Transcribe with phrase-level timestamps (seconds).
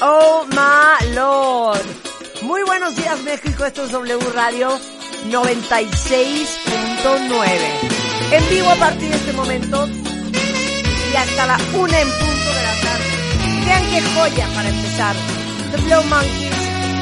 [0.00, 1.84] Oh my lord.
[2.42, 4.78] Muy buenos días México, esto es W Radio
[5.26, 7.48] 96.9.
[8.30, 12.74] En vivo a partir de este momento y hasta la una en punto de la
[12.80, 13.04] tarde.
[13.66, 15.16] Vean qué joya para empezar.
[15.72, 16.52] The Blow Monkeys.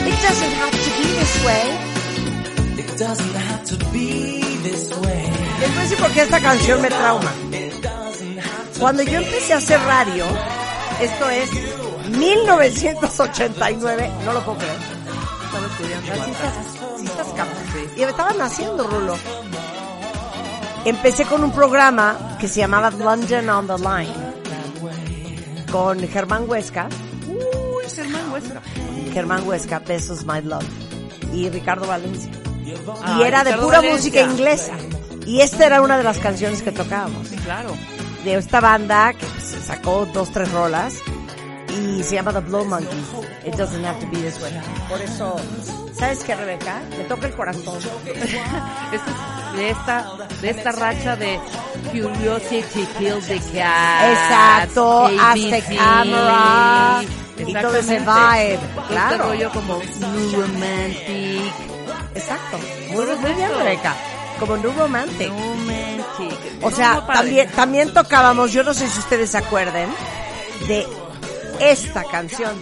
[0.06, 1.68] It doesn't have to be this way.
[2.78, 5.30] It doesn't have to be this way.
[5.60, 7.30] Decir por qué esta canción me trauma.
[8.78, 10.24] Cuando yo empecé a hacer radio,
[11.00, 11.50] esto es
[12.10, 14.76] 1989, no lo puedo creer.
[15.44, 16.24] Estaba estudiando.
[16.24, 16.54] Sí estás,
[16.98, 17.56] sí estás cabrón.
[17.96, 19.16] Y me estaba naciendo, Rulo.
[20.84, 24.12] Empecé con un programa que se llamaba London on the Line
[25.70, 26.88] con Germán Huesca.
[27.28, 28.60] Uy, Germán Huesca.
[29.12, 30.64] Germán Huesca, Besos My Love.
[31.32, 32.30] Y Ricardo Valencia.
[33.18, 33.96] y era de Ricardo pura Valencia.
[33.96, 34.72] música inglesa.
[35.26, 37.70] Y esta era una de las canciones que tocábamos Claro.
[38.24, 40.94] de esta banda que pues, sacó dos, tres rolas
[41.76, 43.06] y se llama The Blow Monkeys.
[43.44, 44.52] It doesn't have to be this way.
[44.88, 45.36] Por eso,
[45.98, 46.80] ¿sabes qué, Rebeca?
[46.96, 47.78] Me toca el corazón.
[48.92, 51.40] Es de esta, de esta racha de
[51.90, 54.04] Curiosity Killed the Cat.
[54.12, 57.02] Exacto, Aztec Camera
[57.38, 58.58] y todo ese vibe.
[58.74, 59.14] Todo Claro.
[59.14, 61.52] Este rollo como New Romantic.
[62.14, 62.58] Exacto.
[62.90, 63.50] Muy, muy bien.
[63.56, 63.94] Rebeca.
[64.38, 65.28] Como New Romantic.
[65.28, 66.38] Romantic.
[66.62, 67.14] O sea, padre.
[67.18, 69.88] también, también tocábamos, yo no sé si ustedes se acuerden,
[70.66, 70.86] de
[71.60, 72.60] esta canción.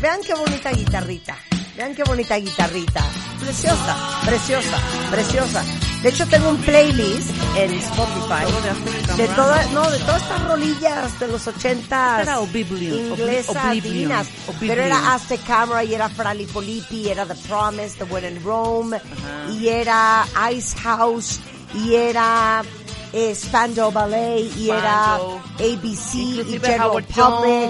[0.00, 1.36] Vean qué bonita guitarrita.
[1.76, 3.04] Vean qué bonita guitarrita.
[3.40, 4.78] Preciosa, preciosa,
[5.10, 5.64] preciosa.
[6.02, 8.44] De hecho tengo un playlist en Spotify
[9.16, 12.22] de todas, no, de todas estas rolillas de los ochentas.
[12.22, 14.28] Era Oblivion, Inglesas, Oblivion, divinas.
[14.46, 14.68] Oblivion.
[14.68, 19.00] Pero era Aztec Camera y era Frali Polipi, era The Promise, The When in Rome,
[19.50, 21.40] y era Ice House,
[21.74, 22.62] y era
[23.18, 25.40] eh, Spandau Ballet, y era Spandau.
[25.58, 27.14] ABC, y Inclusive General Howard Public,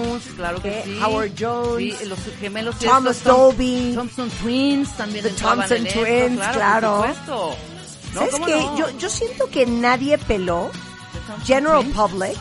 [0.05, 0.99] Jones, claro que sí.
[1.03, 3.93] Howard Jones, Sí, los gemelos Thomas Dolby.
[3.95, 6.53] Thompson Twins también The Thompson en esto, Twins, claro.
[6.55, 7.55] claro.
[8.13, 8.55] No, ¿Sabes ¿cómo qué?
[8.55, 8.77] no?
[8.77, 10.69] Yo, yo siento que nadie peló
[11.45, 11.95] General Twins.
[11.95, 12.37] Public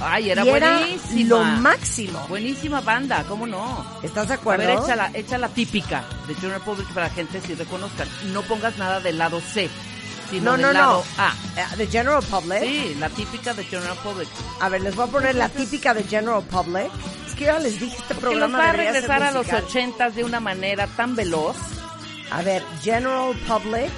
[0.00, 1.28] Ay, era y era buenísima.
[1.28, 2.24] lo máximo.
[2.28, 3.84] Buenísima banda, ¿cómo no?
[4.02, 4.64] ¿Estás de A acuerdo?
[4.64, 8.06] ver, echa la, echa la típica de General Public para la gente si reconozcan.
[8.32, 9.68] No pongas nada del lado C,
[10.30, 11.02] sino No, del no, no.
[11.18, 11.34] A.
[11.56, 12.60] Eh, The General Public.
[12.62, 14.28] Sí, la típica de General Public.
[14.60, 16.90] A ver, les voy a poner la típica de General Public.
[17.26, 20.14] Es que ya les dije, este Que programa nos va a regresar a los ochentas
[20.14, 21.56] de una manera tan veloz.
[22.30, 23.90] A ver, General Public.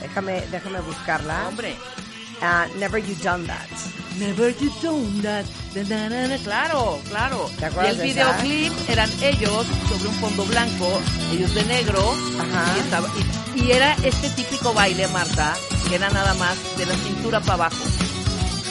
[0.00, 1.48] Déjame, déjame buscarla.
[1.48, 1.76] Hombre,
[2.42, 3.66] Ah, Never You Done That.
[4.18, 5.44] Never you done that.
[5.74, 6.38] Da, da, da, da.
[6.38, 7.48] Claro, claro.
[7.56, 8.32] ¿Te Y acuerdas el de esa?
[8.42, 11.00] videoclip eran ellos sobre un fondo blanco,
[11.32, 12.00] ellos de negro.
[12.40, 12.74] Ajá.
[12.76, 13.08] Y, estaba-
[13.54, 15.54] y- y era este típico baile, Marta,
[15.88, 17.76] que era nada más de la cintura para abajo.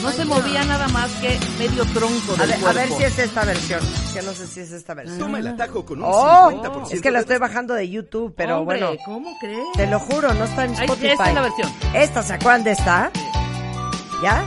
[0.01, 3.17] No se movía nada más que medio tronco A del ver, a ver si es
[3.17, 3.79] esta versión.
[4.13, 5.17] Que no sé si es esta versión.
[5.17, 8.59] Toma el atajo con un Oh, 50% es que la estoy bajando de YouTube, pero
[8.59, 9.01] Hombre, bueno.
[9.05, 9.65] ¿cómo crees?
[9.75, 11.07] Te lo juro, no está en Spotify.
[11.07, 11.73] esta es la versión.
[11.95, 13.11] Esta, ¿se acuerdan de esta?
[14.21, 14.45] ¿Ya?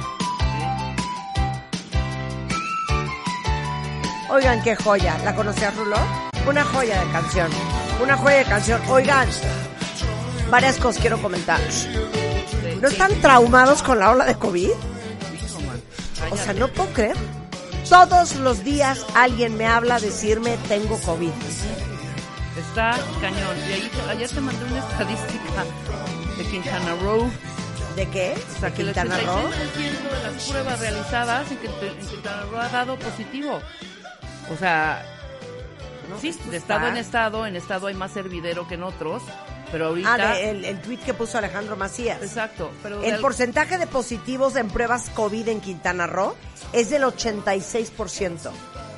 [4.31, 5.19] Oigan, qué joya.
[5.25, 5.97] ¿La conocías, Rulo?
[6.47, 7.50] Una joya de canción.
[8.03, 8.81] Una joya de canción.
[8.88, 9.28] Oigan,
[10.50, 11.60] varias cosas quiero comentar.
[12.81, 14.70] ¿No están traumados con la ola de COVID?
[16.31, 17.16] O sea, no puedo creer.
[17.88, 21.31] Todos los días alguien me habla a decirme tengo COVID.
[22.56, 23.56] Está cañón.
[23.69, 25.64] Y ayer te mandé una estadística
[26.38, 27.31] de Quintana Roo.
[27.97, 28.34] ¿De qué?
[28.56, 29.51] O sea, ¿De que el Quintana Roo?
[29.51, 33.61] 86% de las pruebas realizadas en, Quint- en Quintana Roo ha dado positivo.
[34.53, 35.05] O sea,
[36.20, 39.23] sí, de estado en estado, en estado hay más hervidero que en otros,
[39.73, 40.12] pero ahorita...
[40.14, 42.23] Ah, de- el, el tweet que puso Alejandro Macías.
[42.23, 43.03] Exacto, pero...
[43.03, 46.35] El al- porcentaje de positivos en pruebas COVID en Quintana Roo
[46.73, 48.50] es del 86%.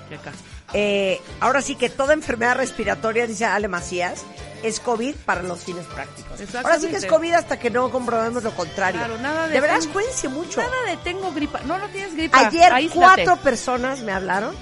[0.09, 0.33] que acá.
[0.75, 4.25] Eh, ahora sí que toda enfermedad respiratoria, dice Ale Macías,
[4.63, 6.41] es COVID para los fines prácticos.
[6.57, 7.07] Ahora sí que es.
[7.07, 9.01] COVID hasta que no comprobemos lo contrario.
[9.01, 10.61] Claro, nada de- verdad, cuídense mucho.
[10.61, 11.61] Nada de tengo gripa.
[11.67, 12.39] No, no tienes gripa.
[12.47, 14.55] Ayer cuatro personas me hablaron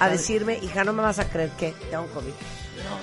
[0.00, 2.32] a decirme, hija, no me vas a creer que tengo COVID.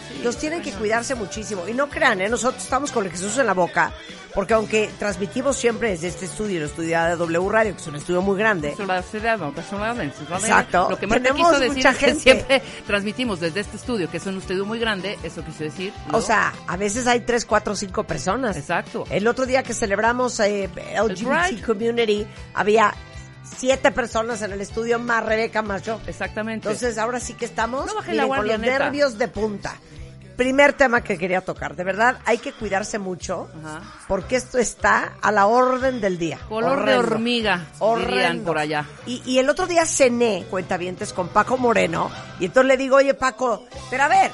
[0.08, 1.68] Sí, Los tienen que cuidarse muchísimo.
[1.68, 2.30] Y no crean, ¿eh?
[2.30, 3.92] nosotros estamos con el Jesús en la boca,
[4.34, 7.96] porque aunque transmitimos siempre desde este estudio, el estudio de W Radio, que es un
[7.96, 8.76] estudio muy grande,
[10.50, 10.88] Exacto.
[10.90, 14.18] Lo que Marta Tenemos quiso decir mucha es que siempre transmitimos desde este estudio, que
[14.18, 15.94] es un estudio muy grande, eso quiso decir.
[16.12, 16.18] ¿no?
[16.18, 18.58] o sea, a veces hay tres, cuatro, cinco personas.
[18.58, 19.06] Exacto.
[19.10, 21.66] El otro día que celebramos eh, LGBT.
[21.66, 22.94] Community, había
[23.58, 26.00] siete personas en el estudio, más Rebeca, más yo.
[26.08, 26.68] Exactamente.
[26.68, 28.80] Entonces, ahora sí que estamos No baje miren, la con los neta.
[28.80, 29.76] nervios de punta.
[30.36, 31.78] Primer tema que quería tocar.
[31.78, 33.82] De verdad, hay que cuidarse mucho Ajá.
[34.10, 36.40] porque esto está a la orden del día.
[36.50, 38.86] Color de hormiga, dirían por allá.
[39.06, 42.12] Y, y el otro día cené, cuentavientes, con Paco Moreno.
[42.42, 44.30] Y entonces le digo, oye, Paco, pero a ver,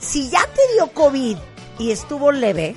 [0.00, 1.36] si ya te dio COVID
[1.78, 2.74] y estuvo leve,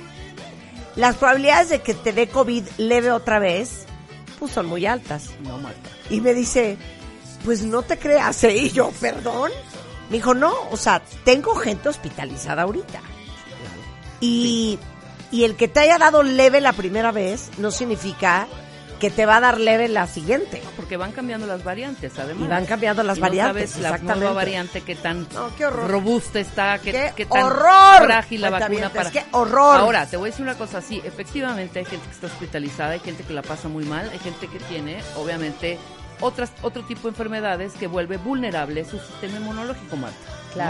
[0.94, 3.86] las probabilidades de que te dé COVID leve otra vez,
[4.40, 5.30] pues son muy altas.
[5.44, 5.88] No, Marta.
[6.08, 6.76] Y me dice,
[7.44, 8.56] pues no te creas, ¿eh?
[8.56, 9.52] Y yo, perdón.
[10.08, 13.00] Me dijo, no, o sea, tengo gente hospitalizada ahorita.
[14.18, 14.78] Y,
[15.30, 18.48] y el que te haya dado leve la primera vez no significa
[19.00, 20.62] que te va a dar leve la siguiente.
[20.76, 22.44] Porque van cambiando las variantes, además.
[22.44, 25.68] Y van cambiando las Y variantes, No sabes la nueva variante que tan No, qué
[25.68, 28.04] robusta está, que, ¡Qué que tan horror!
[28.04, 29.10] frágil la vacuna para.
[29.10, 29.80] ¡Qué horror!
[29.80, 31.02] Ahora, te voy a decir una cosa así.
[31.04, 34.46] Efectivamente, hay gente que está hospitalizada, hay gente que la pasa muy mal, hay gente
[34.46, 35.78] que tiene, obviamente,
[36.20, 40.16] otras, otro tipo de enfermedades que vuelve vulnerable su sistema inmunológico, Marta.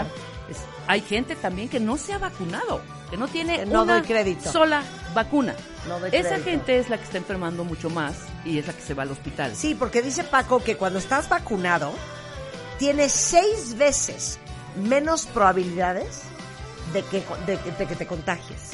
[0.03, 0.30] ¿no?
[0.51, 0.57] Es-
[0.87, 4.51] hay gente también que no se ha vacunado, que no tiene Que no una crédito.
[4.51, 4.83] sola
[5.13, 5.55] vacuna.
[5.87, 6.43] No Esa crédito.
[6.43, 8.13] gente es la que está enfermando mucho más
[8.45, 9.55] y es la que se va al hospital.
[9.55, 11.91] Sí, porque dice Paco que cuando estás vacunado,
[12.77, 14.39] tienes seis veces
[14.75, 16.21] menos probabilidades
[16.93, 18.71] de que, de, de que te contagies.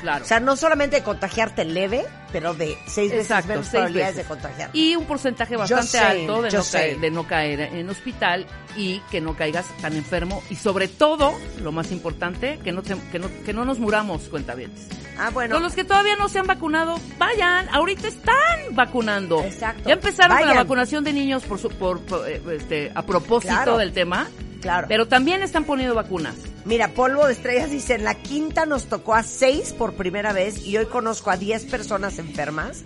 [0.00, 0.24] Claro.
[0.24, 4.16] O sea, no solamente de contagiarte leve, pero de seis veces Exacto, menos seis probabilidades
[4.16, 4.28] veces.
[4.28, 4.70] de contagiar.
[4.72, 8.46] Y un porcentaje bastante sé, alto de no, caer, de no caer en hospital
[8.76, 10.42] y que no caigas tan enfermo.
[10.50, 14.22] Y sobre todo, lo más importante, que no, te- que no, que no nos muramos,
[14.28, 14.86] cuentavientes.
[15.18, 15.54] ah, bueno.
[15.54, 18.34] Con los que todavía no se han vacunado, vayan, ahorita están
[18.72, 19.42] vacunando.
[19.42, 19.88] Exacto.
[19.88, 23.54] Ya empezaron con la vacunación de niños por, su- por, por, eh, este, a propósito
[23.54, 23.78] Claro.
[23.78, 24.28] del tema,
[24.60, 24.86] Claro.
[24.88, 26.34] pero también están poniendo vacunas.
[26.64, 30.64] Mira, Polvo de Estrellas dice, en la quinta nos tocó a seis por primera vez
[30.66, 32.82] y hoy conozco a diez personas enfermas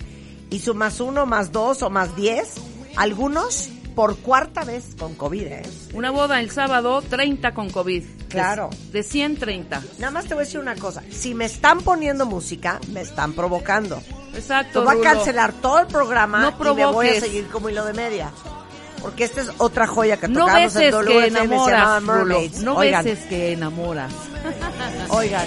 [0.51, 2.55] y su más uno, más dos o más diez,
[2.97, 5.63] algunos por cuarta vez con COVID, ¿eh?
[5.95, 8.03] Una boda el sábado, 30 con COVID.
[8.05, 8.71] De- Claro.
[8.93, 9.83] De, 130.
[9.99, 13.33] Nada más te voy a decir una cosa, si me están poniendo música, me están
[13.33, 14.01] provocando.
[14.35, 14.81] Exacto.
[14.81, 17.85] Te voy a cancelar todo el programa No y me voy a seguir como hilo
[17.85, 18.31] de media.
[19.03, 22.03] Porque esta es otra joya que No tocamos en beses WFM, que se enamoras.
[22.03, 22.63] Mermaids.
[22.63, 24.13] No Oigan, beses que enamoras.
[25.11, 25.47] Oigan.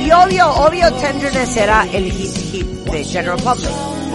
[0.00, 3.70] Y obvio, obvio Tenderness era el hit hit de General Public.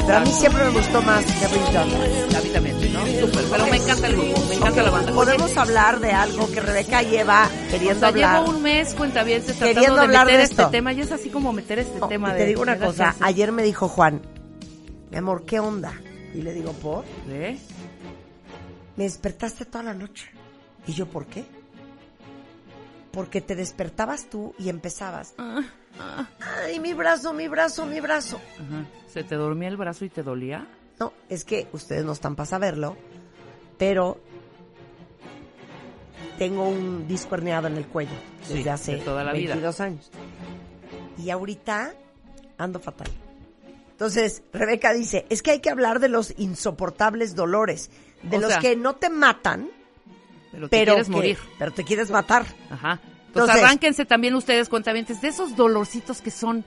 [0.06, 2.36] Pero a mí siempre me gustó más Never Done.
[2.38, 3.06] A mí también, ¿no?
[3.06, 3.44] Súper.
[3.50, 5.12] Pero me encanta el grupo, me encanta la banda.
[5.14, 8.42] Podemos hablar de algo que Rebeca lleva O queriendo sea, hablar.
[8.44, 11.30] llevo un mes cuentavientes tratando Queriendo de hablar meter de este tema y es así
[11.30, 12.38] como meter este No, tema y de...
[12.40, 14.22] te digo una cosa, ayer me dijo Juan,
[15.12, 15.94] mi amor, ¿qué onda?
[16.36, 17.06] Y le digo, ¿por?
[17.30, 17.58] ¿Eh?
[18.98, 20.30] Me despertaste toda la noche.
[20.86, 21.46] ¿Y yo por qué?
[23.12, 25.34] Porque te despertabas tú y empezabas.
[25.38, 25.62] Ah,
[25.98, 26.28] ah.
[26.66, 28.42] Ay, mi brazo, mi brazo, mi brazo.
[28.56, 28.86] Ajá.
[29.08, 30.68] ¿Se te dormía el brazo y te dolía?
[31.00, 32.98] No, es que ustedes no están para saberlo,
[33.78, 34.20] pero
[36.38, 38.16] tengo un disco herniado en el cuello
[38.50, 39.54] desde hace de toda la vida.
[39.54, 40.12] 22 años.
[41.18, 41.94] Y ahorita
[42.58, 43.08] ando fatal.
[43.96, 47.90] Entonces, Rebeca dice, es que hay que hablar de los insoportables dolores,
[48.24, 49.70] de O los sea, que no te matan,
[50.52, 51.38] Pero te pero quieres que- morir.
[51.58, 52.46] pero te quieres matar.
[52.70, 53.00] Ajá.
[53.02, 56.66] Entonces, Entonces- arránquense también ustedes, cuentavientes, de esos dolorcitos que son,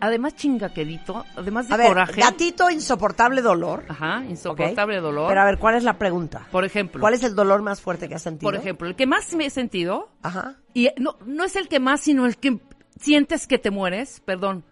[0.00, 2.20] además chingaquedito, además de A ver, coraje.
[2.20, 3.84] gatito insoportable dolor.
[3.88, 5.28] Ajá, insoportable dolor.
[5.28, 6.48] Pero a ver, ¿cuál es la pregunta?
[6.50, 7.00] Por ejemplo.
[7.00, 8.50] ¿Cuál es el dolor más fuerte que has sentido?
[8.50, 10.56] Por ejemplo, el que más me he sentido, Ajá.
[10.74, 12.58] y no, no es el que más, sino el que
[13.00, 14.64] sientes que te mueres, perdón,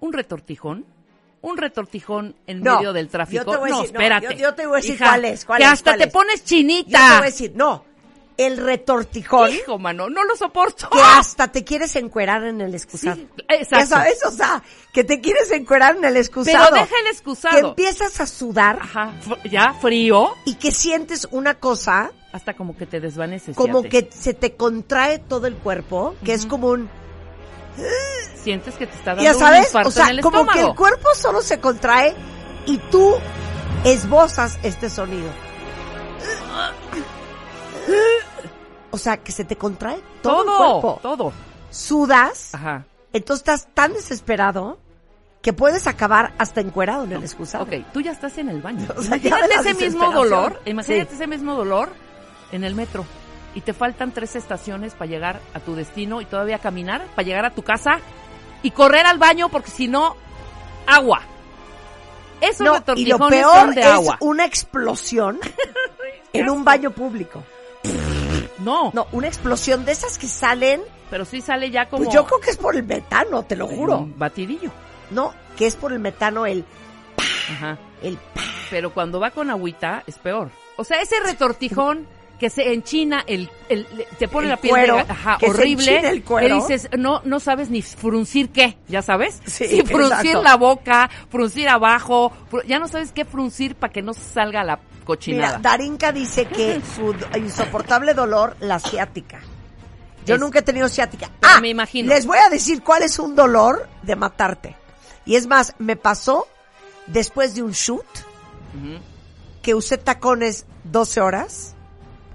[0.00, 0.84] un retortijón.
[1.42, 3.44] Un retortijón en No, medio del tráfico.
[3.44, 4.36] no, espérate.
[4.36, 6.12] yo- te voy a decir cuál es, cuál que es, hasta cuál te es.
[6.12, 7.18] pones Yo te voy chinita.
[7.18, 7.84] a decir, no,
[8.36, 10.88] el retortijón Hijo, mano, no lo soporto.
[10.90, 13.16] que hasta te quieres encuerar en el excusado.
[13.16, 13.78] Sí, exacto.
[13.78, 16.66] Ya sabes, o sea, que te quieres encuerar en el excusado.
[16.70, 17.68] Pero deja el Que excusado.
[17.70, 19.12] empiezas a sudar Ajá,
[19.50, 23.56] ya frío, y que sientes una cosa hasta como que te desvaneces.
[23.56, 24.08] como fíjate.
[24.08, 26.88] que se te contrae todo el cuerpo, que es como un,
[28.42, 30.60] sientes que te está dando ya un sabes, infarto o sea, en el como que
[30.60, 32.14] el cuerpo solo se contrae
[32.66, 33.14] y tú
[33.84, 35.30] esbozas este sonido.
[38.90, 41.00] O sea, que se te contrae todo, el todo, cuerpo.
[41.02, 41.32] todo.
[41.70, 42.84] Sudas, Ajá.
[43.12, 44.78] entonces estás tan desesperado
[45.42, 47.64] que puedes acabar hasta encuerado en el excusado.
[47.64, 48.88] Ok, tú ya estás en el baño.
[48.96, 51.14] O sea, imagínate ese mismo dolor, imagínate Sí.
[51.16, 51.90] ese mismo dolor
[52.52, 53.04] en el metro.
[53.54, 57.44] Y te faltan tres estaciones para llegar a tu destino y todavía caminar para llegar
[57.44, 57.98] a tu casa
[58.62, 60.16] y correr al baño porque si no,
[60.86, 61.22] agua.
[62.40, 64.16] Esos No, y lo peor son de es agua.
[64.20, 65.38] una explosión
[66.32, 67.42] en un baño público.
[68.58, 72.26] No, No, una explosión de esas que salen, pero sí sale ya como pues yo
[72.26, 73.98] creo que es por el metano, te lo juro.
[74.00, 74.70] un batidillo.
[75.10, 76.64] No, que es por el metano el
[77.50, 77.78] Ajá.
[78.02, 78.18] el
[78.70, 80.50] Pero cuando va con agüita es peor.
[80.76, 82.06] O sea, ese retortijón
[82.40, 83.86] que se enchina el, el-
[84.18, 85.92] te pone El la piel cuero, de ajá, que se horrible.
[85.92, 86.48] enchina el cuero.
[86.48, 89.40] que dices, no no sabes ni fruncir qué, ya sabes?
[89.44, 90.42] Sí, Si fruncir exacto.
[90.42, 92.32] la boca, fruncir abajo,
[92.66, 95.58] ya no sabes qué fruncir para que no salga la Mira, cochinada.
[95.58, 99.40] Darinka dice que su insoportable dolor, la ciática.
[100.24, 101.30] Yo Es- nunca he tenido ciática.
[101.40, 102.08] Pero ah, me imagino.
[102.08, 104.76] Les voy a decir cuál es un dolor de matarte.
[105.26, 106.46] Y es más, me pasó
[107.06, 108.04] después de un shoot
[109.62, 111.74] que usé tacones 12 horas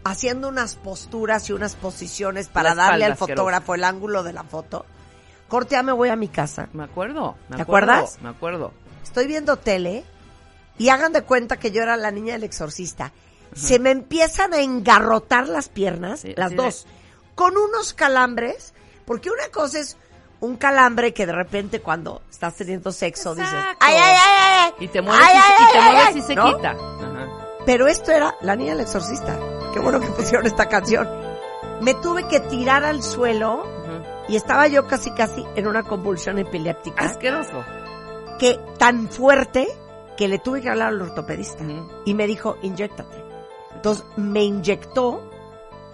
[0.06, 4.44] haciendo unas posturas y unas posiciones para La darle al fotógrafo el ángulo de la
[4.44, 4.86] foto.
[5.50, 6.70] Corte, ya me voy a mi casa.
[6.74, 7.36] Me acuerdo.
[7.50, 8.20] me ¿Te acuerdo, acuerdas?
[8.22, 8.72] Me acuerdo.
[9.04, 10.06] Estoy viendo tele
[10.78, 13.12] y hagan de cuenta que yo era la niña del exorcista.
[13.56, 16.86] Se me empiezan a engarrotar las piernas, Sí, las dos,
[17.36, 18.74] con unos calambres,
[19.06, 19.98] porque una cosa es
[20.40, 24.18] un calambre que de repente cuando estás teniendo sexo dices, ay, ay, ay,
[24.78, 26.56] ay, Y te mueves, ay, y, ay, y te ay, mueves ay", y se ¿no?
[26.56, 26.72] quita.
[26.72, 27.28] Ajá.
[27.66, 29.40] Pero esto era la niña del exorcista.
[29.76, 31.06] Qué bueno que pusieron esta canción.
[31.82, 33.66] Me tuve que tirar al suelo
[34.30, 37.62] y estaba yo casi casi en una convulsión epiléptica Asqueroso.
[38.40, 39.68] que tan fuerte
[40.16, 41.66] que le tuve que hablar al ortopedista
[42.06, 43.22] y me dijo, inyéctate.
[43.76, 45.30] Entonces me inyectó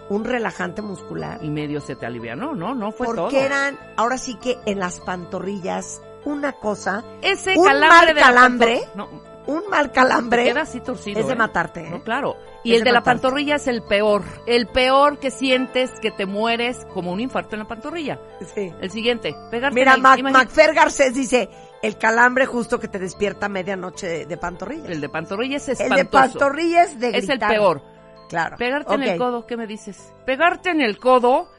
[0.09, 2.75] un relajante muscular Y medio se te alivianó, ¿no?
[2.75, 3.39] No fue porque todo.
[3.39, 8.21] eran, ahora sí que en las pantorrillas, una cosa, Ese un calambre mal de la
[8.21, 9.09] calambre, No,
[9.47, 11.19] un mal calambre queda así torcido.
[11.19, 11.35] es de ¿eh?
[11.35, 11.81] matarte.
[11.81, 11.89] ¿eh?
[11.89, 12.35] No, claro.
[12.63, 14.23] Y Es el de de la pantorrilla es el peor.
[14.45, 18.19] El peor que sientes que te mueres como un infarto en la pantorrilla.
[18.53, 18.71] Sí.
[18.79, 21.49] El siguiente, pegarte Mira, en el- Mac, Macfer Garcés dice,
[21.81, 24.89] el calambre justo que te despierta a medianoche de, de pantorrillas.
[24.89, 25.97] El de pantorrilla es El espantoso.
[25.97, 27.81] de pantorrillas de es el peor.
[28.29, 28.57] Claro.
[28.57, 30.13] Pegarte en el codo, ¿qué me dices?
[30.25, 31.49] Pegarte en el codo,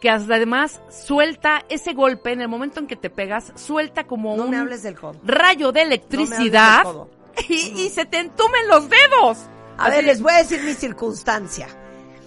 [0.00, 4.44] que además suelta ese golpe en el momento en que te pegas, suelta como No
[4.44, 5.18] un me hables del codo.
[5.24, 7.10] rayo de No me hables del electricidad codo.
[7.48, 9.38] Y, y se te entumen los dedos.
[9.76, 11.66] A Así ver, les voy a decir mi circunstancia.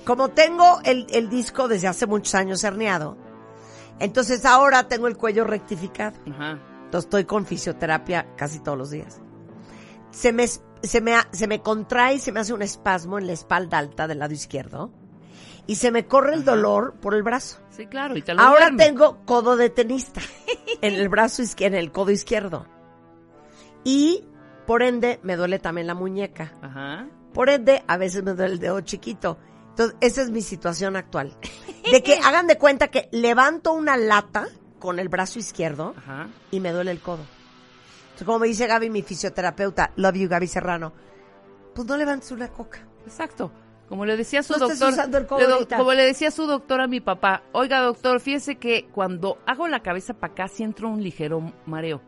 [0.05, 3.17] Como tengo el, el disco desde hace muchos años herniado,
[3.99, 6.17] entonces ahora tengo el cuello rectificado.
[6.31, 6.59] Ajá.
[6.85, 9.19] Entonces estoy con fisioterapia casi todos los días.
[10.11, 13.33] Se me, se me, se me contrae y se me hace un espasmo en la
[13.33, 14.91] espalda alta del lado izquierdo.
[15.69, 17.57] Y se me corre el dolor por el brazo.
[17.71, 18.85] Sí, claro, y te lo Ahora duerme.
[18.85, 20.21] tengo codo de tenista
[20.81, 22.65] en el brazo izquierdo, en el codo izquierdo.
[23.83, 24.23] Y
[24.67, 26.53] por ende me duele también la muñeca.
[26.61, 27.07] Ajá.
[27.33, 29.37] Por ende, a veces me duele el dedo chiquito.
[29.69, 31.35] Entonces, esa es mi situación actual.
[31.91, 34.47] De que hagan de cuenta que levanto una lata
[34.79, 36.27] con el brazo izquierdo Ajá.
[36.51, 37.23] y me duele el codo.
[38.03, 40.91] Entonces, como me dice Gaby, mi fisioterapeuta, love you Gaby Serrano,
[41.73, 42.79] pues no levantes una coca.
[43.05, 43.51] Exacto.
[43.87, 46.45] Como le decía su No doctor, usando el codo le do- como le decía su
[46.45, 50.87] doctor a mi papá, oiga doctor, fíjese que cuando hago la cabeza para acá siento
[50.87, 52.01] un ligero mareo.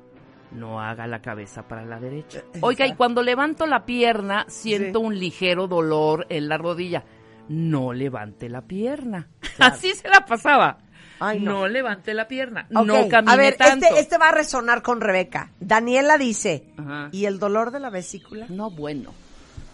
[0.52, 2.42] No haga la cabeza para la derecha.
[2.62, 5.06] Oiga, y cuando levanto la pierna siento Sí.
[5.06, 7.04] un ligero dolor en la rodilla.
[7.50, 9.28] No levante la pierna.
[9.60, 10.80] Así se la pasaba.
[11.20, 11.52] Ay, no.
[11.52, 11.68] no.
[11.68, 12.68] levante la pierna.
[12.74, 13.86] Ok, No camine a ver, tanto.
[13.88, 15.52] Este, este va a resonar con Rebeca.
[15.60, 17.10] Daniela dice, Ajá.
[17.12, 18.46] ¿y el dolor de la vesícula?
[18.50, 19.14] No, bueno.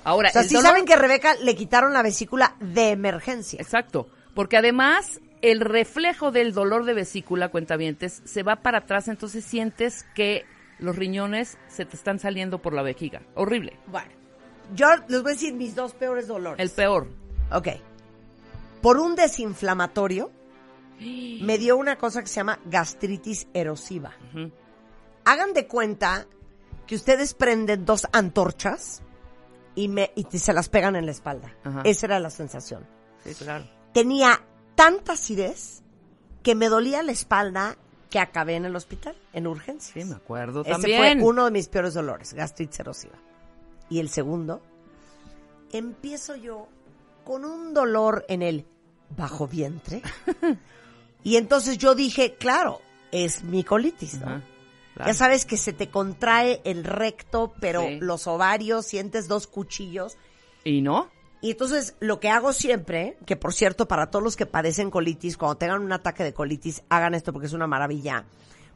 [0.04, 2.90] Ahora, O sea, el sí dolor- saben que a Rebeca le quitaron la vesícula de
[2.92, 3.60] emergencia.
[3.62, 9.44] Exacto, porque además el reflejo del dolor de vesícula, cuentavientes, se va para atrás, entonces
[9.46, 10.46] sientes que
[10.80, 13.22] los riñones se te están saliendo por la vejiga.
[13.36, 13.80] Horrible.
[13.88, 14.12] Bueno,
[14.74, 16.60] yo les voy a decir mis dos peores dolores.
[16.60, 17.08] El peor.
[17.52, 17.68] Ok.
[18.82, 20.32] Por un desinflamatorio,
[21.00, 24.14] me dio una cosa que se llama gastritis erosiva.
[25.26, 26.28] Hagan de cuenta
[26.86, 29.02] que ustedes prenden dos antorchas
[29.74, 31.56] y, me, y se las pegan en la espalda.
[31.84, 32.86] Esa era la sensación.
[33.24, 33.66] Sí, claro.
[33.94, 34.42] Tenía
[34.76, 35.82] tanta acidez
[36.44, 37.78] que me dolía la espalda
[38.10, 39.94] que acabé en el hospital, en urgencias.
[39.94, 41.20] Sí, me acuerdo Ese también.
[41.20, 43.16] fue uno de mis peores dolores, gastritis erosiva.
[43.90, 44.62] Y el segundo,
[45.72, 46.68] empiezo yo
[47.24, 48.66] con un dolor en el
[49.16, 50.02] bajo vientre.
[51.24, 52.82] y entonces yo dije, claro,
[53.12, 54.28] es mi colitis, ¿no?
[54.28, 54.42] Ajá,
[54.94, 55.12] claro.
[55.12, 58.00] Ya sabes que se te contrae el recto, pero Sí.
[58.00, 60.18] los ovarios, sientes dos cuchillos.
[60.64, 61.10] ¿Y no?
[61.42, 65.38] Y entonces lo que hago siempre, que por cierto para todos los que padecen colitis,
[65.38, 68.26] cuando tengan un ataque de colitis, hagan esto porque es una maravilla.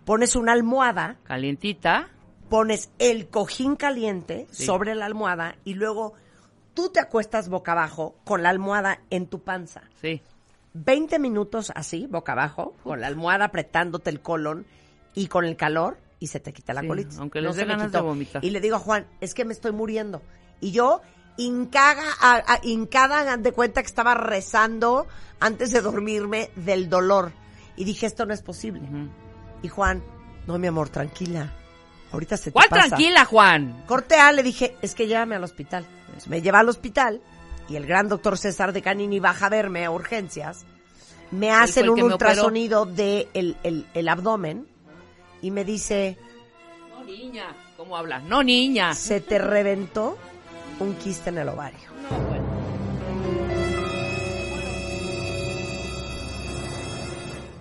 [0.06, 2.10] Pones una almohada Calientita.
[2.50, 4.66] pones el cojín caliente Sí.
[4.66, 6.14] sobre la almohada y luego
[6.74, 9.82] tú te acuestas boca abajo con la almohada en tu panza.
[10.02, 10.22] Sí.
[10.74, 14.66] 20 minutos así, boca abajo, con la almohada apretándote el colon
[15.16, 17.18] y con el calor y se te quita la Sí, colitis.
[17.18, 17.98] aunque les dé ganas quitó.
[18.00, 18.46] de vomitar.
[18.46, 20.22] Y le digo a Juan, es que me estoy muriendo.
[20.62, 21.02] Y yo,
[21.42, 25.08] hincada, a- a- hincada, de cuenta que estaba rezando
[25.40, 27.32] antes de dormirme del dolor.
[27.76, 28.82] Y dije, esto no es posible.
[29.64, 30.04] Y Juan,
[30.48, 31.54] no, mi amor, tranquila.
[32.12, 32.88] Ahorita se te ¿Cuál pasa.
[32.90, 33.84] tranquila, Juan?
[33.88, 35.86] Corte A, le dije, es que llévame al hospital.
[36.06, 37.22] Entonces, me lleva al hospital
[37.70, 40.66] y el gran doctor César de Canini baja a verme a urgencias.
[41.32, 44.68] Me hacen un ultrasonido de el, el- el abdomen
[45.42, 46.18] y me dice,
[46.92, 47.56] No, niña.
[47.78, 48.20] ¿Cómo habla?
[48.20, 48.94] No, niña.
[48.96, 50.18] se te reventó
[50.80, 51.80] un quiste en el ovario.
[52.10, 52.50] No, bueno.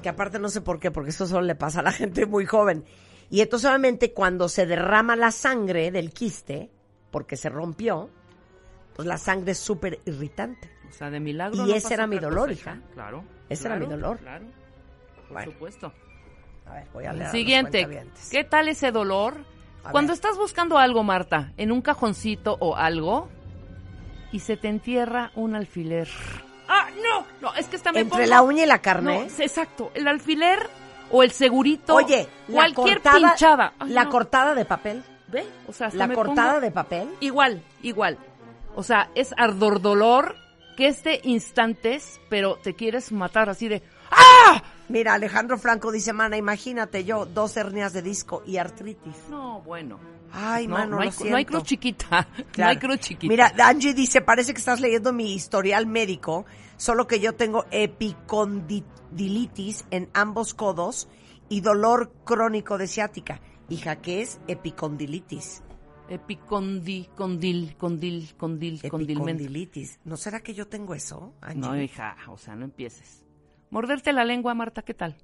[0.02, 2.46] Que aparte no sé por qué, porque eso solo le pasa a la gente muy
[2.46, 2.84] joven.
[3.30, 6.70] Y entonces obviamente cuando se derrama la sangre del quiste,
[7.10, 8.08] porque se rompió,
[8.94, 10.70] pues la sangre es súper irritante.
[10.88, 11.56] O sea, de milagro.
[11.64, 12.80] Y no ese era mi dolor, hija.
[12.94, 13.24] Claro.
[13.48, 14.18] Ese era mi dolor.
[14.18, 14.46] Claro.
[15.16, 15.92] Por Bueno, supuesto.
[16.66, 17.86] a ver, voy a leer Siguiente.
[18.30, 19.34] ¿Qué tal ese dolor?
[19.84, 20.16] A Cuando ver.
[20.16, 23.28] estás buscando algo, Marta, en un cajoncito o algo,
[24.32, 26.08] y se te entierra un alfiler.
[26.68, 27.26] ¡Ah, no!
[27.40, 29.24] No, es que está me Entre pongo- la uña y la carne.
[29.24, 29.90] No, sí, exacto.
[29.94, 30.68] El alfiler
[31.10, 31.94] o el segurito.
[31.94, 33.72] Oye, la cualquier cortada, pinchada.
[33.78, 34.10] Ay, la no.
[34.10, 35.02] cortada de papel.
[35.28, 35.46] ¿Ve?
[35.66, 37.08] O sea, hasta La me cortada pongo- de papel.
[37.20, 38.18] Igual, igual.
[38.74, 40.36] O sea, es ardor dolor
[40.76, 44.62] que es de instantes, pero te quieres matar así de ¡Ah!
[44.88, 49.14] Mira, Alejandro Franco dice, mana, imagínate yo, dos hernias de disco y artritis.
[49.30, 49.98] No, bueno.
[50.32, 52.28] Ay, no, mano, no, hay, lo no hay cruz chiquita.
[52.38, 52.70] No Claro.
[52.70, 53.30] hay cruz chiquita.
[53.30, 56.44] Mira, Angie dice, parece que estás leyendo mi historial médico,
[56.76, 61.08] solo que yo tengo epicondilitis en ambos codos
[61.48, 63.40] y dolor crónico de ciática.
[63.68, 65.62] Hija, ¿qué es epicondilitis?
[66.10, 68.80] Epicondi, condil, condil, condil.
[68.82, 70.00] Epicondilitis.
[70.04, 71.60] ¿No será que yo tengo eso, Angie?
[71.60, 73.24] No, hija, o sea, no empieces.
[73.70, 75.16] Morderte la lengua, Marta, ¿qué tal?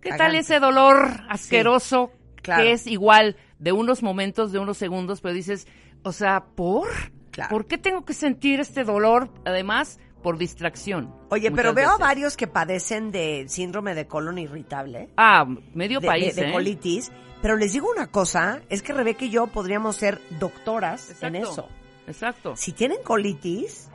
[0.00, 2.10] ¿Qué tal ese dolor asqueroso
[2.42, 2.62] claro.
[2.62, 5.66] que es igual de unos momentos, de unos segundos, pero dices,
[6.02, 6.88] o sea, ¿por?
[7.30, 7.50] Claro.
[7.50, 9.30] ¿Por qué tengo que sentir este dolor?
[9.44, 11.14] Además, por distracción.
[11.28, 15.10] Oye, pero veo a varios que padecen de síndrome de colon irritable.
[15.16, 16.52] Ah, medio de, país, de- de ¿eh?
[16.52, 17.12] colitis.
[17.42, 21.68] Pero les digo una cosa, es que Rebeca y yo podríamos ser doctoras en eso.
[22.06, 22.54] Exacto.
[22.56, 23.89] Si tienen colitis,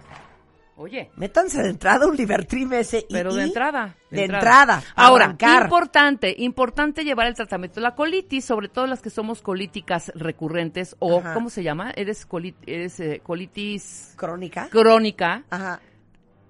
[0.78, 3.96] Oye, métanse de entrada un Libertrim ese pero de entrada.
[4.12, 4.84] De entrada.
[4.96, 5.64] Ahora, arrancar.
[5.64, 7.80] importante, importante llevar el tratamiento.
[7.80, 11.34] La colitis, sobre todo las que somos colíticas recurrentes o, Ajá.
[11.34, 11.92] ¿cómo se llama?
[11.96, 14.68] Eres, colit- eres eh, colitis crónica.
[14.70, 15.44] crónica.
[15.50, 15.80] Ajá.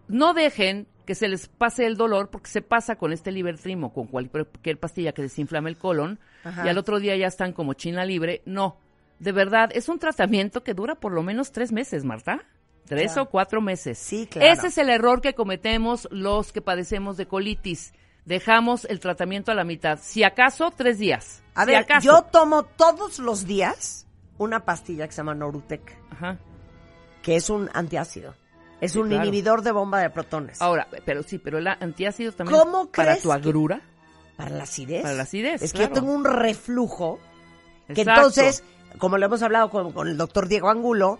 [0.07, 3.93] No dejen que se les pase el dolor porque se pasa con este Libertrim o
[3.93, 6.65] con cualquier pastilla que desinflame el colon Ajá.
[6.65, 8.41] y al otro día ya están como china libre.
[8.45, 8.79] No,
[9.19, 12.43] de verdad, es un tratamiento que dura por lo menos tres meses, Marta.
[12.87, 13.23] Tres Claro.
[13.23, 13.97] o cuatro meses.
[13.97, 14.51] Sí, claro.
[14.53, 17.93] Ese es el error que cometemos los que padecemos de colitis.
[18.25, 19.99] Dejamos el tratamiento a la mitad.
[20.01, 21.43] Si acaso, tres días.
[21.55, 22.05] A Si ver, acaso.
[22.05, 24.05] yo tomo todos los días
[24.37, 26.37] una pastilla que se llama Norutec, Ajá.
[27.21, 28.33] que es un antiácido.
[28.81, 29.23] Es Sí, un claro.
[29.23, 30.61] inhibidor de bomba de protones.
[30.61, 33.81] Ahora, pero sí, pero el antiácido también ¿Cómo para crees tu que- agrura.
[34.35, 35.01] Para la acidez.
[35.03, 37.19] Para la acidez, Es que yo tengo un reflujo
[37.87, 38.11] que Exacto.
[38.19, 38.63] entonces,
[38.97, 41.19] como lo hemos hablado con, con el doctor Diego Angulo,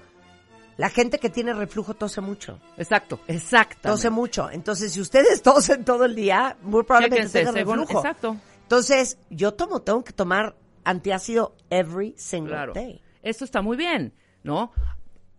[0.78, 2.60] la gente que tiene reflujo tose mucho.
[2.78, 3.90] Exacto, exacto.
[3.90, 4.50] Tose mucho.
[4.52, 8.00] Entonces, si ustedes tosen todo el día, muy probablemente Chéquense, tengan según- reflujo.
[8.00, 12.74] Exacto, Entonces, yo tomo, tengo que tomar antiácido every single claro.
[12.74, 13.02] day.
[13.24, 14.72] Esto está muy bien, ¿no?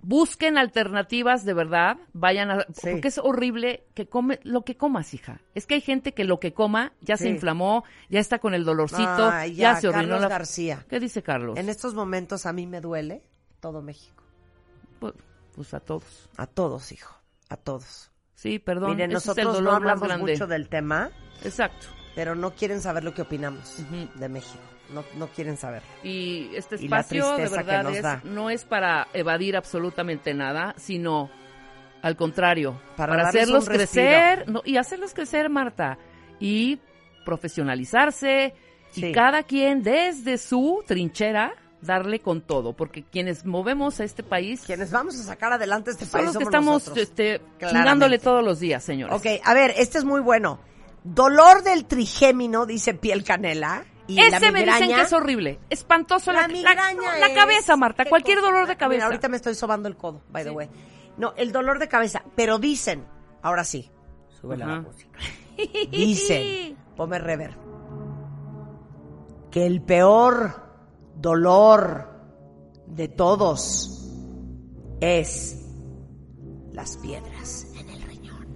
[0.00, 2.66] Busquen alternativas de verdad, vayan a...
[2.72, 2.90] Sí.
[2.92, 5.40] Porque es horrible que come lo que comas, hija.
[5.54, 8.64] Es que hay gente que lo que coma ya se inflamó, ya está con el
[8.64, 10.28] dolorcito, Ay, ya, ya, se orinó Carlos la...
[10.28, 10.84] García.
[10.88, 11.58] ¿Qué dice Carlos?
[11.58, 13.24] En estos momentos a mí me duele
[13.58, 14.15] todo México.
[15.00, 15.14] Pues,
[15.54, 16.28] pues a todos.
[16.36, 17.14] A todos, hijo.
[17.48, 18.10] A todos.
[18.34, 18.90] Sí, perdón.
[18.92, 21.10] Miren, ese es el nosotros dolor no hablamos mucho del tema,
[21.42, 21.86] Exacto.
[22.14, 23.82] pero no quieren saber lo que opinamos
[24.14, 24.62] de México.
[24.92, 25.82] No, no quieren saber.
[26.04, 31.28] Y este Y espacio de verdad es- no es para evadir absolutamente nada, sino
[32.02, 35.98] al contrario, Para hacerlos crecer no, y hacerlos crecer, Marta,
[36.38, 36.78] y
[37.24, 38.54] profesionalizarse
[38.90, 39.06] Sí.
[39.06, 41.52] y cada quien desde su trinchera
[41.86, 46.04] darle con todo, porque quienes movemos a este país Quienes vamos a sacar adelante este
[46.04, 47.08] son país los que somos estamos nosotros.
[47.08, 49.14] este, chingándole todos los días, señores.
[49.16, 50.58] Ok, a ver, este es muy bueno.
[51.04, 53.84] Dolor del trigémino, dice piel canela.
[54.08, 58.10] Y Ese me dicen que es horrible, espantoso La la, migraña la cabeza, Marta, ¿qué
[58.10, 58.50] cualquier cosa?
[58.50, 59.04] dolor de Mira, cabeza.
[59.06, 60.68] ahorita me estoy sobando el codo, by the way.
[61.16, 62.22] No, el dolor de cabeza.
[62.36, 63.04] Pero dicen,
[63.42, 63.90] ahora sí,
[64.48, 65.18] a la música.
[65.90, 67.56] Dicen, ponme rever,
[69.50, 70.65] que el peor
[71.16, 72.10] dolor
[72.86, 74.08] de todos
[75.00, 75.62] es
[76.72, 78.46] las piedras en el riñón.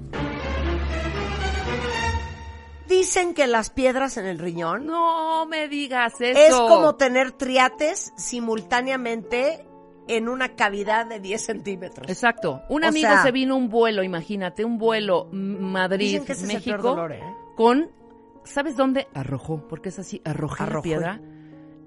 [2.89, 6.39] Dicen que las piedras en el riñón No me digas eso.
[6.41, 9.65] es como tener triates simultáneamente
[10.09, 12.09] en una cavidad de 10 centímetros.
[12.09, 12.63] Exacto.
[12.69, 17.23] Un O amigo sea- se vino un vuelo, imagínate, un vuelo Madrid, México, dolor, ¿eh?
[17.57, 17.91] con,
[18.45, 19.07] ¿sabes dónde?
[19.15, 20.83] Arrojó, porque es así, arrojé la Arrojó.
[20.83, 21.21] piedra.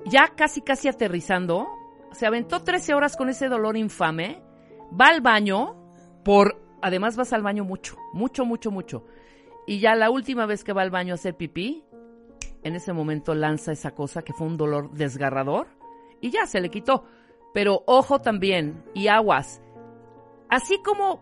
[0.06, 1.68] Ya casi, casi aterrizando,
[2.12, 4.42] se aventó 13 horas con ese dolor infame,
[5.00, 5.76] va al baño,
[6.24, 9.06] por, además vas al baño mucho, mucho, mucho, mucho.
[9.66, 11.86] Y ya la última vez que va al baño a hacer pipí,
[12.64, 15.68] en ese momento lanza esa cosa que fue un dolor desgarrador
[16.22, 17.06] y ya se le quitó.
[17.54, 19.62] Pero ojo también, y aguas,
[20.50, 21.22] así como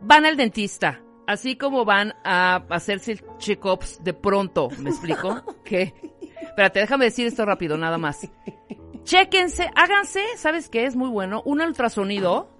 [0.00, 5.42] van al dentista, así como van a hacerse check-ups de pronto, ¿me explico?
[5.64, 5.94] que,
[6.42, 8.20] espérate, déjame decir esto rápido, nada más.
[9.04, 10.84] Chéquense, háganse, ¿sabes qué?
[10.84, 12.50] Es muy bueno, un ultrasonido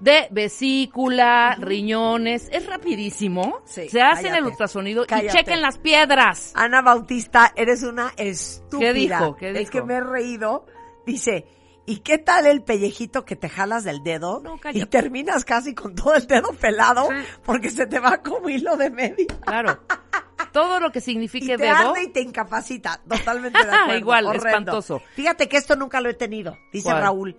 [0.00, 3.60] de vesícula, riñones, es rapidísimo.
[3.64, 4.38] Sí, Se hacen cállate.
[4.40, 5.26] el ultrasonido Cállate.
[5.26, 6.52] y chequen las piedras.
[6.54, 8.78] Ana Bautista, eres una estúpida.
[8.80, 9.36] ¿Qué dijo?
[9.36, 9.70] ¿Qué Es dijo?
[9.72, 10.66] que me he reído.
[11.06, 11.46] Dice,
[11.86, 15.94] ¿y qué tal el pellejito que te jalas del dedo No, y terminas casi con
[15.94, 17.14] todo el dedo pelado Sí.
[17.44, 19.26] porque se te va como hilo de medio?
[19.40, 19.80] Claro.
[20.52, 21.90] Todo lo que Y signifique te dedo.
[21.90, 23.00] arde y te incapacita.
[23.08, 23.96] Totalmente de acuerdo.
[23.98, 24.48] Igual, Horrendo.
[24.48, 25.02] espantoso.
[25.14, 26.56] Fíjate que esto nunca lo he tenido.
[26.72, 27.02] Dice ¿Cuál?
[27.02, 27.36] Raúl,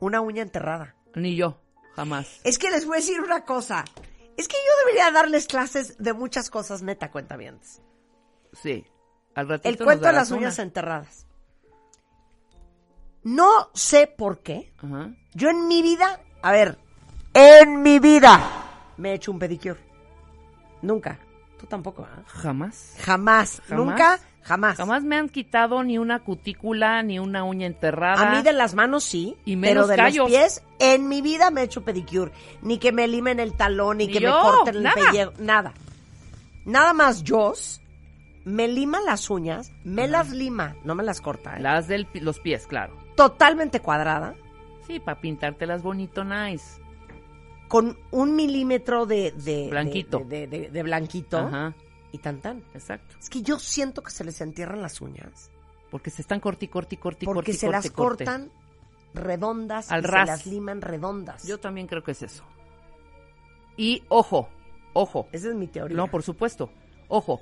[0.00, 0.94] una uña enterrada.
[1.14, 1.58] Ni yo,
[1.94, 2.40] jamás.
[2.44, 3.84] Es que les voy a decir una cosa.
[4.36, 7.58] Es que yo debería darles clases de muchas cosas, neta, cuenta bien.
[8.52, 8.84] Sí.
[9.34, 11.26] Al ratito El cuento de las uñas enterradas.
[13.24, 14.72] No sé por qué.
[14.78, 15.10] Ajá.
[15.34, 16.78] Yo en mi vida, a ver,
[17.34, 18.40] en mi vida
[18.96, 19.78] me he hecho un pedicure.
[20.82, 21.18] Nunca.
[21.58, 22.22] Tú tampoco, ¿ah?
[22.26, 22.94] Jamás.
[23.00, 23.60] Jamás.
[23.66, 23.84] ¿Jamás?
[23.86, 24.76] Nunca, jamás.
[24.76, 28.30] Jamás me han quitado ni una cutícula, ni una uña enterrada.
[28.30, 30.16] A mí de las manos sí, Y pero de callos.
[30.18, 32.30] los pies en mi vida me he hecho pedicure.
[32.62, 34.94] Ni que me limen el talón, ni, Ni que yo, me corten el nada.
[35.10, 35.72] pellejo, nada.
[36.64, 37.52] Nada más yo
[38.44, 41.60] me lima las uñas, me las lima, no me las corta, ¿eh?
[41.60, 42.96] Las de los pies, claro.
[43.16, 44.34] totalmente cuadrada,
[44.86, 46.80] Sí, para pintártelas bonito, nice.
[47.68, 50.20] Con un milímetro de, de Blanquito.
[50.20, 51.74] de, de- de- de blanquito Ajá,
[52.12, 52.64] y tan tan.
[52.74, 53.16] exacto.
[53.20, 55.50] Es que yo siento que se les entierran las uñas
[55.90, 58.50] Porque se están corti, corti, corti, porque corti, se corti, las cortan
[59.14, 60.20] redondas Al y ras.
[60.28, 61.46] se las liman redondas.
[61.46, 62.44] Yo también creo que es eso.
[63.76, 64.48] Y ojo,
[64.92, 65.28] ojo.
[65.32, 65.96] Esa es mi teoría.
[65.96, 66.70] No, por supuesto.
[67.08, 67.40] Ojo.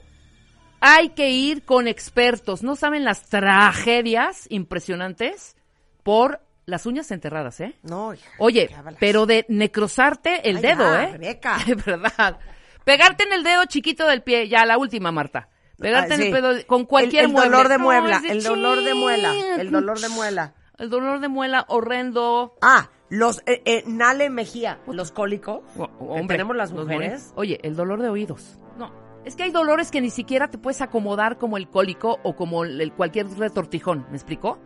[0.81, 2.63] Hay que ir con expertos.
[2.63, 5.57] No saben las tragedias impresionantes
[6.03, 7.79] por las uñas enterradas, ¿eh?
[7.83, 11.13] No, hija, Oye, pero de necrosarte el Ay, dedo, ya, ¿eh?
[11.13, 11.59] Rebeca.
[11.67, 12.39] De verdad.
[12.85, 15.49] Pegarte en el dedo chiquito del pie, ya la última, Marta.
[15.79, 17.51] Pegarte Ah, en el pedo con cualquier el, el mueble.
[17.51, 20.55] dolor de No, muebla, de el dolor de muela, el dolor de muela.
[20.79, 22.55] El dolor de muela horrendo.
[22.63, 25.61] Ah, los eh, eh, Nale Mejía, los cólicos.
[25.77, 27.33] O- que hombre, tenemos las mujeres.
[27.37, 28.59] Oye, el dolor de oídos.
[28.79, 28.93] No,
[29.25, 32.65] es que hay dolores que ni siquiera te puedes acomodar como el cólico o como
[32.65, 34.59] el, el cualquier retortijón, ¿me explicó?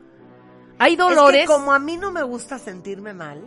[0.80, 1.42] Hay dolores.
[1.42, 3.42] Es que como a mí no me gusta sentirme mal,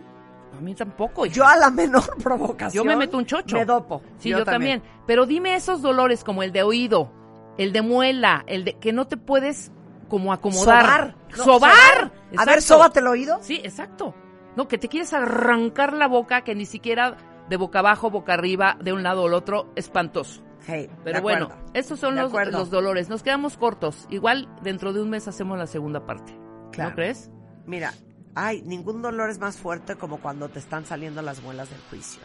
[0.56, 1.26] A mí tampoco.
[1.26, 1.36] hija.
[1.36, 3.58] yo a la menor provocación Yo me meto un chocho.
[3.58, 4.02] Me dopo.
[4.20, 4.84] Sí, yo, también.
[5.08, 7.12] Pero dime esos dolores como el de oído,
[7.58, 9.72] el de muela, el de que no te puedes
[10.08, 10.86] como acomodar.
[10.86, 11.16] Sobar.
[11.36, 12.12] No, ¡Sobar!
[12.38, 13.40] A ver, sóbate el oído.
[13.42, 14.14] Sí, exacto.
[14.56, 17.18] No, que te quieres arrancar la boca, que ni siquiera
[17.50, 20.44] de boca abajo, boca arriba, de un lado al otro, espantoso.
[20.66, 23.10] Hey, Pero bueno, estos son los dolores.
[23.10, 24.06] Nos quedamos cortos.
[24.10, 26.43] Igual dentro de un mes hacemos la segunda parte.
[26.74, 26.90] Claro.
[26.92, 27.32] ¿No crees?
[27.66, 27.94] Mira,
[28.36, 32.22] ay, ningún dolor es más fuerte como cuando te están saliendo las muelas del juicio.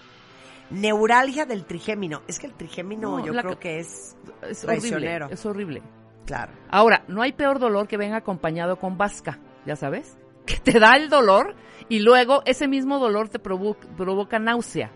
[0.71, 2.23] Neuralgia del trigémino.
[2.27, 5.27] Es que el trigémino No, yo creo que es Es Traicionero.
[5.27, 5.35] horrible.
[5.35, 5.83] Es horrible.
[6.27, 6.53] claro.
[6.71, 10.97] Ahora, no hay peor dolor que venga acompañado con vasca, ya sabes, que te da
[10.97, 11.55] el dolor
[11.89, 14.93] y luego ese mismo dolor te provo- provoca náusea.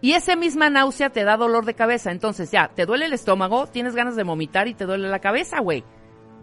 [0.00, 2.10] Y esa misma náusea te da dolor de cabeza.
[2.10, 5.60] Entonces ya, te duele el estómago, tienes ganas de vomitar y te duele la cabeza,
[5.60, 5.84] güey.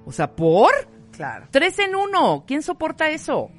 [0.05, 0.71] O sea, ¿por?
[1.19, 1.47] Claro.
[1.51, 2.45] Tres en uno.
[2.47, 3.51] ¿Quién soporta eso?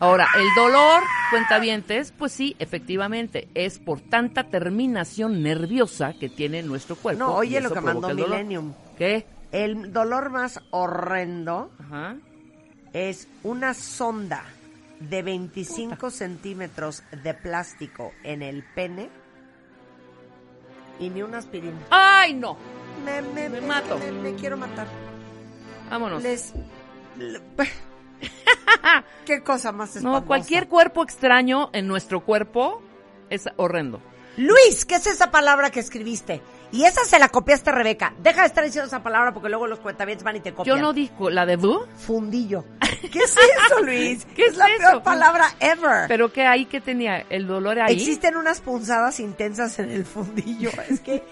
[0.00, 6.96] Ahora, el dolor, cuentavientes, pues sí, efectivamente, es por tanta terminación nerviosa que tiene nuestro
[6.96, 7.20] cuerpo.
[7.20, 8.08] No, oye lo que mandó.
[8.12, 8.74] Millennium.
[8.96, 9.26] ¿Qué?
[9.52, 12.16] El dolor más horrendo Ajá.
[12.92, 14.42] es una sonda
[14.98, 19.08] de 25 centímetros de plástico en el pene
[20.98, 21.78] y ni una aspirina.
[21.90, 22.56] ¡Ay, no!
[23.04, 24.00] Me, me, Me mato.
[24.20, 24.88] Me quiero matar.
[25.88, 26.22] Vámonos.
[26.22, 26.52] Les...
[27.16, 27.40] le-
[29.24, 30.20] ¿Qué cosa más espantosa?
[30.20, 32.82] No, cualquier cuerpo extraño en nuestro cuerpo
[33.30, 34.00] es horrendo.
[34.36, 36.40] Luis, ¿qué es esa palabra que escribiste?
[36.70, 38.14] Y esa se la copiaste, Rebeca.
[38.22, 40.76] Deja de estar diciendo esa palabra porque luego los cuentavientes van y te copian.
[40.76, 42.64] Yo no digo la de du, Fundillo.
[43.12, 44.26] ¿Qué es eso, Luis?
[44.36, 44.78] ¿Qué es la eso?
[44.78, 46.06] peor palabra ever.
[46.08, 47.94] pero que ahí que tenía el dolor ahí.
[47.96, 50.70] Existen unas punzadas intensas en el fundillo.
[50.88, 51.24] Es que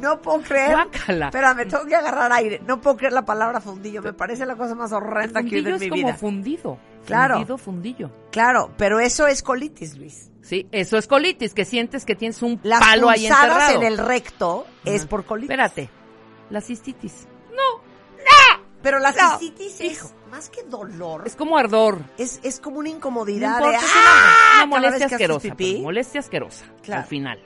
[0.00, 0.72] no puedo creer.
[0.72, 1.26] Guácala.
[1.26, 2.60] Espérame, tengo que agarrar aire.
[2.66, 4.02] No puedo creer la palabra fundillo.
[4.02, 6.14] Me parece la cosa más horrenda que he oído en es mi como vida.
[6.16, 6.78] fundido.
[7.06, 7.34] Claro.
[7.34, 8.10] Fundido, fundillo.
[8.30, 10.30] Claro, pero eso es colitis, Luis.
[10.42, 13.80] Sí, eso es colitis, que sientes que tienes un Las palo ahí enterrado.
[13.80, 15.50] en el recto es por colitis.
[15.50, 15.88] Espérate,
[16.50, 17.26] la cistitis.
[18.82, 20.06] Pero la No, cistitis hijo.
[20.08, 21.22] es más que dolor.
[21.26, 22.00] Es como ardor.
[22.18, 24.52] Es, es como una No incomodidad importa, de es ¡ah!
[24.56, 25.56] una, molestia asquerosa.
[25.80, 26.66] molestia asquerosa.
[26.82, 27.00] Claro.
[27.02, 27.42] Al final.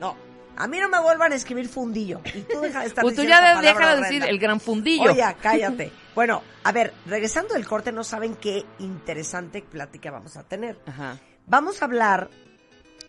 [0.00, 0.16] No,
[0.58, 2.20] a mí no me vuelvan a escribir fundillo.
[2.34, 5.12] Y tú deja de estar Pues tú ya deja de decir el gran fundillo.
[5.12, 5.92] Oye, cállate.
[6.16, 10.76] Bueno, a ver, regresando del corte, no saben qué interesante plática vamos a tener.
[10.84, 11.16] Ajá.
[11.46, 12.28] Vamos a hablar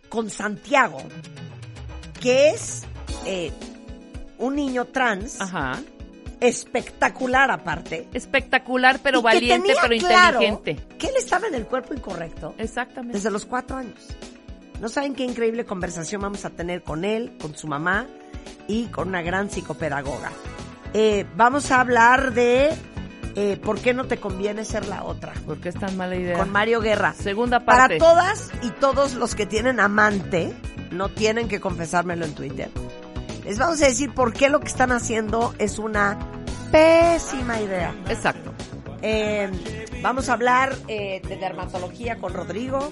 [0.08, 1.02] con Santiago,
[2.20, 2.84] que es
[3.26, 3.50] eh,
[4.38, 5.80] un niño trans, Ajá.
[6.38, 8.08] espectacular aparte.
[8.14, 10.96] Espectacular, pero y valiente, pero claro inteligente.
[10.98, 13.18] Que él estaba en el cuerpo incorrecto Exactamente.
[13.18, 14.06] desde los cuatro años.
[14.80, 18.06] No saben qué increíble conversación vamos a tener con él, con su mamá
[18.66, 20.30] y con una gran psicopedagoga.
[20.94, 22.70] Eh, vamos a hablar de
[23.36, 26.38] eh, por qué no te conviene ser la otra, ¿Por qué es tan mala idea?
[26.38, 27.12] con Mario Guerra.
[27.14, 27.98] Segunda Para parte.
[27.98, 30.52] todas y todos los que tienen amante,
[30.90, 32.70] no tienen que confesármelo en Twitter.
[33.44, 36.18] Les vamos a decir por qué lo que están haciendo es una
[36.72, 37.94] pésima idea.
[38.08, 38.52] Exacto.
[39.02, 39.50] Eh,
[40.02, 42.90] vamos a hablar eh, de dermatología con Rodrigo.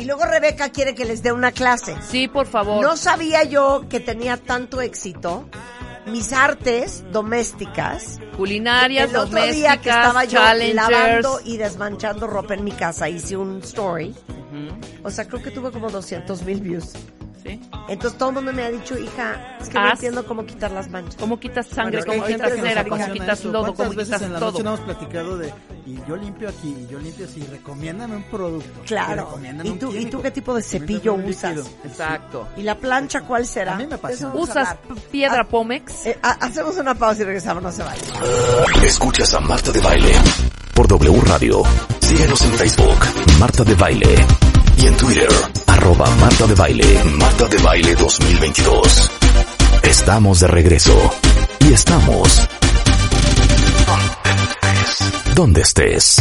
[0.00, 1.94] Y luego Rebeca quiere que les dé una clase.
[2.00, 2.82] Sí, por favor.
[2.82, 5.46] No sabía yo que tenía tanto éxito
[6.06, 8.18] mis artes domésticas.
[8.36, 10.40] Culinarias, El otro día que estaba yo
[10.72, 14.14] lavando y desmanchando ropa en mi casa, hice un story.
[15.02, 16.92] O sea, creo que tuve como 200 mil views.
[17.42, 17.60] Sí.
[17.88, 20.88] Entonces todo el mundo me ha dicho, hija, es que no entiendo cómo quitar las
[20.90, 21.16] manchas.
[21.16, 22.02] ¿Cómo quitas sangre?
[22.04, 22.84] Bueno, ¿Cómo quitas cera?
[22.84, 23.62] ¿Cómo quitas lodo?
[23.74, 24.62] ¿Cuántas ¿Cómo veces quitas en la noche todo?
[24.64, 25.54] no hemos platicado de
[25.86, 27.40] y yo limpio aquí y yo limpio así?
[27.50, 28.80] Recomiéndame un producto.
[28.86, 29.38] Claro.
[29.64, 31.58] ¿Y tú, ¿Y tú qué tipo de cepillo usas?
[31.84, 32.46] Exacto.
[32.56, 33.74] ¿Y la plancha cuál será?
[33.74, 33.98] A mí me
[34.34, 34.76] ¿Usas
[35.10, 36.06] piedra Ah, Pómex?
[36.06, 38.04] eh, ha- hacemos una pausa y regresamos, no se vayan.
[38.84, 40.12] Escuchas a Marta de Baile
[40.74, 41.62] por W Radio.
[42.00, 42.98] Síguenos en Facebook,
[43.38, 44.26] Marta de Baile.
[44.80, 45.28] Y en Twitter,
[45.66, 49.10] arroba Marta de Baile, Marta de Baile 2022.
[49.82, 51.10] Estamos de regreso.
[51.60, 52.48] Y estamos...
[55.34, 56.16] Donde estés.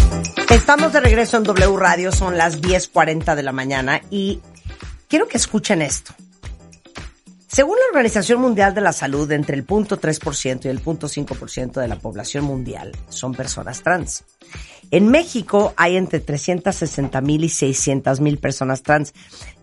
[0.49, 4.41] Estamos de regreso en W Radio, son las 10.40 de la mañana y
[5.07, 6.13] quiero que escuchen esto.
[7.47, 11.95] Según la Organización Mundial de la Salud, entre el 0.3% y el 0.5% de la
[11.95, 14.23] población mundial son personas trans.
[14.91, 19.13] En México hay entre 360 mil y 600 mil personas trans.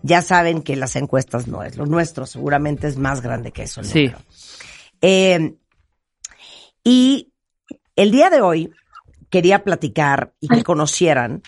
[0.01, 3.81] Ya saben que las encuestas no es lo nuestro, seguramente es más grande que eso.
[3.81, 4.11] el Sí.
[5.01, 5.55] Eh,
[6.83, 7.33] y
[7.95, 8.71] el día de hoy
[9.29, 11.43] quería platicar y que conocieran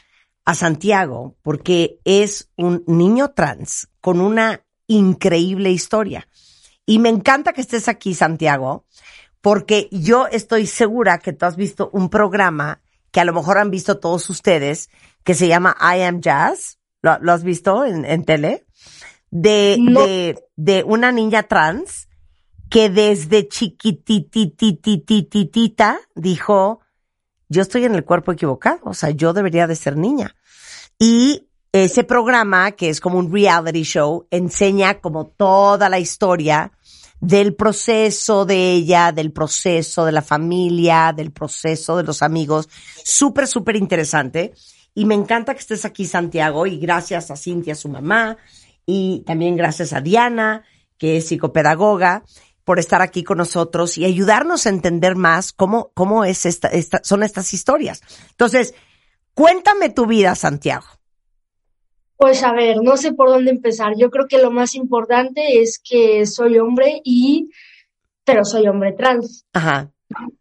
[0.45, 6.27] a Santiago porque es un niño trans con una increíble historia.
[6.85, 8.85] Y me encanta que estés aquí, Santiago,
[9.41, 13.71] porque yo estoy segura que tú has visto un programa que a lo mejor han
[13.71, 14.89] visto todos ustedes,
[15.23, 16.77] que se llama I Am Jazz.
[17.01, 18.65] ¿Lo, lo has visto en, en tele?
[19.31, 20.05] De, No.
[20.05, 22.07] de, de una niña trans
[22.69, 26.81] que desde chiquitititititita dijo,
[27.47, 30.35] yo estoy en el cuerpo equivocado, o sea, yo debería de ser niña.
[30.99, 36.71] Y ese programa, que es como un reality show, enseña como toda la historia
[37.21, 42.69] del proceso de ella, del proceso de la familia, del proceso de los amigos.
[43.03, 44.53] Súper, súper interesante.
[44.93, 48.37] Y me encanta que estés aquí, Santiago, y gracias a Cintia, su mamá,
[48.85, 50.63] y también gracias a Diana,
[50.97, 52.23] que es psicopedagoga,
[52.63, 57.01] por estar aquí con nosotros y ayudarnos a entender más cómo, cómo es esta, esta,
[57.03, 58.01] son estas historias.
[58.29, 58.75] Entonces,
[59.33, 60.98] cuéntame tu vida, Santiago.
[62.19, 63.93] Pues a ver, no sé por dónde empezar.
[63.95, 67.49] Yo creo que lo más importante es que soy hombre y,
[68.25, 69.45] pero soy hombre trans.
[69.53, 69.89] Ajá.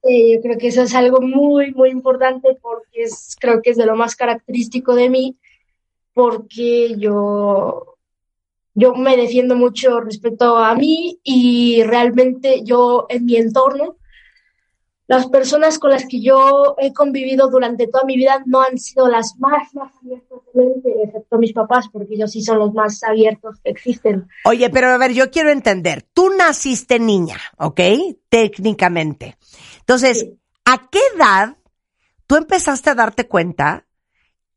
[0.02, 3.76] Eh, yo creo que eso es algo muy, muy importante porque es, creo que es
[3.76, 5.36] de lo más característico de mí,
[6.14, 7.94] porque yo,
[8.74, 13.97] yo me defiendo mucho respecto a mí y realmente yo en mi entorno,
[15.08, 19.08] las personas con las que yo he convivido durante toda mi vida no han sido
[19.08, 23.02] las más, más abiertas de mente, excepto mis papás, porque ellos sí son los más
[23.02, 24.28] abiertos que existen.
[24.44, 26.06] Oye, pero a ver, yo quiero entender.
[26.12, 27.80] Tú naciste niña, ¿ok?
[28.28, 29.36] Técnicamente.
[29.80, 30.38] Entonces, Sí.
[30.64, 31.56] ¿a qué edad
[32.26, 33.86] tú empezaste a darte cuenta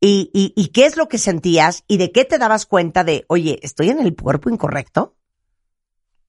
[0.00, 3.24] y, y, y qué es lo que sentías y de qué te dabas cuenta de,
[3.28, 5.14] oye, estoy en el cuerpo incorrecto?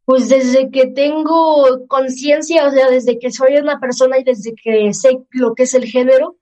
[0.05, 4.93] Pues desde que tengo conciencia, o sea, desde que soy una persona y desde que
[4.93, 6.37] sé lo que es el género,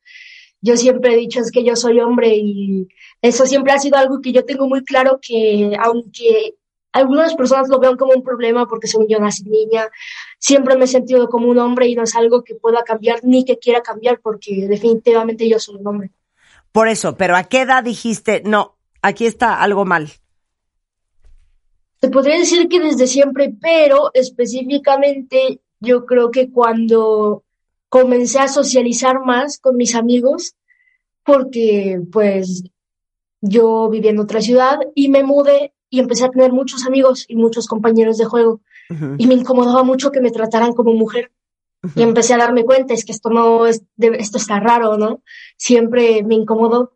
[0.62, 2.88] yo siempre he dicho es que yo soy hombre y
[3.21, 6.56] eso siempre ha sido algo que yo tengo muy claro que aunque
[6.91, 9.88] algunas personas lo vean como un problema porque soy yo nací niña,
[10.39, 13.45] siempre me he sentido como un hombre y no es algo que pueda cambiar ni
[13.45, 16.12] que quiera cambiar porque definitivamente yo soy un hombre.
[16.71, 20.10] Por eso, pero ¿a qué edad dijiste, no, aquí está algo mal?
[22.01, 27.43] Te podría decir que desde siempre, pero específicamente yo creo que cuando
[27.89, 30.55] comencé a socializar más con mis amigos,
[31.23, 32.63] porque pues
[33.39, 37.35] yo vivía en otra ciudad y me mudé y empecé a tener muchos amigos y
[37.35, 38.61] muchos compañeros de juego
[39.19, 41.31] y me incomodaba mucho que me trataran como mujer.
[41.95, 45.21] Y empecé a darme cuenta, es que esto no es, esto está raro, ¿no?
[45.55, 46.93] Siempre me incomodó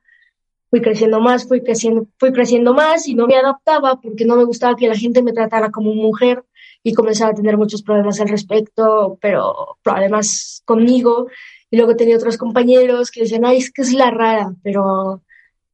[0.69, 4.43] fui creciendo más, fui creciendo, fui creciendo más y no me adaptaba porque no me
[4.43, 6.43] gustaba que la gente me tratara como mujer
[6.83, 11.27] y comenzaba a tener muchos problemas al respecto, pero problemas conmigo.
[11.71, 15.23] Y luego tenía otros compañeros que decían, ay, es que es la rara, pero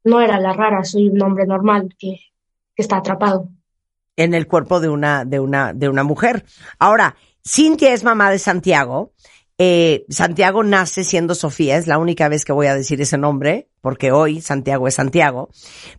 [0.03, 2.19] no era la rara, soy un hombre normal que,
[2.75, 3.49] que está atrapado.
[4.15, 6.45] En el cuerpo de una, de una, de una mujer.
[6.79, 9.11] Ahora, Cintia es mamá de Santiago
[9.57, 13.69] eh, Santiago nace siendo Sofía, es la única vez que voy a decir ese nombre,
[13.81, 15.49] porque hoy Santiago es Santiago.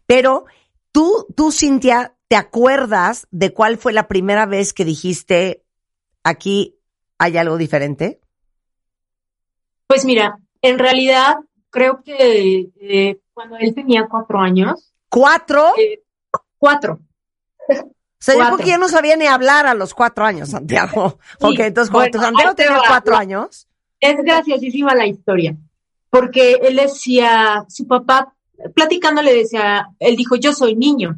[0.06, 0.46] Pero
[0.90, 5.64] tú, tú, Cintia, ¿te acuerdas de cuál fue la primera vez que dijiste
[6.24, 6.78] aquí
[7.18, 8.20] hay algo diferente?
[9.86, 11.36] Pues mira, en realidad
[11.70, 14.92] creo que eh, cuando él tenía cuatro años.
[15.08, 15.72] ¿Cuatro?
[15.78, 16.02] Eh,
[16.58, 17.00] cuatro.
[18.22, 21.18] O sea, yo ya no sabía ni hablar a los cuatro años, Santiago.
[21.40, 23.66] ok, entonces cuando Santiago tenía cuatro años.
[23.98, 25.56] Es graciosísima la historia,
[26.08, 28.32] porque él decía, su papá,
[28.76, 31.16] platicando le decía, él dijo, yo soy niño.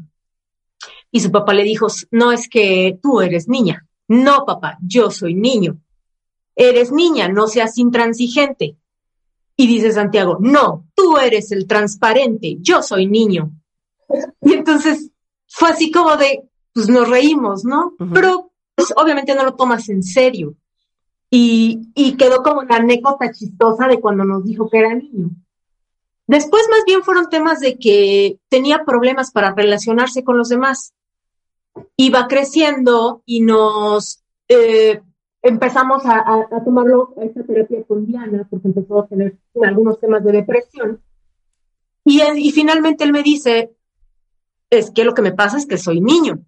[1.11, 3.87] Y su papá le dijo, no es que tú eres niña.
[4.09, 5.77] No, papá, yo soy niño.
[6.57, 8.77] Eres niña, no seas intransigente.
[9.57, 13.51] Y dice Santiago, no, tú eres el transparente, yo soy niño.
[14.40, 15.11] Y entonces
[15.47, 17.95] fue así como de, pues nos reímos, ¿no?
[18.13, 20.55] Pero pues, obviamente no lo tomas en serio.
[21.31, 25.31] Y, y quedó como una anécdota chistosa de cuando nos dijo que era niño.
[26.27, 30.95] Después más bien fueron temas de que tenía problemas para relacionarse con los demás.
[31.97, 35.01] Iba creciendo y nos eh,
[35.43, 36.19] empezamos a,
[36.51, 41.01] a, tomarlo, a esta terapia con Diana, porque empezó a tener algunos temas de depresión.
[42.05, 43.75] Y, y finalmente él me dice,
[44.71, 46.45] es que lo que me pasa es que soy niño.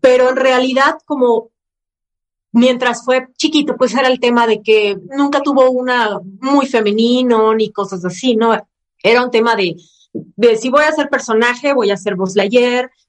[0.00, 1.50] Pero en realidad, como
[2.52, 7.72] mientras fue chiquito, pues era el tema de que nunca tuvo una muy femenino ni
[7.72, 8.56] cosas así, ¿no?
[9.02, 9.76] Era un tema de,
[10.12, 12.34] de si voy a ser personaje, voy a ser Buzz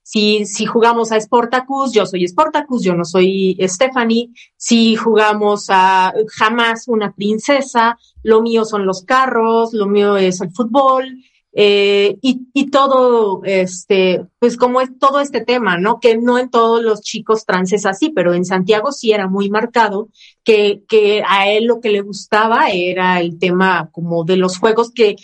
[0.10, 6.14] si, si jugamos a Sportacus, yo soy Sportacus, yo no soy Stephanie, si jugamos a
[6.30, 11.18] jamás una princesa, lo mío son los carros, lo mío es el fútbol,
[11.60, 16.00] eh, y, y, todo, este, pues como es todo este tema, ¿no?
[16.00, 19.50] Que no en todos los chicos trans es así, pero en Santiago sí era muy
[19.50, 20.10] marcado
[20.44, 24.92] que, que a él lo que le gustaba era el tema como de los juegos
[24.92, 25.16] que,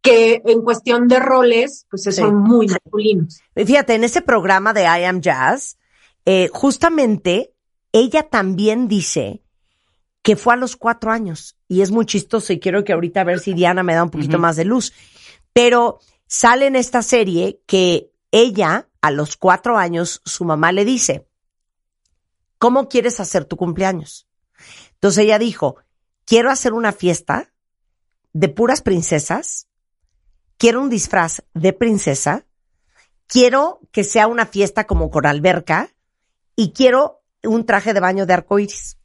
[0.00, 3.40] que en cuestión de roles, pues son muy masculinos.
[3.56, 5.76] Fíjate, en ese programa de I Am Jazz,
[6.24, 7.52] eh, justamente
[7.90, 9.42] ella también dice
[10.22, 13.24] que fue a los cuatro años y es muy chistoso y quiero que ahorita a
[13.24, 14.92] ver si Diana me da un poquito más de luz
[15.52, 21.26] pero sale en esta serie que ella, a los cuatro años, su mamá le dice,
[22.58, 24.28] ¿cómo quieres hacer tu cumpleaños?
[24.94, 25.76] Entonces ella dijo,
[26.24, 27.52] quiero hacer una fiesta
[28.32, 29.66] de puras princesas,
[30.56, 32.46] quiero un disfraz de princesa,
[33.26, 35.90] quiero que sea una fiesta como con alberca
[36.54, 38.98] y quiero un traje de baño de arcoíris.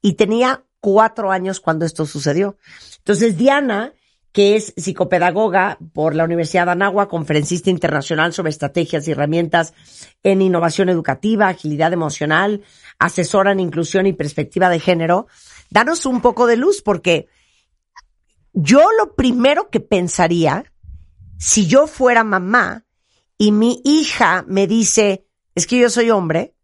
[0.00, 2.56] Y tenía cuatro años cuando esto sucedió.
[2.98, 3.92] Entonces Diana
[4.32, 9.74] que es psicopedagoga por la Universidad de Anáhuac, conferencista internacional sobre estrategias y herramientas
[10.22, 12.62] en innovación educativa, agilidad emocional,
[12.98, 15.26] asesora en inclusión y perspectiva de género.
[15.70, 17.28] Danos un poco de luz porque
[18.52, 20.72] yo lo primero que pensaría,
[21.38, 22.84] si yo fuera mamá
[23.36, 26.54] y mi hija me dice, es que yo soy hombre,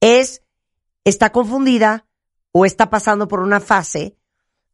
[0.00, 0.42] es,
[1.04, 2.06] está confundida
[2.52, 4.16] o está pasando por una fase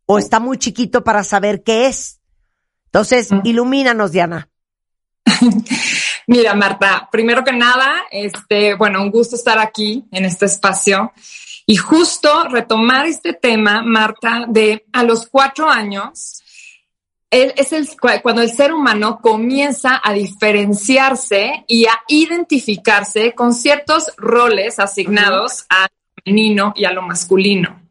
[0.06, 2.15] o está muy chiquito para saber qué es.
[2.96, 4.48] Entonces, ilumínanos, Diana.
[6.28, 11.12] Mira, Marta, primero que nada, este, bueno, un gusto estar aquí en este espacio
[11.66, 16.40] y justo retomar este tema, Marta, de a los cuatro años,
[17.30, 23.52] él es el, cu- cuando el ser humano comienza a diferenciarse y a identificarse con
[23.52, 27.82] ciertos roles asignados a lo femenino y a lo masculino.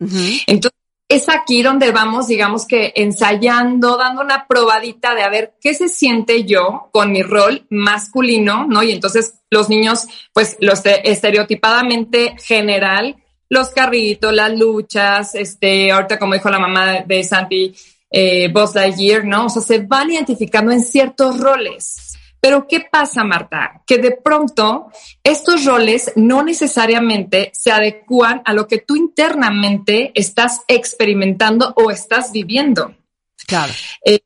[0.47, 5.73] Entonces, es aquí donde vamos, digamos que ensayando, dando una probadita de a ver qué
[5.73, 8.81] se siente yo con mi rol masculino, ¿no?
[8.81, 13.17] Y entonces los niños, pues, los estereotipadamente general,
[13.49, 17.75] los carritos, las luchas, este, ahorita como dijo la mamá de, de Santi,
[18.09, 19.45] eh, Buzz Lightyear, ¿no?
[19.45, 22.04] O sea, se van identificando en ciertos roles.
[22.39, 23.81] Pero ¿qué pasa, Marta?
[23.87, 24.91] Que de pronto
[25.23, 32.31] estos roles no necesariamente se adecúan a lo que tú internamente estás experimentando o estás
[32.31, 32.95] viviendo.
[33.47, 33.73] Claro.
[34.05, 34.19] Eh,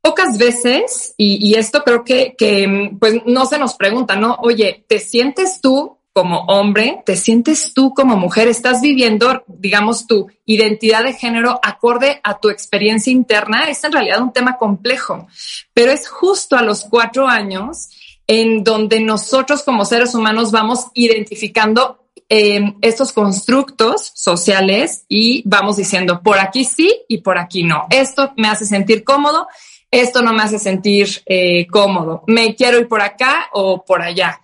[0.00, 4.36] pocas veces, y, y esto creo que, que, pues no se nos pregunta, ¿no?
[4.42, 7.02] Oye, ¿te sientes tú como hombre?
[7.04, 8.46] ¿Te sientes tú como mujer?
[8.46, 13.64] ¿Estás viviendo, digamos, tu identidad de género acorde a tu experiencia interna?
[13.68, 15.26] Es en realidad un tema complejo,
[15.74, 17.90] pero es justo a los cuatro años
[18.28, 26.22] en donde nosotros como seres humanos vamos identificando eh, estos constructos sociales y vamos diciendo
[26.22, 27.86] por aquí sí y por aquí no.
[27.90, 29.48] Esto me hace sentir cómodo,
[29.90, 32.22] esto no me hace sentir eh, cómodo.
[32.28, 34.40] Me quiero ir por acá o por allá.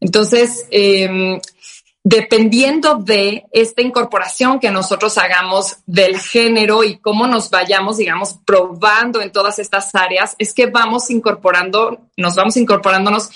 [0.00, 1.40] Entonces, eh,
[2.04, 9.22] dependiendo de esta incorporación que nosotros hagamos del género y cómo nos vayamos, digamos, probando
[9.22, 13.30] en todas estas áreas, es que vamos incorporando, nos vamos incorporándonos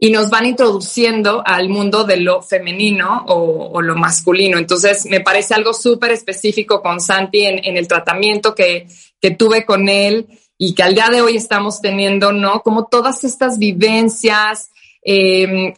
[0.00, 4.58] y nos van introduciendo al mundo de lo femenino o, lo masculino.
[4.58, 8.88] Entonces, me parece algo súper específico con Santi en, en, el tratamiento que,
[9.20, 12.62] que tuve con él y que al día de hoy estamos teniendo, ¿no?
[12.62, 14.70] Como todas estas vivencias
[15.04, 15.74] eh,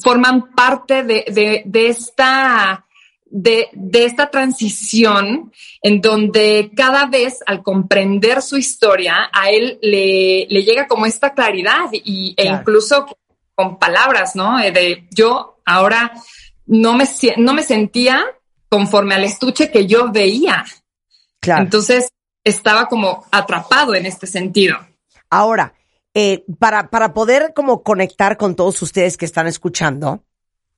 [0.00, 2.84] forman parte de, de, de esta...
[3.30, 10.46] De, de, esta transición en donde cada vez al comprender su historia a él le,
[10.48, 12.56] le llega como esta claridad y, claro.
[12.56, 13.06] e incluso
[13.54, 14.56] con palabras, ¿no?
[14.56, 16.12] De yo ahora
[16.64, 17.04] no me,
[17.36, 18.24] no me sentía
[18.70, 20.64] conforme al estuche que yo veía.
[21.38, 21.64] Claro.
[21.64, 22.08] Entonces
[22.44, 24.78] estaba como atrapado en este sentido.
[25.28, 25.74] Ahora,
[26.20, 30.24] eh, para, para poder como conectar con todos ustedes que están escuchando,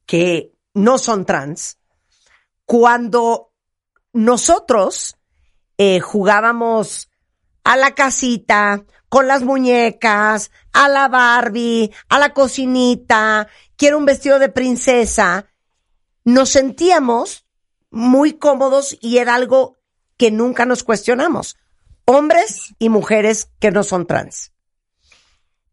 [0.04, 1.78] que no son trans,
[2.66, 3.50] cuando
[4.12, 5.16] nosotros
[5.78, 7.08] eh, jugábamos
[7.64, 14.38] a la casita, con las muñecas, a la Barbie, a la cocinita, quiero un vestido
[14.38, 15.46] de princesa,
[16.22, 17.46] nos sentíamos
[17.90, 19.78] muy cómodos y era algo
[20.18, 21.56] que nunca nos cuestionamos.
[22.04, 24.49] Hombres y mujeres que no son trans.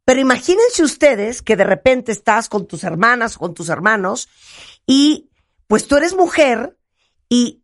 [0.08, 4.30] Pero imagínense ustedes que de repente estás con tus hermanas, con tus hermanos,
[4.86, 5.30] y
[5.68, 6.78] pues tú eres mujer
[7.28, 7.62] y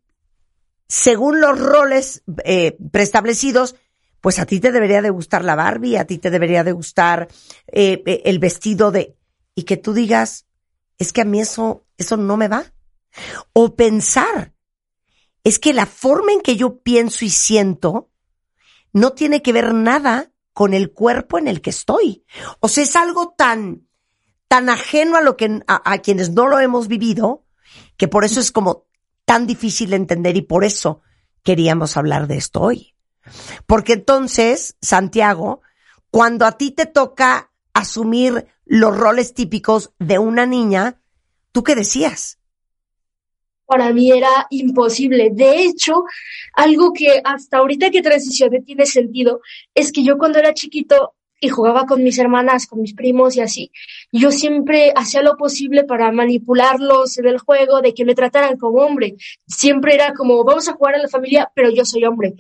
[0.90, 3.78] según los roles eh, preestablecidos,
[4.20, 7.30] pues a ti te debería de gustar la Barbie, a ti te debería de gustar
[7.68, 9.16] eh, el vestido de...
[9.56, 10.46] Y que tú digas,
[10.98, 12.74] es que a mí eso, eso no me va.
[13.54, 14.54] O pensar,
[15.46, 18.10] es que la forma en que yo pienso y siento
[18.92, 22.24] no tiene que ver nada con el cuerpo en el que estoy.
[22.60, 23.88] O sea, es algo tan,
[24.48, 27.44] tan ajeno a lo que, a, quienes no lo hemos vivido,
[27.98, 28.86] que por eso es como
[29.26, 31.02] tan difícil de entender y por eso
[31.44, 32.96] queríamos hablar de esto hoy.
[33.66, 35.62] Porque entonces, Santiago,
[36.12, 41.02] cuando a ti te toca asumir los roles típicos de una niña,
[41.52, 42.38] ¿tú qué decías?
[43.66, 45.30] Para mí era imposible.
[45.32, 46.04] De hecho,
[46.54, 49.42] algo que hasta ahorita que transicioné tiene sentido
[49.74, 53.42] es que yo cuando era chiquito y jugaba con mis hermanas, con mis primos y
[53.42, 53.72] así,
[54.14, 58.82] yo siempre hacía lo posible para manipularlos en el juego, de que me trataran como
[58.82, 59.16] hombre.
[59.46, 62.36] Siempre era como, vamos a jugar a la familia, pero yo soy hombre.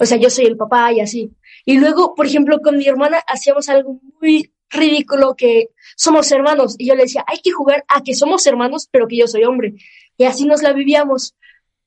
[0.00, 1.30] O sea, yo soy el papá y así.
[1.64, 6.74] Y luego, por ejemplo, con mi hermana hacíamos algo muy ridículo que somos hermanos.
[6.78, 9.44] Y yo le decía, hay que jugar a que somos hermanos, pero que yo soy
[9.44, 9.74] hombre.
[10.18, 11.34] Y así nos la vivíamos.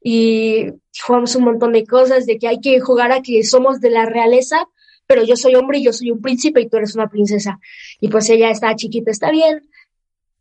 [0.03, 0.65] Y
[1.05, 4.05] jugamos un montón de cosas, de que hay que jugar a que somos de la
[4.05, 4.67] realeza,
[5.05, 7.59] pero yo soy hombre y yo soy un príncipe y tú eres una princesa.
[7.99, 9.69] Y pues ella está chiquita, está bien.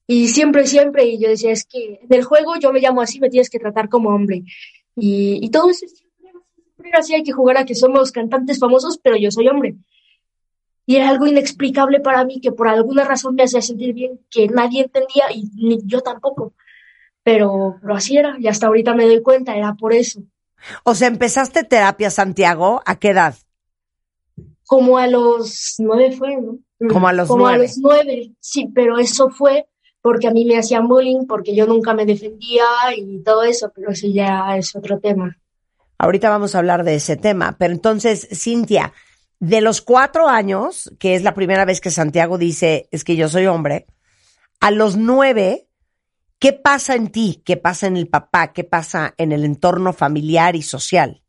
[0.07, 3.21] Y siempre, siempre, y yo decía, es que en el juego yo me llamo así,
[3.21, 4.45] me tienes que tratar como hombre.
[4.97, 9.17] Y, y todo eso siempre así, hay que jugar a que somos cantantes famosos, pero
[9.17, 9.77] yo soy hombre.
[10.87, 14.49] Y era algo inexplicable para mí que por alguna razón me hacía sentir bien, que
[14.49, 16.55] nadie entendía y ni yo tampoco.
[17.23, 20.23] Pero, pero así era, y hasta ahorita me doy cuenta, era por eso.
[20.85, 23.35] O sea, empezaste terapia, Santiago, ¿a qué edad?
[24.67, 26.59] Como a los nueve fue, ¿no?
[26.89, 27.65] Como a los Como nueve.
[27.65, 29.67] a los nueve, sí, pero eso fue
[30.03, 32.65] porque a mí me hacían bullying, porque yo nunca me defendía
[32.97, 35.37] y todo eso, pero eso ya es otro tema.
[35.99, 38.95] Ahorita vamos a hablar de ese tema, pero entonces, Cintia,
[39.41, 43.29] de los cuatro años, que es la primera vez que Santiago dice, es que yo
[43.29, 43.87] soy hombre,
[44.61, 45.67] a los nueve,
[46.41, 47.43] ¿qué pasa en ti?
[47.45, 48.53] ¿Qué pasa en el papá?
[48.53, 51.23] ¿Qué pasa en el entorno familiar y social?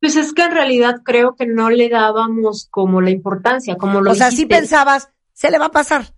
[0.00, 4.10] Pues es que en realidad creo que no le dábamos como la importancia, como lo
[4.10, 6.12] O sea, sí pensabas, se le va a pasar.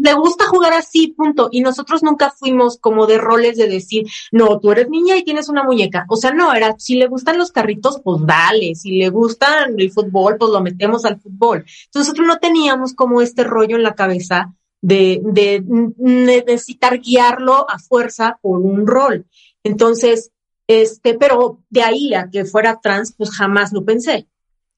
[0.00, 1.48] Le gusta jugar así, punto.
[1.52, 5.48] Y nosotros nunca fuimos como de roles de decir, no, tú eres niña y tienes
[5.48, 6.06] una muñeca.
[6.08, 8.74] O sea, no, era, si le gustan los carritos, pues dale.
[8.74, 11.58] Si le gustan el fútbol, pues lo metemos al fútbol.
[11.58, 15.62] Entonces nosotros no teníamos como este rollo en la cabeza de, de
[15.98, 19.26] necesitar guiarlo a fuerza por un rol.
[19.62, 20.30] Entonces,
[20.66, 24.28] este, pero de ahí a que fuera trans, pues jamás lo pensé.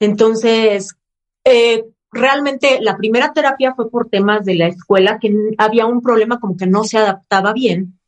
[0.00, 0.96] Entonces,
[1.44, 6.38] eh, realmente la primera terapia fue por temas de la escuela, que había un problema
[6.38, 7.98] como que no se adaptaba bien,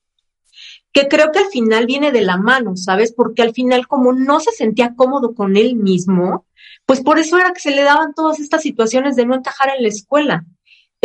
[0.92, 3.12] que creo que al final viene de la mano, ¿sabes?
[3.12, 6.46] Porque al final como no se sentía cómodo con él mismo,
[6.86, 9.82] pues por eso era que se le daban todas estas situaciones de no encajar en
[9.82, 10.44] la escuela.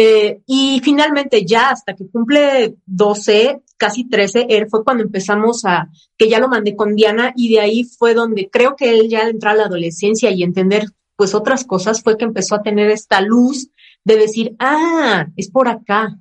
[0.02, 5.90] Eh, y finalmente ya hasta que cumple 12, casi 13, él fue cuando empezamos a,
[6.18, 9.22] que ya lo mandé con Diana y de ahí fue donde creo que él ya
[9.22, 10.86] al entrar a la adolescencia y entender
[11.20, 13.72] pues otras cosas fue que empezó a tener esta luz
[14.06, 16.18] de decir, ah, es por acá.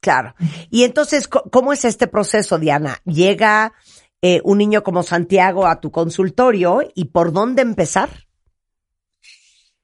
[0.00, 0.34] Claro.
[0.70, 2.96] Y entonces, ¿cómo es este proceso, Diana?
[3.04, 3.74] Llega
[4.22, 8.08] eh, un niño como Santiago a tu consultorio y por dónde empezar?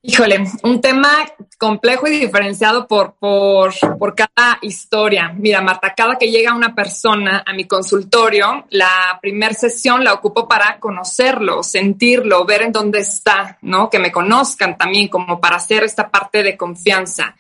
[0.01, 1.11] Híjole, un tema
[1.59, 5.35] complejo y diferenciado por, por, por cada historia.
[5.37, 10.47] Mira, Marta, cada que llega una persona a mi consultorio, la primer sesión la ocupo
[10.47, 13.91] para conocerlo, sentirlo, ver en dónde está, ¿no?
[13.91, 17.35] Que me conozcan también, como para hacer esta parte de confianza.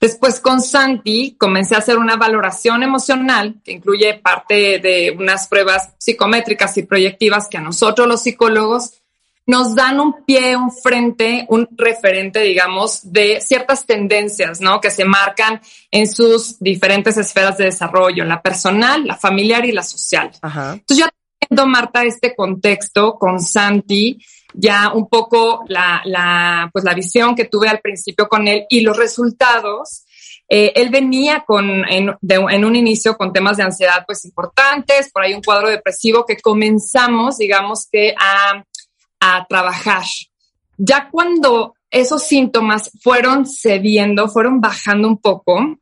[0.00, 5.92] Después con Santi comencé a hacer una valoración emocional que incluye parte de unas pruebas
[5.98, 8.99] psicométricas y proyectivas que a nosotros los psicólogos
[9.50, 14.80] nos dan un pie, un frente, un referente, digamos, de ciertas tendencias, ¿no?
[14.80, 19.82] Que se marcan en sus diferentes esferas de desarrollo, la personal, la familiar y la
[19.82, 20.30] social.
[20.40, 20.74] Ajá.
[20.74, 24.18] Entonces ya teniendo, Marta, este contexto con Santi,
[24.54, 28.80] ya un poco la, la, pues la visión que tuve al principio con él y
[28.80, 30.04] los resultados,
[30.48, 35.10] eh, él venía con, en, de- en un inicio con temas de ansiedad pues importantes,
[35.12, 38.64] por ahí un cuadro depresivo que comenzamos, digamos que a,
[39.20, 40.04] a trabajar.
[40.76, 45.76] Ya cuando esos síntomas fueron cediendo, fueron bajando un poco,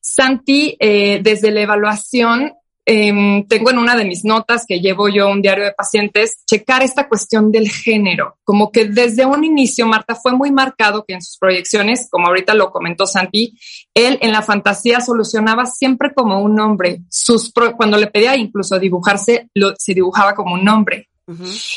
[0.00, 2.52] Santi, eh, desde la evaluación,
[2.90, 6.82] em, tengo en una de mis notas que llevo yo un diario de pacientes, checar
[6.82, 8.38] esta cuestión del género.
[8.44, 12.54] Como que desde un inicio, Marta, fue muy marcado que en sus proyecciones, como ahorita
[12.54, 13.52] lo comentó Santi,
[13.92, 17.02] él en la fantasía solucionaba siempre como un hombre.
[17.10, 21.10] Sus pro- cuando le pedía incluso dibujarse, lo, se dibujaba como un hombre.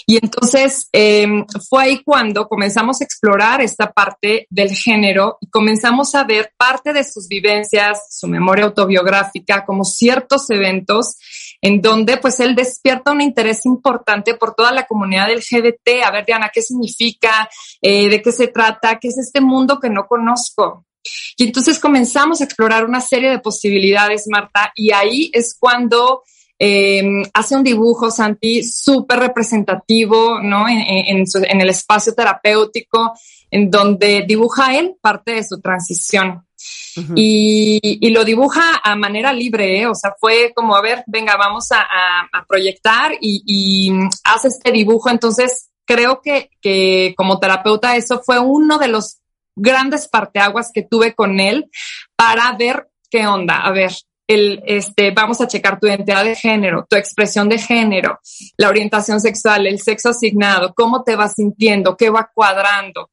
[0.06, 1.28] Y entonces eh,
[1.70, 6.94] fue ahí cuando comenzamos a explorar esta parte del género y comenzamos a ver parte
[6.94, 11.18] de sus vivencias, su memoria autobiográfica, como ciertos eventos
[11.62, 16.04] en donde pues él despierta un interés importante por toda la comunidad del LGBT.
[16.06, 17.50] A ver, Diana, ¿qué significa?
[17.82, 19.00] Eh, ¿De qué se trata?
[19.00, 20.86] ¿Qué es este mundo que no conozco?
[21.38, 26.24] Y entonces comenzamos a explorar una serie de posibilidades, Marta, y ahí es cuando
[26.64, 30.68] eh, hace un dibujo, Santi, súper representativo, ¿no?
[30.70, 30.78] En,
[31.18, 33.14] en- su- en el espacio terapéutico,
[33.50, 36.46] en donde dibuja él parte de su transición.
[37.16, 39.88] y, y lo dibuja a manera libre, ¿eh?
[39.88, 43.92] o sea, fue como, a ver, venga, vamos a, a- a proyectar y, y
[44.24, 45.10] hace este dibujo.
[45.10, 49.18] Entonces, creo que, que como terapeuta eso fue uno de los
[49.56, 51.70] grandes parteaguas que tuve con él
[52.16, 53.58] para ver qué onda.
[53.66, 53.92] A ver,
[54.34, 58.20] el, este, vamos a checar tu identidad de género, tu expresión de género,
[58.58, 63.10] la orientación sexual, el sexo asignado, cómo te vas sintiendo, qué va cuadrando.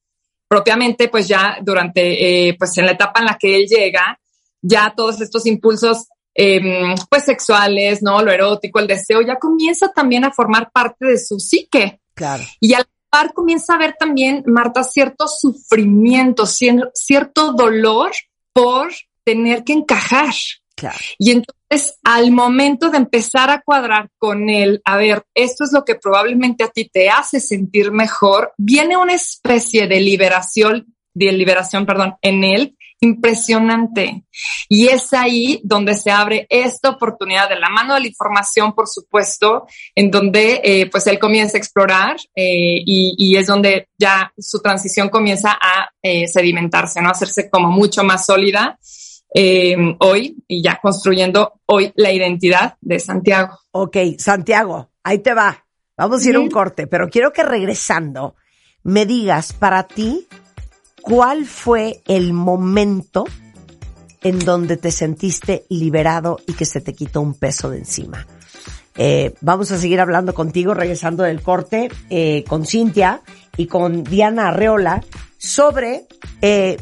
[0.49, 4.19] Propiamente, pues ya durante, eh, pues en la etapa en la que él llega,
[4.63, 8.23] ya todos estos impulsos, eh, pues sexuales, ¿no?
[8.23, 12.01] Lo erótico, el deseo, ya comienza también a formar parte de su psique.
[12.15, 12.45] Claro.
[12.61, 18.13] Y al par comienza a ver también, Marta, cierto sufrimiento, cier- cierto dolor
[18.53, 18.93] por
[19.25, 20.35] tener que encajar.
[20.79, 20.97] Claro.
[21.19, 25.85] Y entonces, al momento de empezar a cuadrar con él, a ver, esto es lo
[25.85, 31.85] que probablemente a ti te hace sentir mejor, viene una especie de liberación, de liberación,
[31.85, 34.25] perdón, en él impresionante.
[34.69, 38.87] Y es ahí donde se abre esta oportunidad de la mano de la información, por
[38.89, 39.67] supuesto,
[39.97, 44.61] en donde eh, pues él comienza a explorar eh, y, y es donde ya su
[44.61, 47.11] transición comienza a eh, sedimentarse, ¿no?
[47.11, 48.79] Hacerse como mucho más sólida
[49.35, 53.59] eh, hoy y ya construyendo hoy la identidad de Santiago.
[53.71, 55.65] Ok, Santiago, ahí te va.
[55.97, 58.37] Vamos a ir a un corte, pero quiero que regresando
[58.85, 60.27] me digas para ti
[61.03, 63.25] cuál fue el momento
[64.23, 68.27] en donde te sentiste liberado y que se te quitó un peso de encima.
[68.97, 73.23] Eh, vamos a seguir hablando contigo, regresando del corte, eh, con Cintia
[73.57, 75.05] y con Diana Arreola
[75.37, 76.07] sobre
[76.43, 76.77] eh,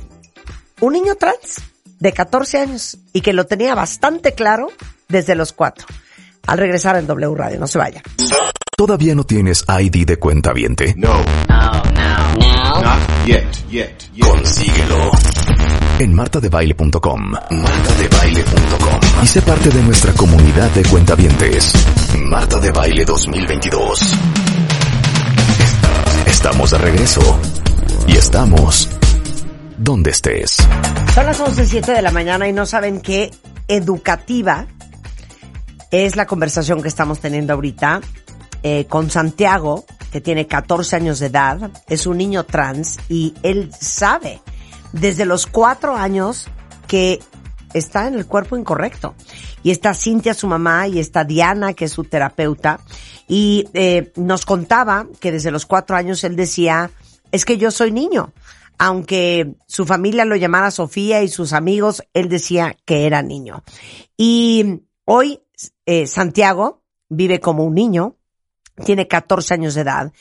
[0.80, 1.62] un niño trans
[1.99, 4.68] de 14 años y que lo tenía bastante claro
[5.09, 5.86] desde los cuatro.
[6.47, 8.03] Al regresar en W Radio, no se vaya.
[8.76, 10.94] ¿Todavía no tienes ID de cuenta viente?
[10.97, 11.24] No.
[11.49, 14.26] Not yet, yet, yet.
[14.28, 15.11] Consíguelo.
[15.99, 17.30] En martadebaile.com.
[17.30, 19.01] Martadebaile.com.
[19.22, 21.72] Y sé parte de nuestra comunidad de cuentavientes.
[22.18, 24.14] Marta de Baile 2022.
[26.26, 27.40] Estamos de regreso.
[28.07, 28.86] Y estamos
[29.78, 30.56] donde estés.
[31.14, 33.30] Son las 11.07 de la mañana y no saben qué
[33.68, 34.66] educativa
[35.90, 38.00] es la conversación que estamos teniendo ahorita
[38.62, 43.70] eh, con Santiago, que tiene 14 años de edad, es un niño trans y él
[43.78, 44.40] sabe
[44.92, 46.48] desde los cuatro años
[46.86, 47.20] que
[47.74, 49.14] está en el cuerpo incorrecto.
[49.62, 52.80] Y está Cintia, su mamá, y está Diana, que es su terapeuta,
[53.28, 56.90] y eh, nos contaba que desde los cuatro años él decía,
[57.32, 58.32] es que yo soy niño.
[58.78, 63.62] Aunque su familia lo llamara Sofía y sus amigos, él decía que era niño.
[64.16, 65.40] Y hoy
[65.86, 68.16] eh, Santiago vive como un niño,
[68.84, 70.12] tiene 14 años de edad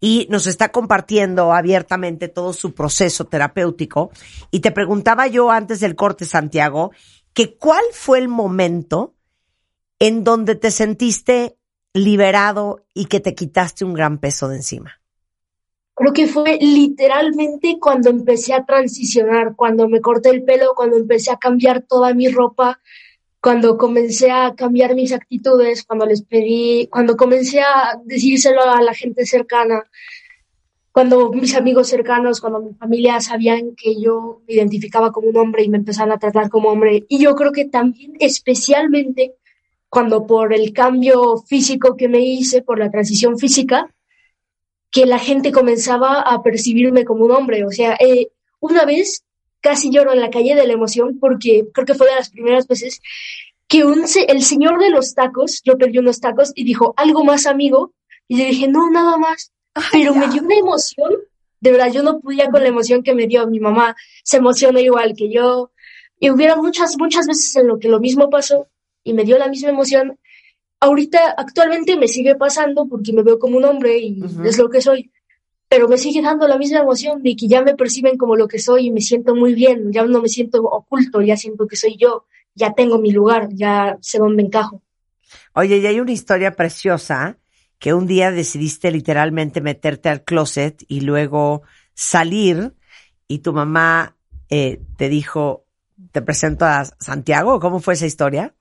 [0.00, 4.10] y nos está compartiendo abiertamente todo su proceso terapéutico.
[4.50, 6.92] Y te preguntaba yo antes del corte, Santiago,
[7.32, 9.14] que cuál fue el momento
[9.98, 11.58] en donde te sentiste
[11.92, 14.97] liberado y que te quitaste un gran peso de encima.
[15.98, 21.32] Creo que fue literalmente cuando empecé a transicionar, cuando me corté el pelo, cuando empecé
[21.32, 22.78] a cambiar toda mi ropa,
[23.40, 28.94] cuando comencé a cambiar mis actitudes, cuando les pedí, cuando comencé a decírselo a la
[28.94, 29.82] gente cercana,
[30.92, 35.64] cuando mis amigos cercanos, cuando mi familia sabían que yo me identificaba como un hombre
[35.64, 37.06] y me empezaron a tratar como hombre.
[37.08, 39.34] Y yo creo que también especialmente
[39.88, 43.92] cuando por el cambio físico que me hice, por la transición física,
[44.90, 47.64] que la gente comenzaba a percibirme como un hombre.
[47.64, 48.28] O sea, eh,
[48.60, 49.24] una vez
[49.60, 52.66] casi lloro en la calle de la emoción porque creo que fue de las primeras
[52.66, 53.00] veces
[53.66, 57.46] que un, el señor de los tacos, yo perdí unos tacos y dijo, algo más
[57.46, 57.92] amigo.
[58.26, 59.52] Y yo dije, no, nada más.
[59.92, 61.12] Pero me dio una emoción.
[61.60, 63.46] De verdad, yo no podía con la emoción que me dio.
[63.46, 65.70] Mi mamá se emociona igual que yo.
[66.18, 68.68] Y hubiera muchas, muchas veces en lo que lo mismo pasó
[69.04, 70.18] y me dio la misma emoción
[70.80, 74.80] ahorita actualmente me sigue pasando porque me veo como un hombre y es lo que
[74.80, 75.10] soy,
[75.68, 78.58] pero me sigue dando la misma emoción de que ya me perciben como lo que
[78.58, 81.96] soy y me siento muy bien, ya no me siento oculto, ya siento que soy
[81.96, 82.24] yo,
[82.54, 84.82] ya tengo mi lugar, ya sé dónde encajo.
[85.54, 87.38] Oye, y hay una historia preciosa
[87.78, 91.62] que un día decidiste literalmente meterte al closet y luego
[91.94, 92.74] salir
[93.28, 94.16] y tu mamá
[94.48, 95.66] eh, te dijo,
[96.12, 98.54] te presento a Santiago, ¿cómo fue esa historia?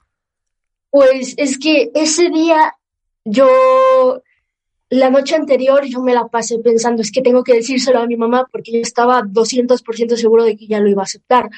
[0.97, 2.73] Pues es que ese día
[3.23, 4.23] yo,
[4.89, 8.17] la noche anterior yo me la pasé pensando, es que tengo que decírselo a mi
[8.17, 11.51] mamá porque yo estaba 200% seguro de que ya lo iba a aceptar.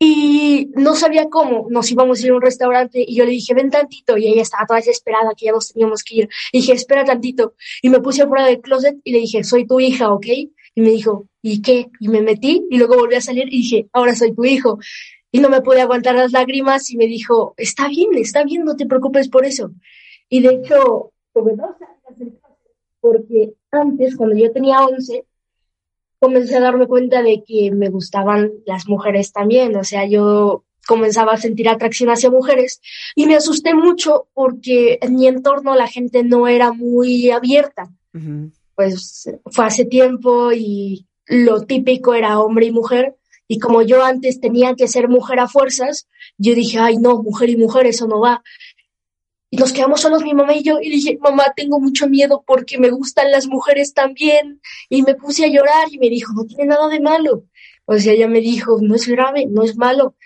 [0.00, 3.54] Y no sabía cómo, nos íbamos a ir a un restaurante y yo le dije,
[3.54, 6.28] ven tantito, y ella estaba toda desesperada que ya nos teníamos que ir.
[6.50, 7.54] Y dije, espera tantito.
[7.82, 10.26] Y me puse afuera del closet y le dije, soy tu hija, ¿ok?
[10.26, 11.86] Y me dijo, ¿y qué?
[12.00, 14.80] Y me metí y luego volví a salir y dije, ahora soy tu hijo
[15.30, 18.76] y no me pude aguantar las lágrimas y me dijo, está bien, está bien, no
[18.76, 19.72] te preocupes por eso.
[20.28, 21.12] Y de hecho,
[23.00, 25.24] porque antes, cuando yo tenía 11,
[26.18, 31.32] comencé a darme cuenta de que me gustaban las mujeres también, o sea, yo comenzaba
[31.32, 32.80] a sentir atracción hacia mujeres
[33.14, 37.90] y me asusté mucho porque en mi entorno la gente no era muy abierta.
[38.74, 43.16] Pues fue hace tiempo y lo típico era hombre y mujer
[43.48, 47.50] y como yo antes tenía que ser mujer a fuerzas, yo dije, ay, no, mujer
[47.50, 48.42] y mujer, eso no va.
[49.50, 52.78] Y nos quedamos solos mi mamá y yo y dije, mamá, tengo mucho miedo porque
[52.78, 54.60] me gustan las mujeres también.
[54.88, 57.44] Y me puse a llorar y me dijo, no tiene nada de malo.
[57.84, 60.16] O sea, ella me dijo, no es grave, no es malo.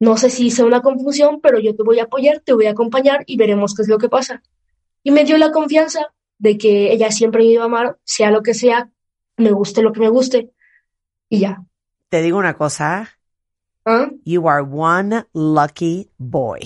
[0.00, 2.70] No sé si sea una confusión, pero yo te voy a apoyar, te voy a
[2.70, 4.42] acompañar y veremos qué es lo que pasa.
[5.04, 8.42] Y me dio la confianza de que ella siempre me iba a amar, sea lo
[8.42, 8.90] que sea,
[9.36, 10.50] me guste lo que me guste.
[11.28, 11.62] Y ya,
[12.12, 13.08] te digo una cosa.
[13.86, 14.10] ¿Ah?
[14.22, 16.60] You are one lucky boy.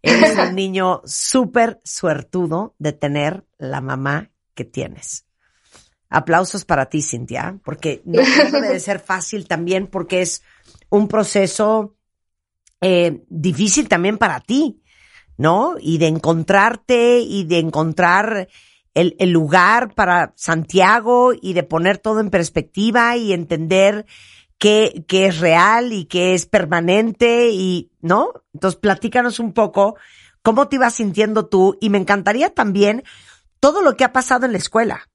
[0.00, 5.26] Eres un niño súper suertudo de tener la mamá que tienes.
[6.08, 10.42] Aplausos para ti, Cintia, porque no, debe de ser fácil también porque es
[10.88, 11.94] un proceso
[12.80, 14.80] eh, difícil también para ti,
[15.36, 15.74] ¿no?
[15.78, 18.48] Y de encontrarte y de encontrar
[18.94, 24.06] el, el lugar para Santiago y de poner todo en perspectiva y entender
[24.58, 28.32] qué, qué es real y qué es permanente y, ¿no?
[28.52, 29.96] Entonces, platícanos un poco
[30.42, 33.04] cómo te ibas sintiendo tú y me encantaría también
[33.60, 35.08] todo lo que ha pasado en la escuela.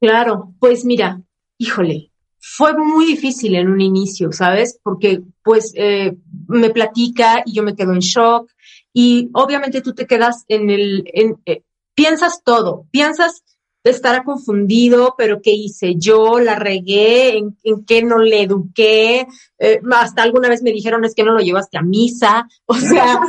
[0.00, 1.22] Claro, pues mira,
[1.58, 4.80] híjole, fue muy difícil en un inicio, ¿sabes?
[4.82, 6.16] Porque pues eh,
[6.48, 8.50] me platica y yo me quedo en shock
[8.92, 11.62] y obviamente tú te quedas en el, en, eh,
[11.94, 13.44] piensas todo, piensas
[13.84, 16.38] estará confundido, pero ¿qué hice yo?
[16.38, 17.38] ¿La regué?
[17.38, 19.26] ¿En, en qué no le eduqué?
[19.58, 22.48] Eh, hasta alguna vez me dijeron es que no lo llevaste a misa.
[22.66, 23.20] O sea,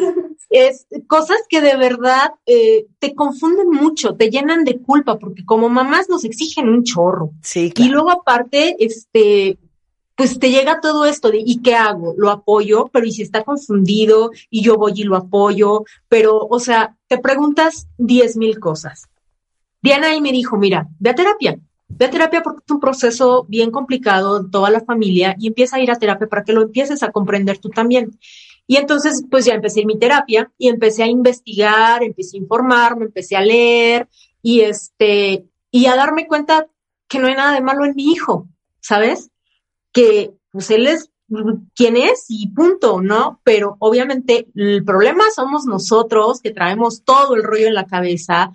[0.50, 5.70] es cosas que de verdad eh, te confunden mucho, te llenan de culpa, porque como
[5.70, 7.32] mamás nos exigen un chorro.
[7.42, 9.58] Sí, Y luego aparte, este,
[10.16, 12.14] pues te llega todo esto de ¿y qué hago?
[12.18, 14.32] Lo apoyo, pero ¿y si está confundido?
[14.50, 19.08] Y yo voy y lo apoyo, pero, o sea, te preguntas diez mil cosas.
[19.82, 23.46] Diana ahí me dijo, mira, ve a terapia, ve a terapia porque es un proceso
[23.48, 26.62] bien complicado en toda la familia y empieza a ir a terapia para que lo
[26.62, 28.18] empieces a comprender tú también.
[28.68, 33.36] Y entonces, pues ya empecé mi terapia y empecé a investigar, empecé a informarme, empecé
[33.36, 34.08] a leer
[34.42, 36.68] y este, y a darme cuenta
[37.08, 38.48] que no hay nada de malo en mi hijo,
[38.80, 39.30] ¿sabes?
[39.92, 41.12] Que pues él es
[41.76, 43.40] quien es y punto, ¿no?
[43.44, 48.52] Pero obviamente el problema somos nosotros que traemos todo el rollo en la cabeza,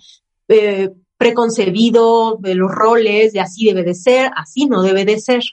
[0.47, 5.43] eh, preconcebido de los roles, de así debe de ser, así no debe de ser.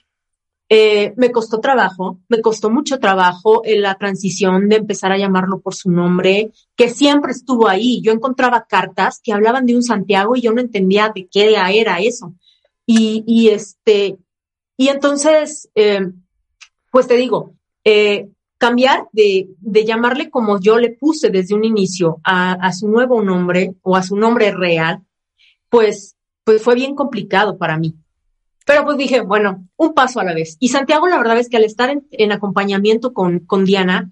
[0.67, 5.59] Eh, me costó trabajo, me costó mucho trabajo en la transición de empezar a llamarlo
[5.59, 8.01] por su nombre, que siempre estuvo ahí.
[8.01, 11.99] Yo encontraba cartas que hablaban de un Santiago y yo no entendía de qué era
[11.99, 12.33] eso.
[12.85, 14.17] Y, y este,
[14.77, 16.11] y entonces, eh,
[16.91, 17.53] pues te digo,
[17.83, 22.87] eh, cambiar de, de, llamarle como yo le puse desde un inicio a, a, su
[22.87, 25.04] nuevo nombre o a su nombre real,
[25.75, 26.15] pues,
[26.45, 27.95] pues fue bien complicado para mí.
[28.65, 30.55] Pero pues dije, bueno, un paso a la vez.
[30.61, 34.09] Y Santiago, la verdad es que al estar en, en acompañamiento con, con, Diana,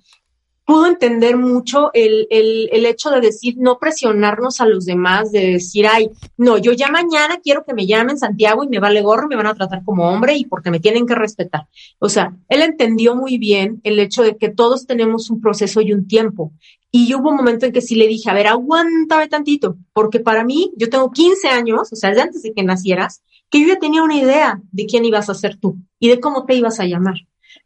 [0.65, 5.53] pudo entender mucho el, el, el, hecho de decir, no presionarnos a los demás, de
[5.53, 9.27] decir, ay, no, yo ya mañana quiero que me llamen Santiago y me vale gorro,
[9.27, 11.67] me van a tratar como hombre y porque me tienen que respetar.
[11.99, 15.91] O sea, él entendió muy bien el hecho de que todos tenemos un proceso y
[15.91, 16.53] un tiempo.
[16.91, 20.45] Y hubo un momento en que sí le dije, a ver, aguántame tantito, porque para
[20.45, 23.79] mí, yo tengo 15 años, o sea, desde antes de que nacieras, que yo ya
[23.79, 26.85] tenía una idea de quién ibas a ser tú y de cómo te ibas a
[26.85, 27.15] llamar.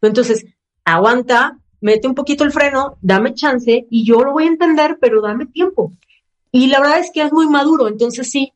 [0.00, 0.46] Entonces,
[0.84, 5.20] aguanta, mete un poquito el freno, dame chance y yo lo voy a entender, pero
[5.20, 5.92] dame tiempo.
[6.50, 8.52] Y la verdad es que es muy maduro, entonces sí,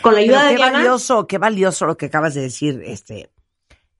[0.00, 2.82] con la ayuda pero de qué Diana, valioso, qué valioso lo que acabas de decir,
[2.84, 3.30] este,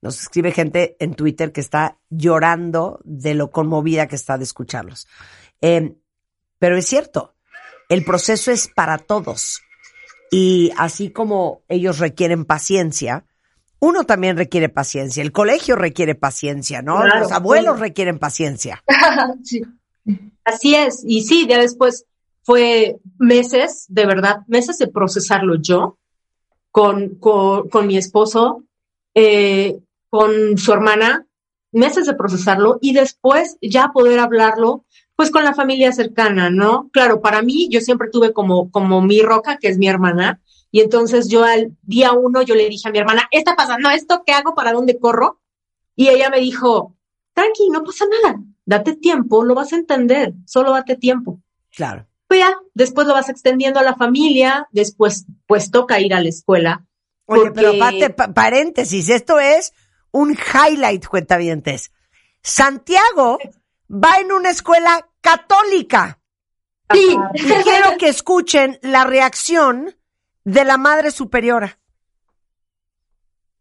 [0.00, 5.06] nos escribe gente en Twitter que está llorando de lo conmovida que está de escucharlos.
[5.60, 5.96] Eh,
[6.58, 7.34] pero es cierto,
[7.88, 9.60] el proceso es para todos.
[10.30, 13.25] Y así como ellos requieren paciencia,
[13.80, 15.22] uno también requiere paciencia.
[15.22, 17.00] El colegio requiere paciencia, ¿no?
[17.00, 17.82] Claro, Los abuelos sí.
[17.82, 18.82] requieren paciencia.
[19.44, 19.62] sí.
[20.44, 22.06] Así es, y sí, ya después
[22.44, 25.98] fue meses, de verdad, meses de procesarlo yo
[26.70, 28.62] con, con, con mi esposo,
[29.14, 31.26] eh, con su hermana,
[31.72, 34.84] meses de procesarlo y después ya poder hablarlo
[35.16, 36.88] pues con la familia cercana, ¿no?
[36.92, 40.40] Claro, para mí yo siempre tuve como, como mi roca, que es mi hermana,
[40.70, 44.22] y entonces yo al día uno yo le dije a mi hermana, ¿está pasando esto?
[44.26, 44.54] ¿Qué hago?
[44.54, 45.40] ¿Para dónde corro?
[45.94, 46.94] Y ella me dijo,
[47.34, 51.40] tranqui, no pasa nada, date tiempo, lo vas a entender, solo date tiempo.
[51.74, 52.06] Claro.
[52.28, 56.28] Pues ya, después lo vas extendiendo a la familia, después pues toca ir a la
[56.28, 56.84] escuela.
[57.26, 59.72] Oye, porque- pero aparte, pa- paréntesis, esto es
[60.10, 61.92] un highlight, cuentavientes.
[62.42, 63.38] Santiago
[63.90, 66.20] va en una escuela católica.
[66.92, 67.16] Sí.
[67.34, 69.95] Y quiero que escuchen la reacción
[70.46, 71.76] de la madre superiora.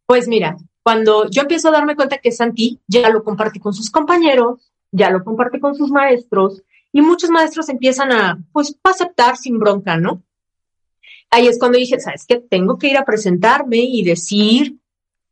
[0.06, 3.90] Pues mira, cuando yo empiezo a darme cuenta que Santi ya lo comparte con sus
[3.90, 6.62] compañeros, ya lo comparte con sus maestros,
[6.92, 10.22] y muchos maestros empiezan a, pues, aceptar sin bronca, ¿no?
[11.32, 12.38] Ahí es cuando dije, ¿sabes qué?
[12.38, 14.78] Tengo que ir a presentarme y decir,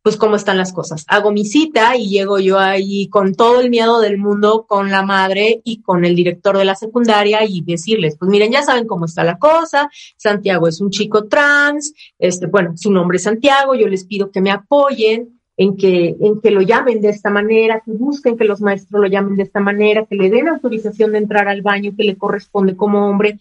[0.03, 1.05] pues, cómo están las cosas.
[1.07, 5.01] Hago mi cita y llego yo ahí con todo el miedo del mundo, con la
[5.01, 9.05] madre y con el director de la secundaria y decirles, pues, miren, ya saben cómo
[9.05, 13.87] está la cosa, Santiago es un chico trans, este, bueno, su nombre es Santiago, yo
[13.87, 17.91] les pido que me apoyen en que, en que lo llamen de esta manera, que
[17.91, 21.47] busquen que los maestros lo llamen de esta manera, que le den autorización de entrar
[21.47, 23.37] al baño que le corresponde como hombre.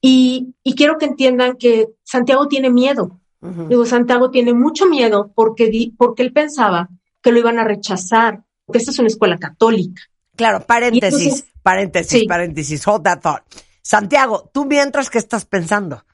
[0.00, 3.20] Y, y quiero que entiendan que Santiago tiene miedo.
[3.68, 6.88] Digo, Santiago tiene mucho miedo porque, di- porque él pensaba
[7.22, 10.02] que lo iban a rechazar, porque esta es una escuela católica.
[10.34, 12.26] Claro, paréntesis, entonces- paréntesis, Sí.
[12.26, 13.42] paréntesis, hold that thought.
[13.82, 16.04] Santiago, tú mientras que estás pensando.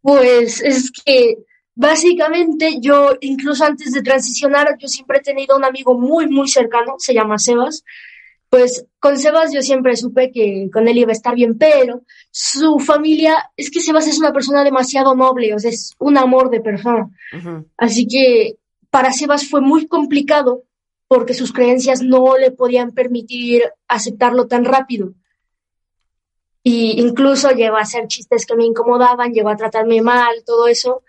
[0.00, 1.36] Pues es que
[1.74, 6.94] básicamente yo, incluso antes de transicionar, yo siempre he tenido un amigo muy, muy cercano,
[6.98, 7.84] se llama Sebas.
[8.50, 12.80] Pues con Sebas yo siempre supe que con él iba a estar bien, pero su
[12.80, 16.60] familia, es que Sebas es una persona demasiado noble, o sea, es un amor de
[16.60, 17.08] persona.
[17.76, 18.56] Así que
[18.90, 20.64] para Sebas fue muy complicado
[21.06, 25.14] porque sus creencias no le podían permitir aceptarlo tan rápido.
[26.64, 31.04] Y incluso llegó a hacer chistes que me incomodaban, llegó a tratarme mal, todo eso,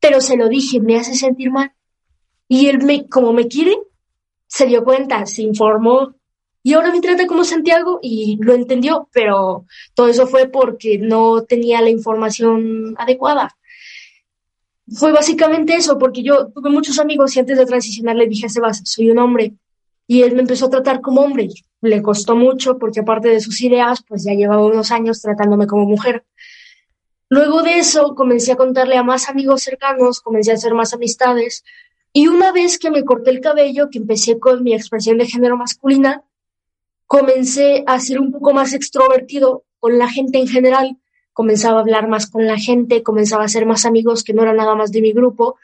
[0.00, 1.72] pero se lo dije, me hace sentir mal.
[2.48, 3.76] Y él, me, como me quiere,
[4.46, 6.14] se dio cuenta, se informó
[6.62, 11.42] y ahora me trata como Santiago y lo entendió, pero todo eso fue porque no
[11.42, 13.56] tenía la información adecuada.
[14.94, 18.48] Fue básicamente eso, porque yo tuve muchos amigos y antes de transicionar le dije a
[18.48, 19.54] Sebas, soy un hombre.
[20.06, 21.48] Y él me empezó a tratar como hombre.
[21.80, 25.84] Le costó mucho porque aparte de sus ideas, pues ya llevaba unos años tratándome como
[25.84, 26.24] mujer.
[27.28, 31.64] Luego de eso comencé a contarle a más amigos cercanos, comencé a hacer más amistades.
[32.12, 35.56] Y una vez que me corté el cabello, que empecé con mi expresión de género
[35.56, 36.22] masculina,
[37.06, 40.98] comencé a ser un poco más extrovertido con la gente en general,
[41.32, 44.56] comenzaba a hablar más con la gente, comenzaba a ser más amigos que no eran
[44.56, 45.56] nada más de mi grupo.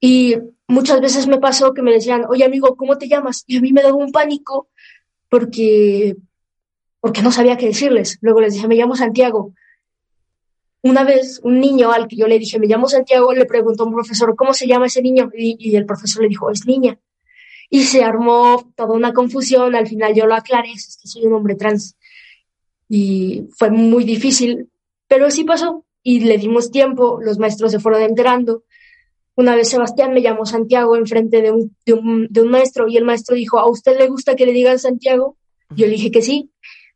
[0.00, 0.36] Y
[0.66, 3.44] muchas veces me pasó que me decían, oye amigo, ¿cómo te llamas?
[3.46, 4.68] Y a mí me daba un pánico
[5.28, 6.16] porque,
[7.00, 8.18] porque no sabía qué decirles.
[8.20, 9.52] Luego les dije, me llamo Santiago.
[10.82, 13.86] Una vez un niño al que yo le dije, me llamo Santiago, le preguntó a
[13.86, 15.30] un profesor, ¿cómo se llama ese niño?
[15.34, 16.98] Y el profesor le dijo, es niña.
[17.70, 19.74] Y se armó toda una confusión.
[19.74, 21.96] Al final yo lo aclaré, es que soy un hombre trans.
[22.88, 24.68] Y fue muy difícil,
[25.06, 25.84] pero sí pasó.
[26.02, 28.64] Y le dimos tiempo, los maestros se fueron enterando.
[29.36, 32.96] Una vez Sebastián me llamó Santiago enfrente de un, de un, de un maestro y
[32.96, 35.36] el maestro dijo, ¿a usted le gusta que le digan Santiago?
[35.70, 36.50] Yo le dije que sí.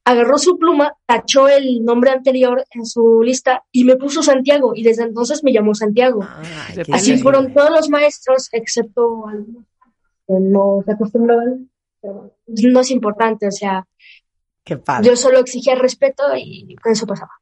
[0.04, 4.82] Agarró su pluma, tachó el nombre anterior en su lista y me puso Santiago y
[4.82, 6.20] desde entonces me llamó Santiago.
[6.74, 9.64] Qué Así fueron todos los maestros, excepto algunos
[10.28, 11.70] no se acostumbraban.
[12.00, 13.86] Pero no es importante, o sea,
[14.64, 15.08] Qué padre.
[15.08, 17.32] yo solo exigía respeto y con eso pasaba.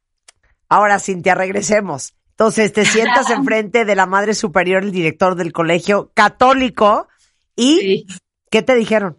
[0.69, 2.13] Ahora, Cintia, regresemos.
[2.31, 7.07] Entonces, te sientas enfrente de la madre superior, el director del colegio católico,
[7.55, 8.05] y Sí.
[8.49, 9.17] ¿qué te dijeron?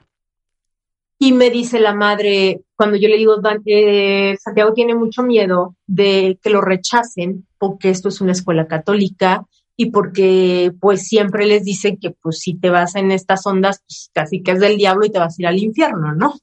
[1.19, 5.77] Y me dice la madre, cuando yo le digo, "Dan- eh, Santiago tiene mucho miedo
[5.87, 9.47] de que lo rechacen porque esto es una escuela católica
[9.77, 14.11] y porque pues siempre les dicen que pues si te vas en estas ondas, pues
[14.13, 16.35] casi que es del diablo y te vas a ir al infierno, ¿no?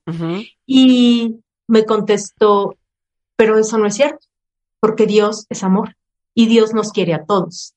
[0.66, 2.76] Y me contestó,
[3.38, 4.28] pero eso no es cierto,
[4.80, 5.96] porque Dios es amor
[6.34, 7.74] y Dios nos quiere a todos.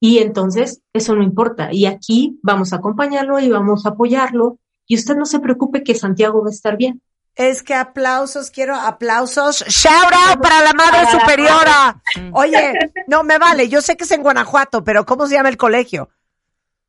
[0.00, 1.72] Y entonces eso no importa.
[1.72, 4.58] Y aquí vamos a acompañarlo y vamos a apoyarlo.
[4.86, 7.00] Y usted no se preocupe que Santiago va a estar bien.
[7.36, 9.64] Es que aplausos, quiero aplausos.
[9.66, 12.00] Shout out para la madre superiora.
[12.32, 12.72] Oye,
[13.08, 16.10] no me vale, yo sé que es en Guanajuato, pero ¿cómo se llama el colegio?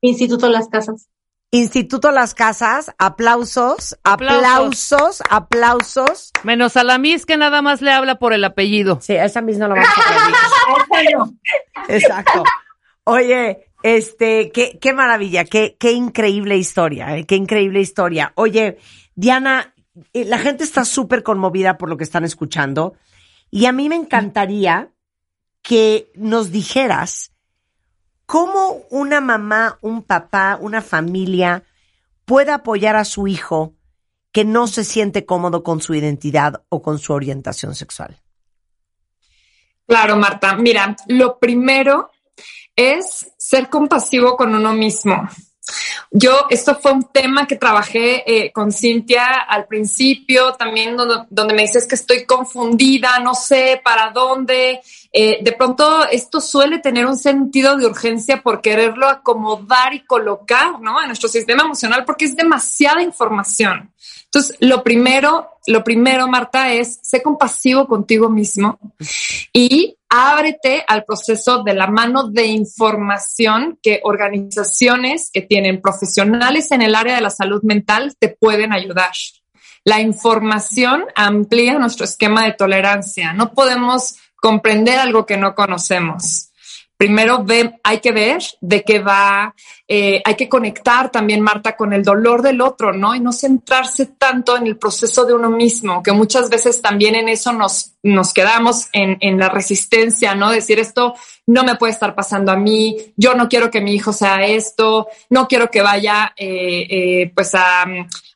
[0.00, 1.08] Instituto Las Casas.
[1.50, 4.36] Instituto Las Casas, aplausos, Aplausos.
[4.44, 6.30] aplausos, aplausos.
[6.44, 8.98] Menos a la Miss que nada más le habla por el apellido.
[9.00, 11.30] Sí, a esa misma la vamos a.
[11.88, 12.44] Exacto.
[13.04, 18.32] Oye, este, qué, qué maravilla, qué, qué increíble historia, eh, qué increíble historia.
[18.34, 18.78] Oye,
[19.14, 19.72] Diana,
[20.12, 22.94] la gente está súper conmovida por lo que están escuchando
[23.50, 24.90] y a mí me encantaría
[25.62, 27.32] que nos dijeras
[28.26, 31.64] cómo una mamá, un papá, una familia
[32.24, 33.74] puede apoyar a su hijo
[34.32, 38.20] que no se siente cómodo con su identidad o con su orientación sexual.
[39.86, 40.56] Claro, Marta.
[40.56, 42.10] Mira, lo primero
[42.74, 45.28] es ser compasivo con uno mismo.
[46.10, 51.62] Yo, esto fue un tema que trabajé eh, con Cintia al principio, también donde, me
[51.62, 54.80] dices que estoy confundida, no sé para dónde.
[55.12, 60.80] Eh, de pronto, esto suele tener un sentido de urgencia por quererlo acomodar y colocar,
[60.80, 61.00] ¿no?
[61.00, 63.92] En nuestro sistema emocional, porque es demasiada información.
[64.26, 68.78] Entonces, lo primero, lo primero, Marta, es ser compasivo contigo mismo
[69.52, 76.80] y ábrete al proceso de la mano de información que organizaciones que tienen profesionales en
[76.80, 79.12] el área de la salud mental te pueden ayudar.
[79.84, 83.34] La información amplía nuestro esquema de tolerancia.
[83.34, 86.50] No podemos comprender algo que no conocemos.
[86.96, 87.44] Primero
[87.84, 89.54] hay que ver de qué va,
[89.88, 93.14] eh, hay que conectar también, Marta, con el dolor del otro, ¿no?
[93.14, 97.28] Y no centrarse tanto en el proceso de uno mismo, que muchas veces también en
[97.28, 100.50] eso nos, nos quedamos en, en la resistencia, ¿no?
[100.50, 101.14] Decir esto
[101.48, 105.06] no me puede estar pasando a mí, yo no quiero que mi hijo sea esto,
[105.30, 107.84] no quiero que vaya eh, eh, pues a,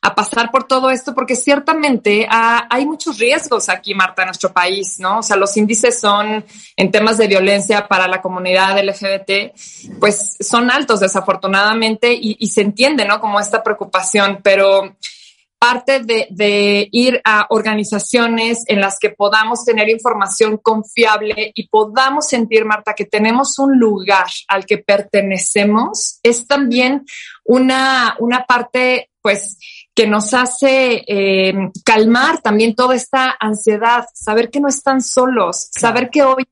[0.01, 4.97] a, pasar por todo esto, porque ciertamente hay muchos riesgos aquí, Marta, en nuestro país,
[4.99, 5.19] ¿no?
[5.19, 6.45] O sea, los índices son
[6.77, 11.40] en temas de violencia para la comunidad LGBT, pues son altos desafortunadamente
[12.13, 13.19] y, y se entiende, ¿no?
[13.19, 14.95] Como esta preocupación, pero
[15.61, 22.27] parte de, de, ir a organizaciones en las que podamos tener información confiable y podamos
[22.27, 27.05] sentir, Marta, que tenemos un lugar al que pertenecemos, es también
[27.45, 29.59] una, una parte, pues,
[29.93, 31.53] que nos hace eh,
[31.85, 36.43] calmar también toda esta ansiedad, saber que no están solos, saber que hoy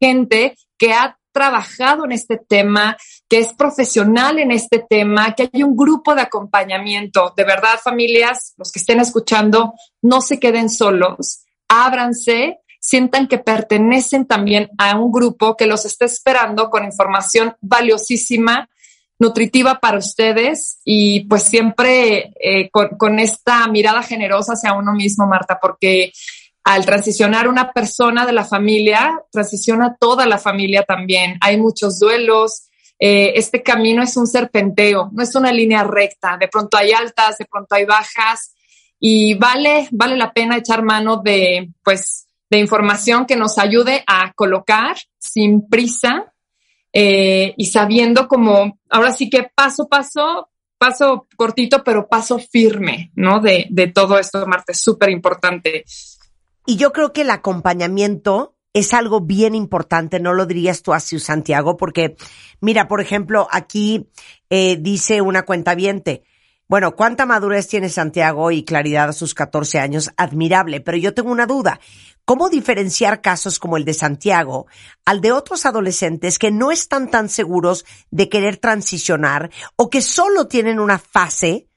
[0.00, 2.96] hay gente que ha trabajado en este tema,
[3.32, 7.32] que es profesional en este tema, que hay un grupo de acompañamiento.
[7.34, 9.72] De verdad, familias, los que estén escuchando,
[10.02, 16.04] no se queden solos, ábranse, sientan que pertenecen también a un grupo que los está
[16.04, 18.68] esperando con información valiosísima
[19.18, 25.26] nutritiva para ustedes y pues siempre eh, con, con esta mirada generosa hacia uno mismo,
[25.26, 26.12] Marta, porque
[26.64, 31.38] al transicionar una persona de la familia, transiciona toda la familia también.
[31.40, 32.68] Hay muchos duelos.
[33.04, 36.36] Eh, este camino es un serpenteo, no es una línea recta.
[36.38, 38.54] De pronto hay altas, de pronto hay bajas
[39.00, 44.32] y vale, vale la pena echar mano de, pues, de información que nos ayude a
[44.34, 46.32] colocar sin prisa
[46.92, 53.40] eh, y sabiendo como, ahora sí que paso paso, paso cortito, pero paso firme, ¿no?
[53.40, 55.84] De, de todo esto, Marta, es súper importante.
[56.66, 61.18] Y yo creo que el acompañamiento es algo bien importante, no lo dirías tú así,
[61.18, 62.16] Santiago, porque
[62.60, 64.08] mira, por ejemplo, aquí
[64.50, 66.22] eh, dice una cuenta viente.
[66.68, 70.10] Bueno, ¿cuánta madurez tiene Santiago y claridad a sus 14 años?
[70.16, 71.80] Admirable, pero yo tengo una duda.
[72.24, 74.66] ¿Cómo diferenciar casos como el de Santiago
[75.04, 80.46] al de otros adolescentes que no están tan seguros de querer transicionar o que solo
[80.46, 81.68] tienen una fase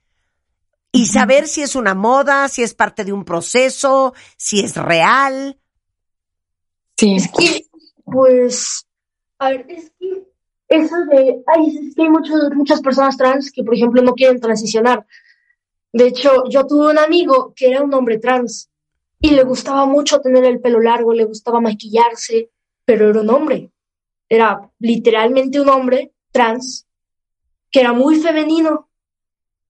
[0.93, 5.59] y saber si es una moda, si es parte de un proceso, si es real.
[6.97, 7.15] Sí.
[7.15, 7.65] Es que,
[8.05, 8.87] pues,
[9.39, 10.27] a ver, es que
[10.67, 14.39] eso de, ay, es que hay muchos, muchas personas trans que, por ejemplo, no quieren
[14.39, 15.05] transicionar.
[15.93, 18.69] De hecho, yo tuve un amigo que era un hombre trans
[19.19, 22.51] y le gustaba mucho tener el pelo largo, le gustaba maquillarse,
[22.83, 23.71] pero era un hombre.
[24.27, 26.87] Era literalmente un hombre trans
[27.71, 28.89] que era muy femenino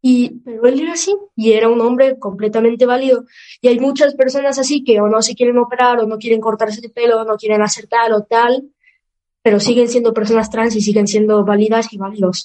[0.07, 3.25] y, pero él era así y era un hombre completamente válido.
[3.59, 6.79] Y hay muchas personas así que o no se quieren operar o no quieren cortarse
[6.83, 8.65] el pelo o no quieren hacer tal o tal,
[9.41, 12.43] pero siguen siendo personas trans y siguen siendo válidas y válidos.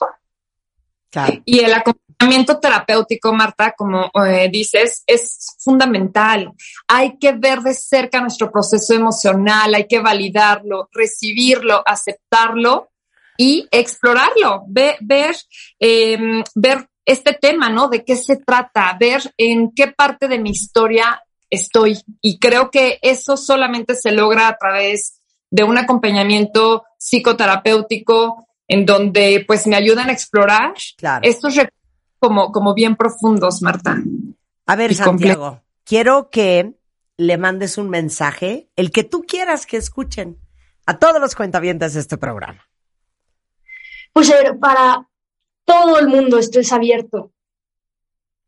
[1.45, 6.51] Y el acompañamiento terapéutico, Marta, como eh, dices, es fundamental.
[6.89, 12.89] Hay que ver de cerca nuestro proceso emocional, hay que validarlo, recibirlo, aceptarlo
[13.37, 15.37] y explorarlo, ver, ver,
[15.79, 17.89] eh, ver este tema, ¿no?
[17.89, 21.99] De qué se trata, ver en qué parte de mi historia estoy.
[22.21, 25.21] Y creo que eso solamente se logra a través
[25.51, 30.75] de un acompañamiento psicoterapéutico en donde pues me ayudan a explorar
[31.23, 31.59] estos
[32.21, 33.97] como, como bien profundos, Marta.
[34.67, 36.75] A ver, Santiago, quiero que
[37.17, 40.39] le mandes un mensaje, el que tú quieras que escuchen,
[40.87, 42.69] a todos los cuentavientes de este programa.
[44.13, 45.07] Pues para
[45.71, 47.31] todo el mundo esto es abierto.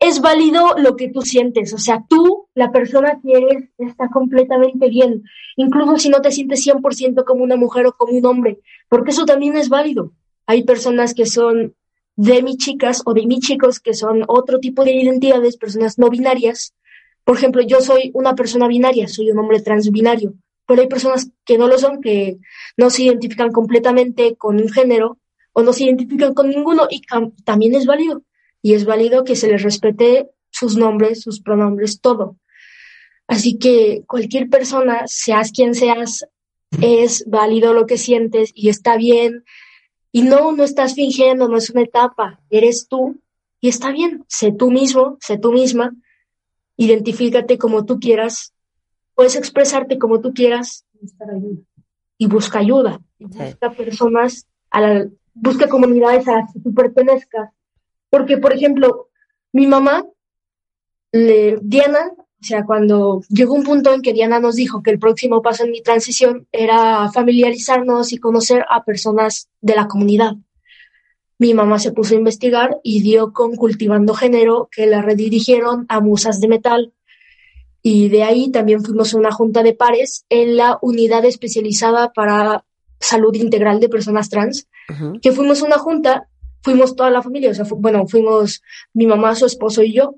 [0.01, 4.89] Es válido lo que tú sientes, o sea, tú, la persona que eres, está completamente
[4.89, 5.23] bien,
[5.55, 8.59] incluso si no te sientes 100% como una mujer o como un hombre,
[8.89, 10.11] porque eso también es válido.
[10.47, 11.77] Hay personas que son
[12.17, 16.11] de mi chicas o de mi chicos que son otro tipo de identidades, personas no
[16.11, 16.75] binarias.
[17.23, 20.35] Por ejemplo, yo soy una persona binaria, soy un hombre transbinario,
[20.67, 22.39] pero hay personas que no lo son, que
[22.77, 25.19] no se identifican completamente con un género
[25.53, 27.03] o no se identifican con ninguno y
[27.45, 28.23] también es válido.
[28.63, 32.37] Y es válido que se les respete sus nombres, sus pronombres, todo.
[33.27, 36.27] Así que cualquier persona, seas quien seas,
[36.81, 39.45] es válido lo que sientes y está bien.
[40.11, 43.21] Y no, no estás fingiendo, no es una etapa, eres tú
[43.61, 44.25] y está bien.
[44.29, 45.95] Sé tú mismo, sé tú misma,
[46.77, 48.55] identifícate como tú quieras,
[49.15, 50.85] puedes expresarte como tú quieras
[52.19, 53.01] y busca ayuda.
[53.19, 57.51] Y busca personas a la, busca comunidades a las que tú pertenezcas.
[58.11, 59.09] Porque, por ejemplo,
[59.53, 60.05] mi mamá,
[61.13, 62.13] Diana,
[62.43, 65.65] o sea, cuando llegó un punto en que Diana nos dijo que el próximo paso
[65.65, 70.35] en mi transición era familiarizarnos y conocer a personas de la comunidad.
[71.39, 76.01] mi mamá se puso a investigar y dio con Cultivando Género, que la redirigieron a
[76.01, 76.93] Musas de Metal.
[77.83, 82.65] Y de ahí también fuimos a una junta de pares en la unidad especializada para
[83.03, 84.67] salud integral de personas trans,
[85.21, 86.29] que fuimos a una junta,
[86.63, 88.63] fuimos toda la familia, o sea, fu- bueno, fuimos
[88.95, 90.15] mi mamá, su esposo y yo.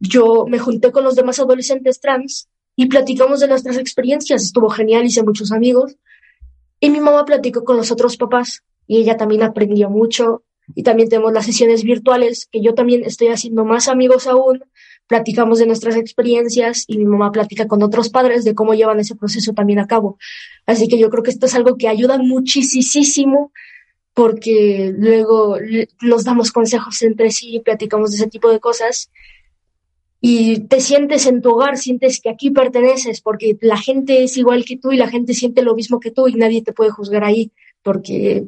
[0.00, 4.42] Yo me junté con los demás adolescentes trans y platicamos de nuestras experiencias.
[4.42, 5.96] Estuvo genial, hice muchos amigos.
[6.80, 10.42] Y mi mamá platicó con los otros papás y ella también aprendió mucho.
[10.74, 14.64] Y también tenemos las sesiones virtuales, que yo también estoy haciendo más amigos aún.
[15.06, 19.14] Platicamos de nuestras experiencias y mi mamá platica con otros padres de cómo llevan ese
[19.14, 20.18] proceso también a cabo.
[20.66, 23.52] Así que yo creo que esto es algo que ayuda muchísimo
[24.14, 25.56] porque luego
[26.02, 29.10] nos damos consejos entre sí, platicamos de ese tipo de cosas
[30.24, 34.64] y te sientes en tu hogar, sientes que aquí perteneces, porque la gente es igual
[34.64, 37.24] que tú y la gente siente lo mismo que tú y nadie te puede juzgar
[37.24, 37.50] ahí,
[37.82, 38.46] porque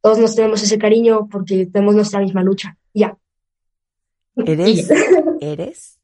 [0.00, 2.76] todos nos tenemos ese cariño, porque tenemos nuestra misma lucha.
[2.94, 3.16] Ya.
[4.36, 4.88] Eres,
[5.40, 5.98] eres,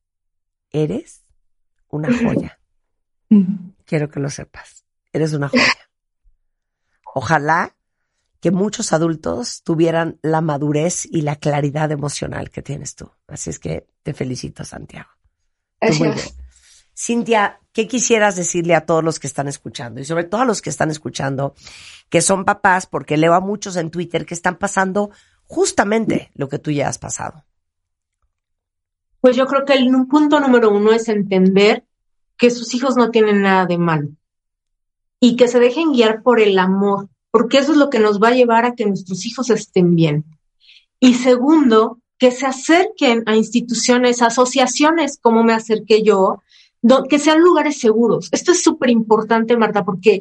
[0.70, 1.22] eres
[1.89, 2.59] una joya.
[3.85, 4.85] Quiero que lo sepas.
[5.12, 5.91] Eres una joya.
[7.14, 7.74] Ojalá
[8.41, 13.11] que muchos adultos tuvieran la madurez y la claridad emocional que tienes tú.
[13.26, 15.09] Así es que te felicito, Santiago.
[15.81, 16.14] Muy bien.
[16.97, 20.01] Cintia, ¿qué quisieras decirle a todos los que están escuchando?
[20.01, 21.55] Y sobre todo a los que están escuchando,
[22.09, 25.11] que son papás, porque leo a muchos en Twitter que están pasando
[25.45, 27.45] justamente lo que tú ya has pasado.
[29.21, 31.85] Pues yo creo que el punto número uno es entender
[32.37, 34.09] que sus hijos no tienen nada de malo
[35.21, 38.29] y que se dejen guiar por el amor, porque eso es lo que nos va
[38.29, 40.25] a llevar a que nuestros hijos estén bien.
[41.01, 46.43] Y segundo, que se acerquen a instituciones, asociaciones como me acerqué yo,
[47.09, 48.29] que sean lugares seguros.
[48.33, 50.21] Esto es súper importante, Marta, porque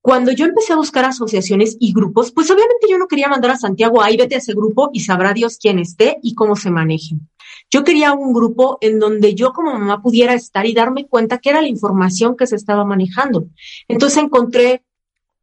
[0.00, 3.56] cuando yo empecé a buscar asociaciones y grupos, pues obviamente yo no quería mandar a
[3.56, 7.28] Santiago, ahí vete a ese grupo y sabrá Dios quién esté y cómo se manejen.
[7.74, 11.50] Yo quería un grupo en donde yo como mamá pudiera estar y darme cuenta que
[11.50, 13.46] era la información que se estaba manejando.
[13.88, 14.84] Entonces encontré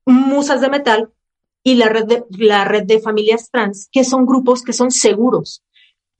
[0.05, 1.09] Musas de Metal
[1.61, 5.61] y la red de, la red de familias trans, que son grupos que son seguros.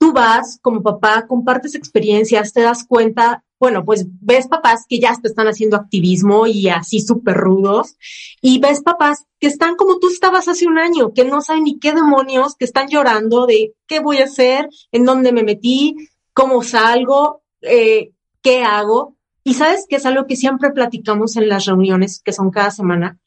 [0.02, 5.14] Tú vas como papá, compartes experiencias, te das cuenta, bueno, pues ves papás que ya
[5.14, 7.94] te están haciendo activismo y así súper rudos,
[8.40, 11.78] y ves papás que están como tú estabas hace un año, que no saben ni
[11.78, 15.94] qué demonios, que están llorando de qué voy a hacer, en dónde me metí,
[16.34, 18.10] cómo salgo, eh,
[18.42, 19.14] qué hago.
[19.44, 23.20] Y sabes que es algo que siempre platicamos en las reuniones, que son cada semana,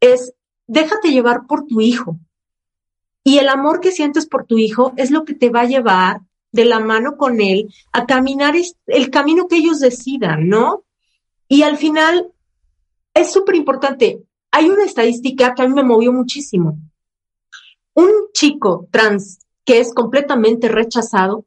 [0.00, 0.32] es
[0.66, 2.18] déjate llevar por tu hijo.
[3.26, 6.20] Y el amor que sientes por tu hijo es lo que te va a llevar
[6.52, 8.54] de la mano con él a caminar
[8.86, 10.84] el camino que ellos decidan, ¿no?
[11.48, 12.30] Y al final
[13.14, 14.22] es súper importante.
[14.52, 16.78] Hay una estadística que a mí me movió muchísimo.
[17.94, 21.46] Un chico trans que es completamente rechazado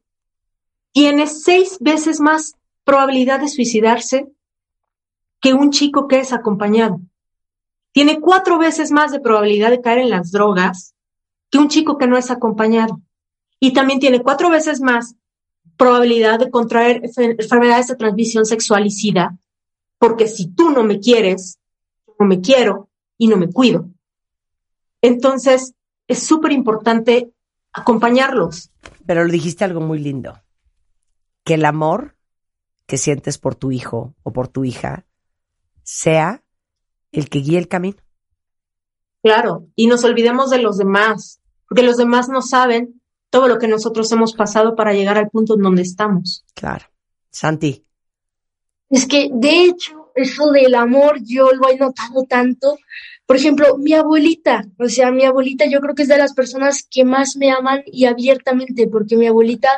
[0.91, 4.27] tiene seis veces más probabilidad de suicidarse
[5.39, 6.99] que un chico que es acompañado.
[7.93, 10.93] Tiene cuatro veces más de probabilidad de caer en las drogas
[11.50, 13.02] que un chico que no es acompañado.
[13.60, 15.16] Y también tiene cuatro veces más
[15.78, 19.38] probabilidad de contraer enfer- enfermedades de transmisión sexual y sida,
[19.97, 21.60] porque si tú no me quieres,
[22.20, 23.89] no me quiero y no me cuido.
[25.02, 25.74] Entonces,
[26.08, 27.32] es súper importante
[27.72, 28.72] acompañarlos.
[29.06, 30.41] Pero le dijiste algo muy lindo.
[31.43, 32.16] Que el amor
[32.86, 35.06] que sientes por tu hijo o por tu hija
[35.84, 36.43] sea
[37.12, 37.97] el que guíe el camino.
[39.22, 43.67] Claro, y nos olvidemos de los demás, porque los demás no saben todo lo que
[43.67, 46.45] nosotros hemos pasado para llegar al punto en donde estamos.
[46.55, 46.86] Claro.
[47.30, 47.86] Santi,
[48.89, 52.78] Es que, de hecho, eso del amor yo lo he notado tanto.
[53.26, 56.88] Por ejemplo, mi abuelita, o sea, mi abuelita yo creo que es de las personas
[56.89, 59.70] que más me aman y abiertamente, porque mi abuelita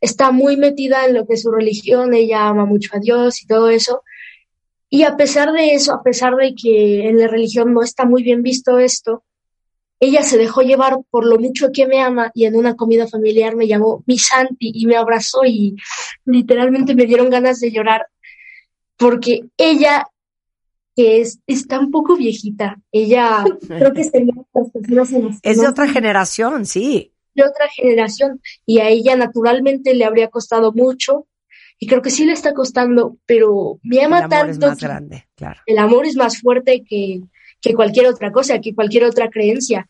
[0.00, 3.46] está muy metida en lo que es su religión, ella ama mucho a Dios y
[3.46, 4.02] todo eso.
[4.90, 8.22] Y a pesar de eso, a pesar de que en la religión no está muy
[8.22, 9.24] bien visto esto,
[10.00, 13.56] ella se dejó llevar por lo mucho que me ama y en una comida familiar
[13.56, 15.76] me llamó mi Santi y me abrazó y
[16.24, 18.06] literalmente me dieron ganas de llorar
[18.96, 20.06] porque ella
[20.94, 25.38] que es, está un poco viejita, ella creo que sería de las personas en las
[25.42, 27.12] es de otra generación, sí.
[27.34, 31.26] de otra generación y a ella naturalmente le habría costado mucho
[31.78, 34.78] y creo que sí le está costando, pero me El ama amor es tanto más
[34.78, 35.60] que grande, claro.
[35.66, 37.22] el amor es más fuerte que,
[37.60, 39.88] que cualquier otra cosa, que cualquier otra creencia.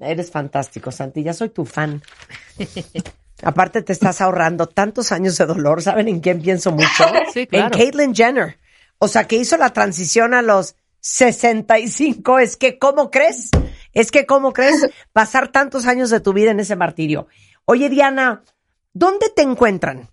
[0.00, 1.22] Eres fantástico, Santi.
[1.22, 2.02] Ya soy tu fan.
[3.42, 5.82] Aparte te estás ahorrando tantos años de dolor.
[5.82, 6.86] ¿Saben en quién pienso mucho?
[7.32, 7.66] Sí, claro.
[7.66, 8.58] En Caitlyn Jenner.
[8.98, 12.38] O sea, que hizo la transición a los 65.
[12.38, 13.50] Es que, ¿cómo crees?
[13.92, 17.26] Es que, ¿cómo crees pasar tantos años de tu vida en ese martirio?
[17.64, 18.42] Oye, Diana,
[18.92, 20.08] ¿dónde te encuentran?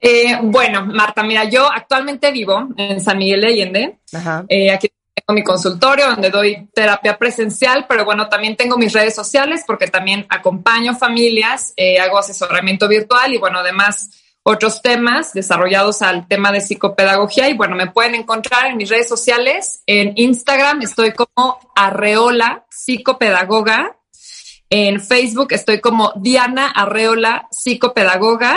[0.00, 3.98] Eh, bueno, Marta, mira, yo actualmente vivo en San Miguel de Allende.
[4.12, 4.44] Ajá.
[4.48, 9.14] Eh, aquí tengo mi consultorio donde doy terapia presencial, pero bueno, también tengo mis redes
[9.14, 14.10] sociales porque también acompaño familias, eh, hago asesoramiento virtual y bueno, además
[14.48, 19.08] otros temas desarrollados al tema de psicopedagogía y bueno, me pueden encontrar en mis redes
[19.08, 19.82] sociales.
[19.86, 23.96] En Instagram estoy como Arreola Psicopedagoga.
[24.70, 28.56] En Facebook estoy como Diana Arreola Psicopedagoga.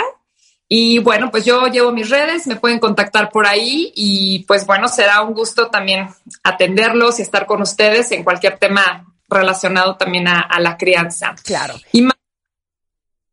[0.71, 4.87] Y bueno, pues yo llevo mis redes, me pueden contactar por ahí y pues bueno,
[4.87, 6.09] será un gusto también
[6.43, 11.35] atenderlos y estar con ustedes en cualquier tema relacionado también a, a la crianza.
[11.43, 11.73] Claro.
[11.91, 12.15] Y ma-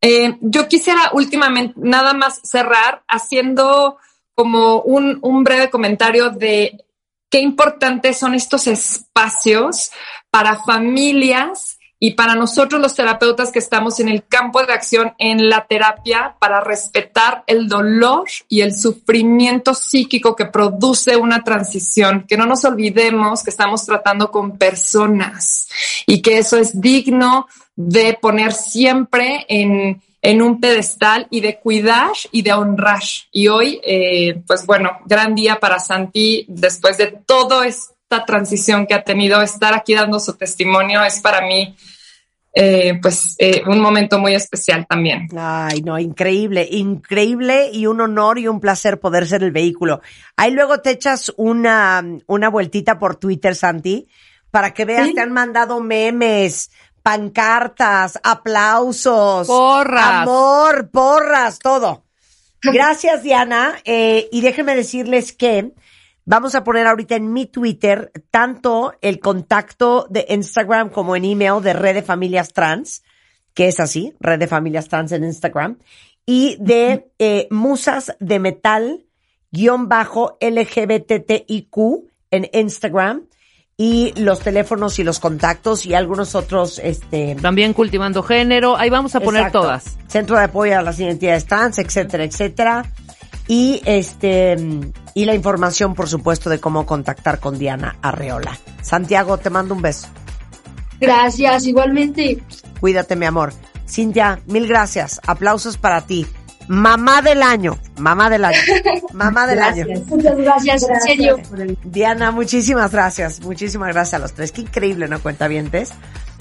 [0.01, 3.97] eh, yo quisiera últimamente nada más cerrar haciendo
[4.33, 6.85] como un, un breve comentario de
[7.29, 9.91] qué importantes son estos espacios
[10.31, 15.49] para familias y para nosotros los terapeutas que estamos en el campo de acción en
[15.49, 22.37] la terapia para respetar el dolor y el sufrimiento psíquico que produce una transición, que
[22.37, 25.69] no nos olvidemos que estamos tratando con personas
[26.05, 32.11] y que eso es digno de poner siempre en, en un pedestal y de cuidar
[32.31, 33.03] y de honrar.
[33.31, 37.63] Y hoy, eh, pues bueno, gran día para Santi después de todo
[38.09, 41.75] esta transición que ha tenido, estar aquí dando su testimonio es para mí
[42.53, 45.27] eh, pues eh, un momento muy especial también.
[45.37, 50.01] Ay, no, increíble, increíble y un honor y un placer poder ser el vehículo.
[50.37, 54.07] Ahí luego te echas una, una vueltita por Twitter, Santi,
[54.51, 56.71] para que veas, te han mandado memes,
[57.03, 60.21] pancartas, aplausos, Porras.
[60.21, 62.05] amor, porras, todo.
[62.63, 63.75] Gracias, Diana.
[63.83, 65.73] Eh, y déjenme decirles que
[66.27, 71.63] vamos a poner ahorita en mi Twitter tanto el contacto de Instagram como en email
[71.63, 73.01] de Red de Familias Trans,
[73.53, 75.79] que es así, Red de Familias Trans en Instagram,
[76.25, 79.05] y de eh, Musas de Metal
[79.51, 81.77] guion bajo LGBTIQ
[82.31, 83.23] en Instagram
[83.77, 88.75] y los teléfonos y los contactos y algunos otros este También cultivando género.
[88.75, 89.61] Ahí vamos a poner Exacto.
[89.61, 89.97] todas.
[90.07, 92.85] Centro de apoyo a las identidades trans, etcétera, etcétera.
[93.47, 94.57] Y este
[95.13, 98.57] y la información, por supuesto, de cómo contactar con Diana Arreola.
[98.81, 100.07] Santiago, te mando un beso.
[100.99, 102.41] Gracias, igualmente.
[102.79, 103.53] Cuídate, mi amor.
[103.87, 105.21] Cintia, mil gracias.
[105.25, 106.27] Aplausos para ti.
[106.67, 107.79] Mamá del año.
[107.97, 108.59] Mamá del año.
[109.13, 109.85] Mamá del año.
[110.07, 111.37] Muchas gracias, en serio.
[111.83, 113.39] Diana, muchísimas gracias.
[113.39, 114.51] Muchísimas gracias a los tres.
[114.51, 115.93] Qué increíble, ¿no, cuentavientes?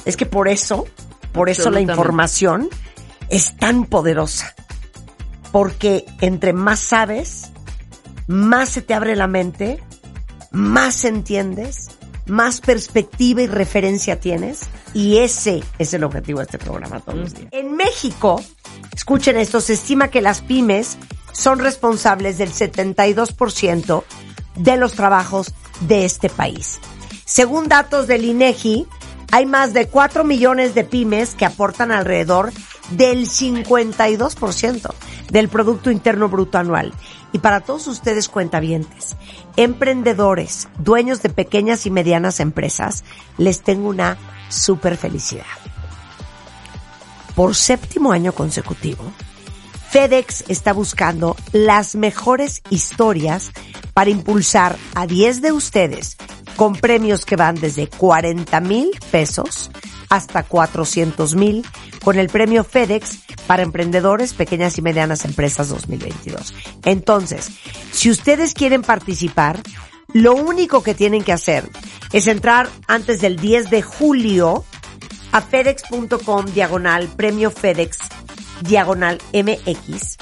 [0.04, 0.84] Es que por eso,
[1.32, 2.68] por eso la información
[3.28, 4.54] es tan poderosa.
[5.56, 7.50] Porque entre más sabes,
[8.26, 9.82] más se te abre la mente,
[10.50, 11.92] más entiendes,
[12.26, 14.68] más perspectiva y referencia tienes.
[14.92, 17.48] Y ese es el objetivo de este programa todos los días.
[17.52, 18.42] En México,
[18.94, 20.98] escuchen esto, se estima que las pymes
[21.32, 24.04] son responsables del 72%
[24.56, 26.80] de los trabajos de este país.
[27.24, 28.86] Según datos del INEGI,
[29.32, 32.52] hay más de 4 millones de pymes que aportan alrededor
[32.90, 34.90] del 52%
[35.30, 36.92] del Producto Interno Bruto anual.
[37.32, 39.16] Y para todos ustedes cuentavientes,
[39.56, 43.04] emprendedores, dueños de pequeñas y medianas empresas,
[43.36, 44.16] les tengo una
[44.48, 45.44] super felicidad.
[47.34, 49.04] Por séptimo año consecutivo,
[49.90, 53.50] FedEx está buscando las mejores historias
[53.92, 56.16] para impulsar a 10 de ustedes
[56.56, 59.70] con premios que van desde 40 mil pesos
[60.08, 61.64] hasta 400 mil
[62.06, 63.18] con el premio FedEx
[63.48, 66.54] para emprendedores, pequeñas y medianas empresas 2022.
[66.84, 67.50] Entonces,
[67.90, 69.60] si ustedes quieren participar,
[70.12, 71.68] lo único que tienen que hacer
[72.12, 74.64] es entrar antes del 10 de julio
[75.32, 77.98] a fedex.com diagonal premio FedEx
[78.60, 80.16] diagonal MX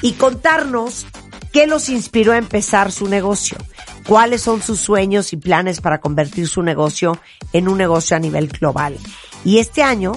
[0.00, 1.04] y contarnos
[1.52, 3.58] qué los inspiró a empezar su negocio,
[4.06, 7.20] cuáles son sus sueños y planes para convertir su negocio
[7.52, 8.96] en un negocio a nivel global.
[9.44, 10.12] Y este año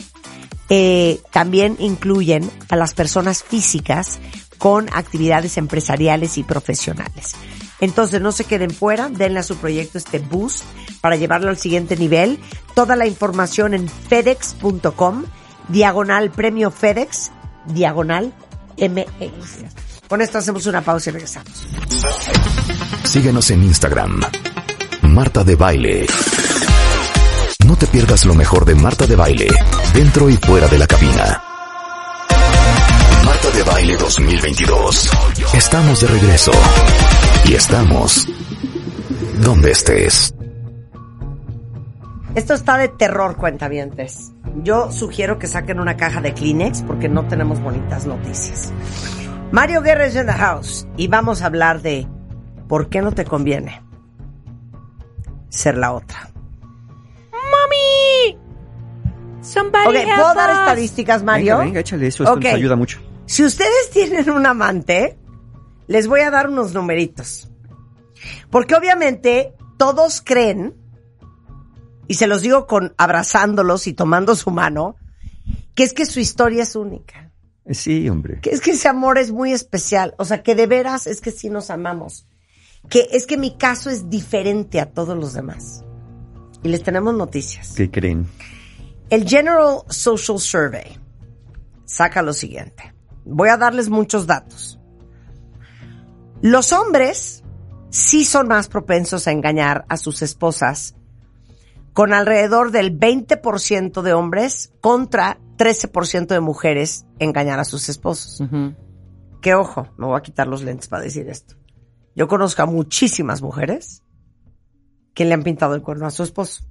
[0.73, 4.19] eh, también incluyen a las personas físicas
[4.57, 7.33] con actividades empresariales y profesionales.
[7.81, 10.63] Entonces no se queden fuera, denle a su proyecto este boost
[11.01, 12.39] para llevarlo al siguiente nivel.
[12.73, 15.25] Toda la información en fedex.com,
[15.67, 17.31] diagonal premio FedEx,
[17.65, 18.33] diagonal
[18.77, 20.07] MX.
[20.07, 21.67] Con esto hacemos una pausa y regresamos.
[23.03, 24.21] Síguenos en Instagram.
[25.01, 26.07] Marta de Baile.
[27.71, 29.47] No te pierdas lo mejor de Marta de Baile,
[29.93, 31.41] dentro y fuera de la cabina.
[33.23, 35.09] Marta de Baile 2022.
[35.53, 36.51] Estamos de regreso.
[37.45, 38.27] Y estamos
[39.41, 40.35] donde estés.
[42.35, 44.33] Esto está de terror, cuentavientes.
[44.63, 48.73] Yo sugiero que saquen una caja de Kleenex porque no tenemos bonitas noticias.
[49.53, 52.05] Mario Guerra es in the house y vamos a hablar de
[52.67, 53.81] por qué no te conviene
[55.47, 56.30] ser la otra.
[59.41, 60.59] Somebody Ok, help ¿puedo dar us.
[60.59, 61.53] estadísticas, Mario?
[61.57, 62.43] Venga, venga, échale eso, esto Ok.
[62.43, 62.99] nos ayuda mucho.
[63.25, 65.17] Si ustedes tienen un amante,
[65.87, 67.49] les voy a dar unos numeritos.
[68.49, 70.75] Porque obviamente todos creen,
[72.07, 74.95] y se los digo con abrazándolos y tomando su mano,
[75.75, 77.31] que es que su historia es única.
[77.65, 78.39] Eh, Sí, hombre.
[78.41, 80.13] Que es que ese amor es muy especial.
[80.17, 82.27] O sea, que de veras es que sí nos amamos.
[82.89, 85.83] Que es que mi caso es diferente a todos los demás.
[86.63, 87.73] Y les tenemos noticias.
[87.75, 88.27] ¿Qué creen?
[89.09, 90.97] El General Social Survey
[91.85, 92.93] saca lo siguiente.
[93.25, 94.79] Voy a darles muchos datos.
[96.41, 97.43] Los hombres
[97.89, 100.95] sí son más propensos a engañar a sus esposas,
[101.93, 108.39] con alrededor del 20% de hombres contra 13% de mujeres engañar a sus esposos.
[108.39, 108.73] Ujú.
[109.41, 111.55] Que ojo, me voy a quitar los lentes para decir esto.
[112.15, 114.03] Yo conozco a muchísimas mujeres
[115.13, 116.63] que le han pintado el cuerno a su esposo.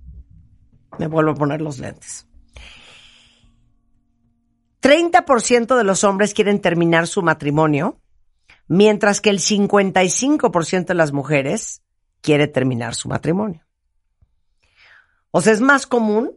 [0.99, 2.27] Me vuelvo a poner los lentes.
[4.83, 8.01] 30% de los hombres quieren terminar su matrimonio,
[8.67, 11.83] mientras que el 55% de las mujeres
[12.23, 13.65] quiere terminar su matrimonio.
[15.31, 16.37] O sea, es más común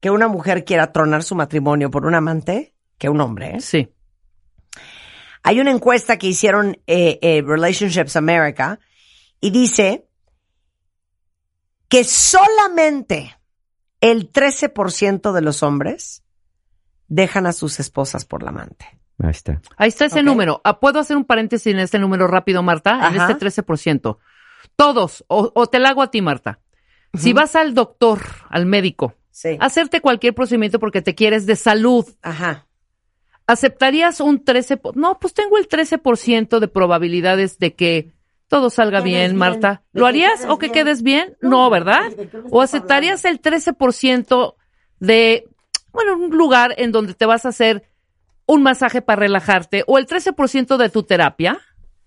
[0.00, 3.56] que una mujer quiera tronar su matrimonio por un amante que un hombre.
[3.56, 3.60] ¿eh?
[3.60, 3.88] Sí.
[5.42, 8.78] Hay una encuesta que hicieron eh, eh, Relationships America
[9.40, 10.06] y dice
[11.90, 13.36] que solamente
[14.00, 16.22] el 13% de los hombres
[17.08, 18.86] dejan a sus esposas por la amante.
[19.22, 19.60] Ahí está.
[19.76, 20.62] Ahí está ese número.
[20.64, 22.92] Ah, ¿Puedo hacer un paréntesis en este número rápido, Marta?
[23.08, 23.32] En Ajá.
[23.32, 24.16] este 13%.
[24.76, 26.60] Todos, o, o te la hago a ti, Marta.
[27.12, 29.56] Si vas al doctor, al médico, Sí.
[29.60, 32.66] hacerte cualquier procedimiento porque te quieres de salud, Ajá.
[33.46, 34.80] ¿aceptarías un 13%?
[34.80, 38.12] po- No, pues tengo el 13% de probabilidades de que
[38.50, 39.82] todo salga bien, bien, Marta.
[39.92, 40.72] ¿Lo harías o que bien.
[40.84, 41.36] quedes bien?
[41.40, 42.02] No, No, ¿de ¿verdad?
[42.50, 44.54] ¿O aceptarías el 13%
[44.98, 45.48] de,
[45.92, 47.88] bueno, un lugar en donde te vas a hacer
[48.46, 51.58] un masaje para relajarte o el 13% de tu terapia?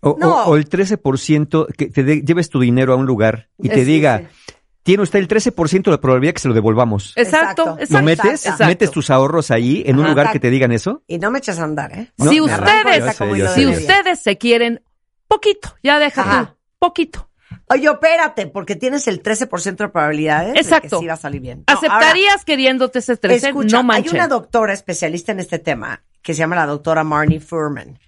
[0.02, 0.36] O, o- No.
[0.44, 4.20] o el 13% que te de- lleves tu dinero a un lugar y te diga,
[4.20, 4.54] sí.
[4.84, 7.14] tiene usted el 13% de probabilidad que se lo devolvamos.
[7.16, 7.72] Exacto, Exacto.
[7.80, 7.98] exacto.
[8.00, 8.46] ¿Lo metes?
[8.46, 8.66] exacto.
[8.66, 11.04] ¿Metes tus ahorros ahí en un lugar que te digan eso?
[11.08, 12.12] Y no me eches a andar, ¿eh?
[12.18, 13.68] No, si ustedes, yo sé, yo si sé.
[13.70, 14.82] ustedes se quieren
[15.28, 17.30] poquito, ya deja tú, poquito.
[17.70, 20.88] Oye, espérate, porque tienes el 13% de probabilidades Exacto.
[20.88, 21.64] de que sí va a salir bien.
[21.68, 23.48] No, ¿Aceptarías queriéndote ese ahora, 13?
[23.48, 24.14] escucha, no hay manches.
[24.14, 28.00] una doctora especialista en este tema que se llama la doctora Marnie Furman.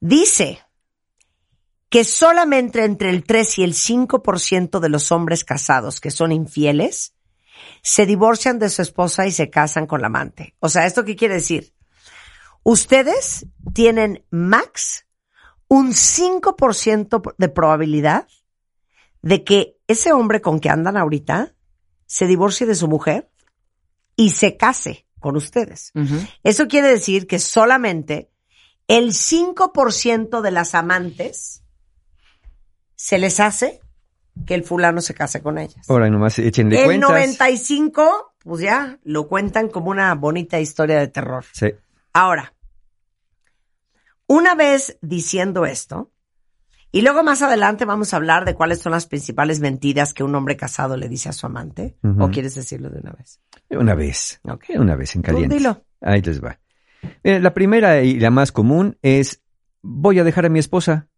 [0.00, 0.60] Dice
[1.88, 7.14] que solamente entre el 3 y el 5% de los hombres casados que son infieles
[7.82, 10.54] se divorcian de su esposa y se casan con la amante.
[10.60, 11.72] O sea, ¿esto qué quiere decir?
[12.62, 15.06] Ustedes tienen max
[15.68, 18.26] un 5% de probabilidad
[19.22, 21.54] de que ese hombre con que andan ahorita
[22.06, 23.30] se divorcie de su mujer
[24.16, 25.92] y se case con ustedes.
[26.42, 28.30] Eso quiere decir que solamente
[28.86, 31.62] el 5% de las amantes
[32.96, 33.80] se les hace
[34.46, 35.88] que el fulano se case con ellas.
[35.90, 37.10] Ahora nomás échenle el cuentas.
[37.10, 41.44] 95, pues ya, lo cuentan como una bonita historia de terror.
[41.52, 41.72] Sí.
[42.12, 42.54] Ahora,
[44.28, 46.12] una vez diciendo esto,
[46.92, 50.34] y luego más adelante vamos a hablar de cuáles son las principales mentiras que un
[50.34, 53.40] hombre casado le dice a su amante, o quieres decirlo de una vez.
[53.70, 54.40] Una vez.
[54.44, 54.64] Ok.
[54.76, 55.56] Una vez en caliente.
[55.56, 55.82] dilo.
[56.00, 56.58] Ahí les va.
[57.22, 59.42] Eh, la primera y la más común es,
[59.82, 61.08] voy a dejar a mi esposa.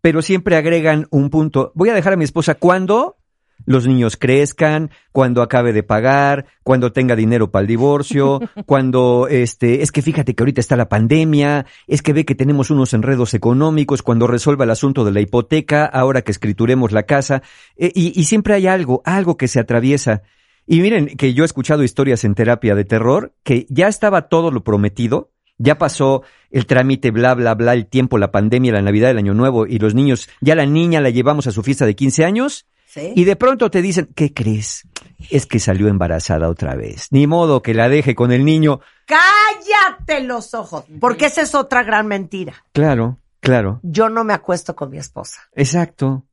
[0.00, 1.72] Pero siempre agregan un punto.
[1.74, 3.18] Voy a dejar a mi esposa cuando
[3.66, 9.82] los niños crezcan, cuando acabe de pagar, cuando tenga dinero para el divorcio, cuando este,
[9.82, 13.34] es que fíjate que ahorita está la pandemia, es que ve que tenemos unos enredos
[13.34, 17.42] económicos, cuando resuelva el asunto de la hipoteca, ahora que escrituremos la casa,
[17.76, 20.22] eh, y, y siempre hay algo, algo que se atraviesa.
[20.66, 24.50] Y miren que yo he escuchado historias en terapia de terror que ya estaba todo
[24.50, 29.10] lo prometido, ya pasó el trámite, bla, bla, bla, el tiempo, la pandemia, la Navidad,
[29.10, 31.94] el Año Nuevo y los niños, ya la niña la llevamos a su fiesta de
[31.94, 33.12] 15 años ¿Sí?
[33.16, 34.86] y de pronto te dicen, ¿qué crees?
[35.30, 37.08] Es que salió embarazada otra vez.
[37.10, 38.80] Ni modo que la deje con el niño.
[39.06, 42.52] Cállate los ojos, porque esa es otra gran mentira.
[42.72, 45.40] Claro, claro, Yo no me acuesto con mi esposa.
[45.54, 46.26] exacto.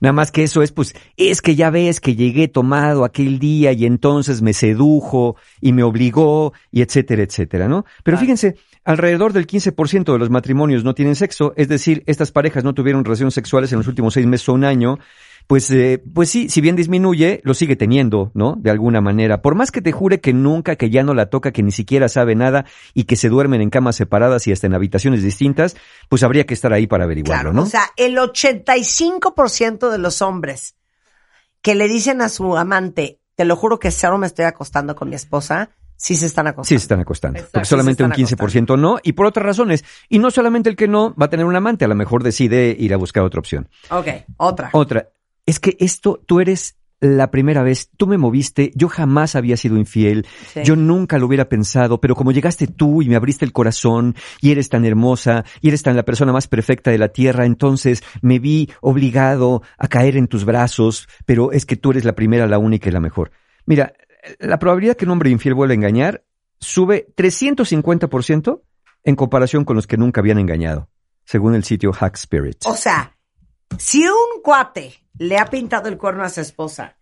[0.00, 3.72] Nada más que eso es, pues, es que ya ves que llegué tomado aquel día
[3.72, 7.84] y entonces me sedujo y me obligó y etcétera, etcétera, ¿no?
[8.04, 8.54] Pero fíjense,
[8.84, 13.04] alrededor del 15% de los matrimonios no tienen sexo, es decir, estas parejas no tuvieron
[13.04, 15.00] relaciones sexuales en los últimos seis meses o un año,
[15.48, 18.54] pues, eh, pues sí, si bien disminuye, lo sigue teniendo, ¿no?
[18.58, 19.40] De alguna manera.
[19.40, 22.10] Por más que te jure que nunca, que ya no la toca, que ni siquiera
[22.10, 25.74] sabe nada y que se duermen en camas separadas y hasta en habitaciones distintas,
[26.10, 27.62] pues habría que estar ahí para averiguarlo, Claro, ¿no?
[27.62, 30.76] o sea, el 85% de los hombres
[31.62, 35.08] que le dicen a su amante, te lo juro que solo me estoy acostando con
[35.08, 36.68] mi esposa, sí se están acostando.
[36.68, 37.38] Sí se están acostando.
[37.38, 37.52] Exacto.
[37.54, 39.82] Porque solamente un se están 15% no, y por otras razones.
[40.10, 42.76] Y no solamente el que no va a tener un amante, a lo mejor decide
[42.78, 43.68] ir a buscar otra opción.
[43.90, 44.70] Ok, otra.
[44.72, 45.08] Otra,
[45.48, 49.76] es que esto, tú eres la primera vez, tú me moviste, yo jamás había sido
[49.78, 50.60] infiel, Sí.
[50.64, 54.50] yo nunca lo hubiera pensado, pero como llegaste tú y me abriste el corazón y
[54.50, 58.40] eres tan hermosa y eres tan la persona más perfecta de la tierra, entonces me
[58.40, 62.58] vi obligado a caer en tus brazos, pero es que tú eres la primera, la
[62.58, 63.30] única y la mejor.
[63.64, 63.94] Mira,
[64.40, 66.24] la probabilidad que un hombre infiel vuelva a engañar
[66.58, 68.60] sube 350%
[69.04, 70.88] en comparación con los que nunca habían engañado,
[71.24, 72.56] según el sitio Hack Spirit.
[72.66, 73.16] O sea,
[73.76, 76.96] si un cuate le ha pintado el cuerno a su esposa,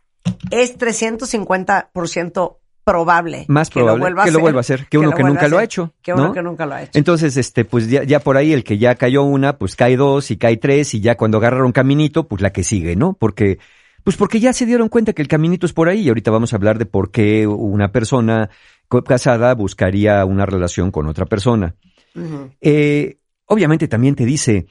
[0.50, 4.86] es 350% probable más que lo probable vuelva a que lo hacer, vuelva a hacer
[4.88, 6.32] que uno que nunca lo ha hecho Que uno ¿no?
[6.32, 6.96] que nunca lo ha hecho.
[6.96, 10.30] entonces este pues ya, ya por ahí el que ya cayó una pues cae dos
[10.30, 13.58] y cae tres y ya cuando agarraron caminito pues la que sigue no porque
[14.04, 16.52] pues porque ya se dieron cuenta que el caminito es por ahí y ahorita vamos
[16.52, 18.50] a hablar de por qué una persona
[19.04, 21.74] casada buscaría una relación con otra persona
[22.60, 24.66] eh, obviamente también te dice,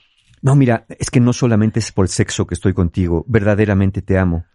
[0.46, 4.20] no, mira, es que no solamente es por el sexo que estoy contigo, verdaderamente te
[4.20, 4.46] amo.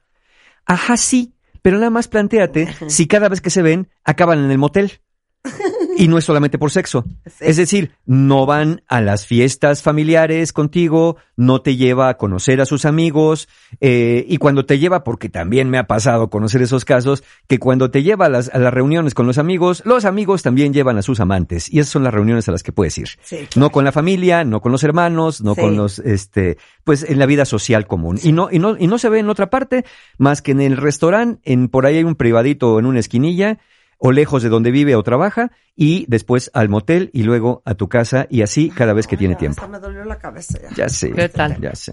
[0.65, 4.59] Ajá, sí, pero nada más planteate si cada vez que se ven acaban en el
[4.59, 5.01] motel.
[5.97, 7.05] Y no es solamente por sexo.
[7.41, 12.67] Es decir, no van a las fiestas familiares contigo, no te lleva a conocer a
[12.67, 13.49] sus amigos,
[13.81, 17.91] eh, y cuando te lleva, porque también me ha pasado conocer esos casos, que cuando
[17.91, 21.03] te lleva a las, a las reuniones con los amigos, los amigos también llevan a
[21.03, 23.09] sus amantes, y esas son las reuniones a las que puedes ir.
[23.23, 25.61] Sí, No con la familia, no con los hermanos, no Sí.
[25.61, 28.19] con los, este, pues en la vida social común.
[28.23, 29.85] Y no, y no, y no se ve en otra parte
[30.19, 33.59] más que en el restaurante, en por ahí hay un privadito en una esquinilla,
[34.03, 37.89] o lejos de donde vive o trabaja, y después al motel y luego a tu
[37.89, 39.69] casa, y así cada vez que tiene tiempo.
[39.69, 40.71] me dolió la cabeza ya.
[40.75, 41.13] Ya sé.
[41.13, 41.61] ¿Qué tal?
[41.61, 41.93] Ya sé.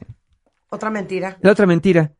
[0.69, 1.37] Otra mentira.
[1.41, 2.13] La otra mentira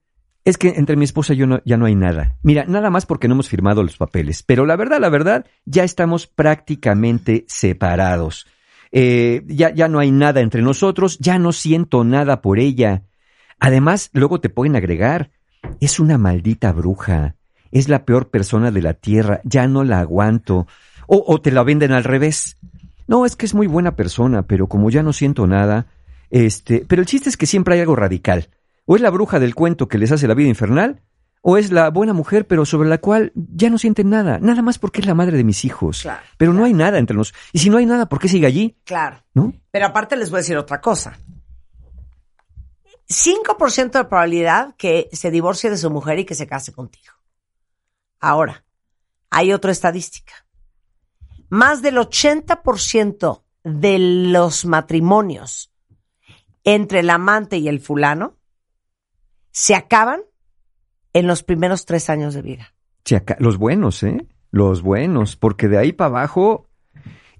[0.44, 2.36] es que entre mi esposa y yo no- ya no hay nada.
[2.44, 4.44] Mira, nada más porque no hemos firmado los papeles.
[4.44, 8.46] Pero la verdad, la verdad, ya estamos prácticamente separados.
[8.92, 13.04] Eh, ya, ya no hay nada entre nosotros, ya no siento nada por ella.
[13.60, 15.32] Además, luego te pueden agregar,
[15.80, 17.36] es una maldita bruja,
[17.72, 20.68] es la peor persona de la tierra, ya no la aguanto.
[21.08, 22.58] O, o te la venden al revés.
[23.08, 25.88] No, es que es muy buena persona, pero como ya no siento nada,
[26.30, 28.50] este, pero el chiste es que siempre hay algo radical.
[28.86, 31.02] O es la bruja del cuento que les hace la vida infernal,
[31.42, 34.80] o es la buena mujer, pero sobre la cual ya no sienten nada, nada más
[34.80, 36.02] porque es la madre de mis hijos.
[36.02, 37.42] Claro, pero no hay nada entre nosotros.
[37.54, 38.78] Y si no hay nada, ¿por qué sigue allí?
[38.84, 39.24] Claro.
[39.34, 39.54] ¿No?
[39.72, 41.18] Pero aparte les voy a decir otra cosa.
[43.10, 47.14] 5% de probabilidad que se divorcie de su mujer y que se case contigo.
[48.20, 48.66] Ahora,
[49.30, 50.34] hay otra estadística.
[51.50, 55.72] Más del 80% de los matrimonios
[56.64, 58.38] entre el amante y el fulano
[59.52, 60.22] se acaban
[61.14, 62.74] en los primeros tres años de vida.
[63.40, 64.28] Los buenos, ¿eh?
[64.52, 66.66] Los buenos, porque de ahí para abajo...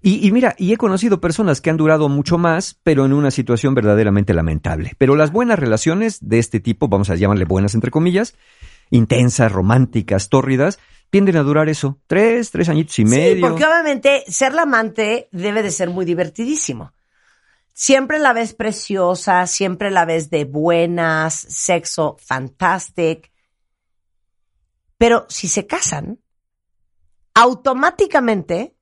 [0.02, 3.32] Y, y mira, y he conocido personas que han durado mucho más, pero en una
[3.32, 4.94] situación verdaderamente lamentable.
[4.98, 8.36] Pero las buenas relaciones de este tipo, vamos a llamarle buenas entre comillas,
[8.90, 13.48] intensas, románticas, tórridas, tienden a durar eso, tres, tres añitos y Sí, medio.
[13.48, 16.92] porque obviamente ser la amante debe de ser muy divertidísimo.
[17.74, 23.32] Siempre la ves preciosa, siempre la ves de buenas, sexo fantastic.
[24.98, 26.20] Pero si se casan,
[27.36, 28.76] automáticamente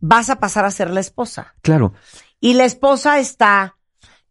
[0.00, 1.54] vas a pasar a ser la esposa.
[1.62, 1.94] Claro,
[2.40, 3.75] Y la esposa está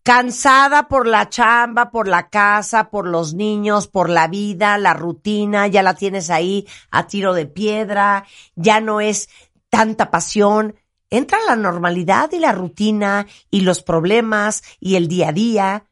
[0.05, 5.65] cansada por la chamba, por la casa, por los niños, por la vida, la rutina,
[5.65, 8.23] ya la tienes ahí a tiro de piedra,
[8.55, 9.29] ya no es
[9.69, 10.75] tanta pasión.
[11.09, 15.85] Entra la normalidad y la rutina y los problemas y el día a día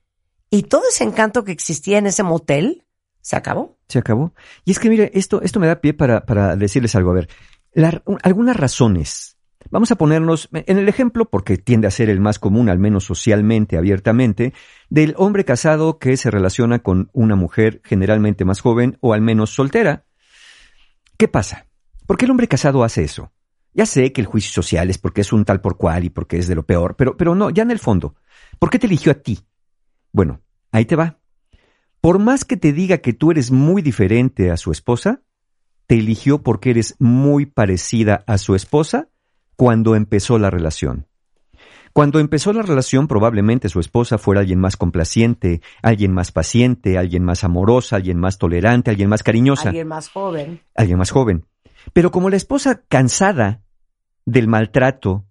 [0.51, 2.85] y todo ese encanto que existía en ese motel
[3.19, 3.79] se acabó.
[3.87, 4.35] se acabó.
[4.63, 7.09] Y es que mire, esto, esto me da pie para, para decirles algo.
[7.09, 7.29] A ver,
[7.71, 9.32] la- algunas razones.
[9.73, 13.05] Vamos a ponernos en el ejemplo, porque tiende a ser el más común, al menos
[13.05, 14.53] socialmente, abiertamente,
[14.91, 19.49] del hombre casado que se relaciona con una mujer generalmente más joven o al menos
[19.49, 20.05] soltera.
[21.17, 21.65] ¿Qué pasa?
[22.05, 23.31] ¿Por qué el hombre casado hace eso?
[23.73, 26.37] Ya sé que el juicio social es porque es un tal por cual y porque
[26.37, 28.13] es de lo peor, pero, pero no, ya en el fondo.
[28.59, 29.39] ¿Por qué te eligió a ti?
[30.11, 31.17] Bueno, ahí te va.
[31.99, 35.23] Por más que te diga que tú eres muy diferente a su esposa,
[35.87, 39.09] te eligió porque eres muy parecida a su esposa
[39.55, 41.07] cuando empezó la relación.
[41.93, 47.23] Cuando empezó la relación, probablemente su esposa fuera alguien más complaciente, alguien más paciente, alguien
[47.23, 50.61] más amorosa, alguien más tolerante, alguien más cariñosa, Alguien más joven.
[50.75, 51.45] alguien más joven.
[51.93, 53.61] Pero como la esposa cansada
[54.25, 55.25] del maltrato,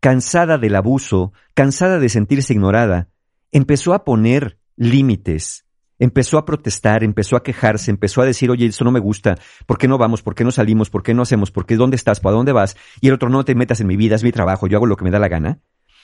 [0.00, 3.10] cansada del abuso, cansada de sentirse ignorada,
[3.52, 5.65] empezó a poner límites,
[5.98, 9.36] empezó a protestar, empezó a quejarse, empezó a decir, oye, esto no me gusta,
[9.66, 10.22] ¿por qué no vamos?
[10.22, 10.90] ¿Por qué no salimos?
[10.90, 11.50] ¿Por qué no hacemos?
[11.50, 12.20] ¿Por qué dónde estás?
[12.20, 12.76] ¿Para dónde vas?
[13.00, 14.96] Y el otro, no te metas en mi vida, es mi trabajo, yo hago lo
[14.96, 15.60] que me da la gana.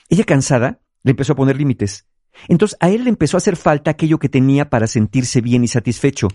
[0.08, 2.06] Ella cansada le empezó a poner límites.
[2.48, 5.68] Entonces a él le empezó a hacer falta aquello que tenía para sentirse bien y
[5.68, 6.28] satisfecho.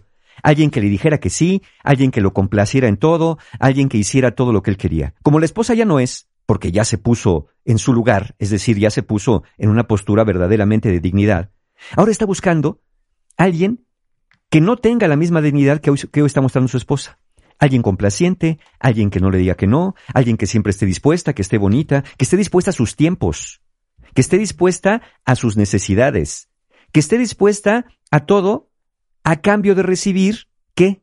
[0.44, 4.32] Alguien que le dijera que sí, alguien que lo complaciera en todo, alguien que hiciera
[4.32, 5.16] todo lo que él quería.
[5.24, 8.78] Como la esposa ya no es, porque ya se puso en su lugar, es decir,
[8.78, 11.52] ya se puso en una postura verdaderamente de dignidad,
[11.96, 12.82] ahora está buscando
[13.38, 13.86] alguien
[14.50, 17.20] que no tenga la misma dignidad que hoy, que está mostrando su esposa.
[17.60, 21.42] Alguien complaciente, alguien que no le diga que no, alguien que siempre esté dispuesta, que
[21.42, 23.62] esté bonita, que esté dispuesta a sus tiempos,
[24.14, 26.50] que esté dispuesta a sus necesidades,
[26.92, 28.70] que esté dispuesta a todo
[29.24, 30.48] a cambio de recibir
[30.78, 31.02] ¿qué?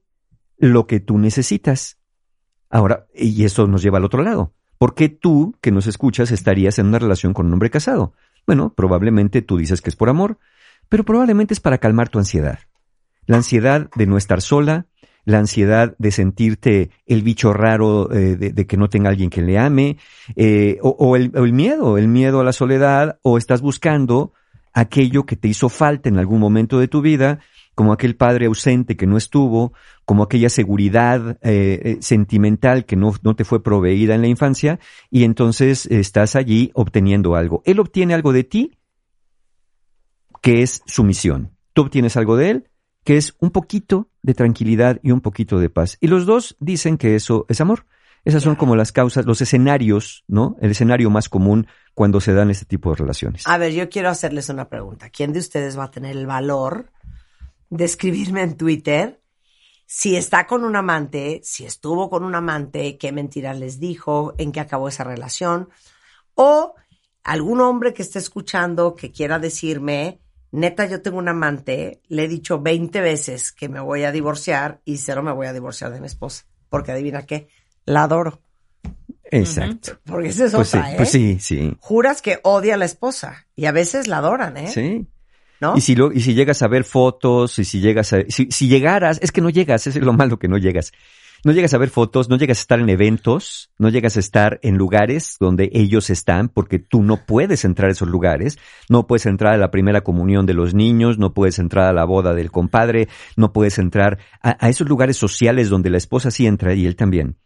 [0.56, 1.98] Lo que tú necesitas.
[2.70, 4.54] Ahora, y eso nos lleva al otro lado.
[4.78, 8.14] ¿Por qué tú, que nos escuchas, estarías en una relación con un hombre casado?
[8.46, 10.38] Bueno, probablemente tú dices que es por amor,
[10.88, 12.58] pero probablemente es para calmar tu ansiedad.
[13.26, 14.86] La ansiedad de no estar sola,
[15.24, 19.58] la ansiedad de sentirte el bicho raro eh, de, que no tenga alguien que le
[19.58, 19.96] ame,
[20.36, 24.32] eh, o, el, miedo, el miedo a la soledad, o estás buscando
[24.72, 27.40] aquello que te hizo falta en algún momento de tu vida,
[27.74, 29.72] como aquel padre ausente que no estuvo,
[30.04, 34.78] como aquella seguridad eh, sentimental que no te fue proveída en la infancia,
[35.10, 37.62] y entonces estás allí obteniendo algo.
[37.64, 38.78] Él obtiene algo de ti,
[40.44, 41.56] que es sumisión.
[41.72, 42.70] Tú obtienes algo de él,
[43.02, 45.96] que es un poquito de tranquilidad y un poquito de paz.
[46.02, 47.86] Y los dos dicen que eso es amor.
[48.26, 50.56] Esas son como las causas, los escenarios, ¿no?
[50.60, 53.46] El escenario más común cuando se dan este tipo de relaciones.
[53.46, 55.08] A ver, yo quiero hacerles una pregunta.
[55.08, 56.92] ¿Quién de ustedes va a tener el valor
[57.70, 59.22] de escribirme en Twitter
[59.86, 64.52] si está con un amante, si estuvo con un amante, qué mentiras les dijo, en
[64.52, 65.70] qué acabó esa relación?
[66.34, 66.74] O
[67.22, 70.20] algún hombre que esté escuchando que quiera decirme,
[70.54, 74.80] neta, yo tengo un amante, le he dicho 20 veces que me voy a divorciar
[74.84, 76.44] y cero me voy a divorciar de mi esposa.
[76.68, 77.48] Porque adivina qué,
[77.84, 78.40] la adoro.
[79.24, 79.98] Exacto.
[80.04, 80.96] Porque esa es Pues sí, otra, ¿eh?
[80.96, 81.76] pues sí, sí.
[81.80, 84.68] Juras que odia a la esposa y a veces la adoran, ¿eh?
[84.68, 85.06] Sí.
[85.60, 85.76] ¿No?
[85.76, 88.18] Y si, lo, y si llegas a ver fotos, y si llegas a...
[88.28, 90.92] Si, si llegaras, es que no llegas, es lo malo que no llegas.
[91.44, 94.58] No llegas a ver fotos, no llegas a estar en eventos, no llegas a estar
[94.62, 98.58] en lugares donde ellos están, porque tú no puedes entrar a esos lugares,
[98.88, 102.04] no puedes entrar a la primera comunión de los niños, no puedes entrar a la
[102.04, 106.46] boda del compadre, no puedes entrar a, a esos lugares sociales donde la esposa sí
[106.46, 107.36] entra y él también.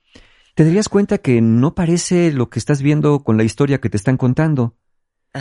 [0.55, 3.97] Te darías cuenta que no parece lo que estás viendo con la historia que te
[3.97, 4.77] están contando.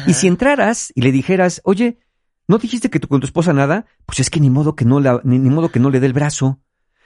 [0.06, 2.00] Y si entraras y le dijeras, oye,
[2.48, 3.86] ¿no dijiste que tú con tu esposa nada?
[4.06, 6.08] Pues es que ni modo que no la, ni, ni modo que no le dé
[6.08, 6.60] el brazo.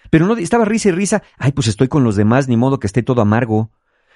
[0.10, 1.24] Pero no, estaba risa y risa.
[1.38, 3.72] Ay, pues estoy con los demás, ni modo que esté todo amargo.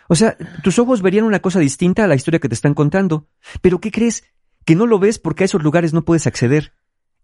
[0.08, 3.28] O sea, tus ojos verían una cosa distinta a la historia que te están contando.
[3.62, 4.24] Pero ¿qué crees?
[4.66, 6.74] Que no lo ves porque a esos lugares no puedes acceder.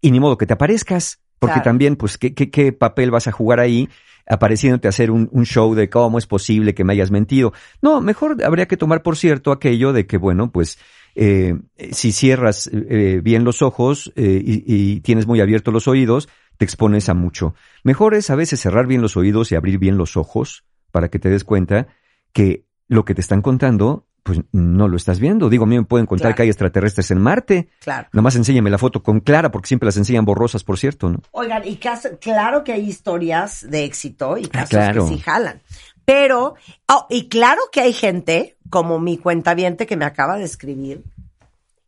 [0.00, 1.20] Y ni modo que te aparezcas.
[1.38, 1.64] Porque Claro.
[1.64, 3.88] también, pues, ¿qué, qué, qué papel vas a jugar ahí
[4.28, 7.52] apareciéndote a hacer un, un show de cómo es posible que me hayas mentido?
[7.82, 10.78] No, mejor habría que tomar por cierto aquello de que, bueno, pues,
[11.16, 11.54] eh,
[11.90, 16.28] si cierras eh, bien los ojos eh, y, y tienes muy abiertos los oídos,
[16.62, 17.56] te expones a mucho.
[17.82, 20.62] Mejor es a veces cerrar bien los oídos y abrir bien los ojos
[20.92, 21.88] para que te des cuenta
[22.32, 25.48] que lo que te están contando, pues no lo estás viendo.
[25.50, 26.36] Digo, a mí me pueden contar Claro.
[26.36, 27.68] que hay extraterrestres en Marte.
[27.80, 28.06] Claro.
[28.12, 31.18] Nada más enséñame la foto con Clara, porque siempre las enseñan borrosas, por cierto, ¿no?
[31.32, 35.08] Oigan, y caso- claro que hay historias de éxito y casos claro.
[35.08, 35.62] que sí jalan.
[36.04, 36.54] Pero,
[36.86, 41.02] oh, y claro que hay gente, como mi cuentaviente que me acaba de escribir,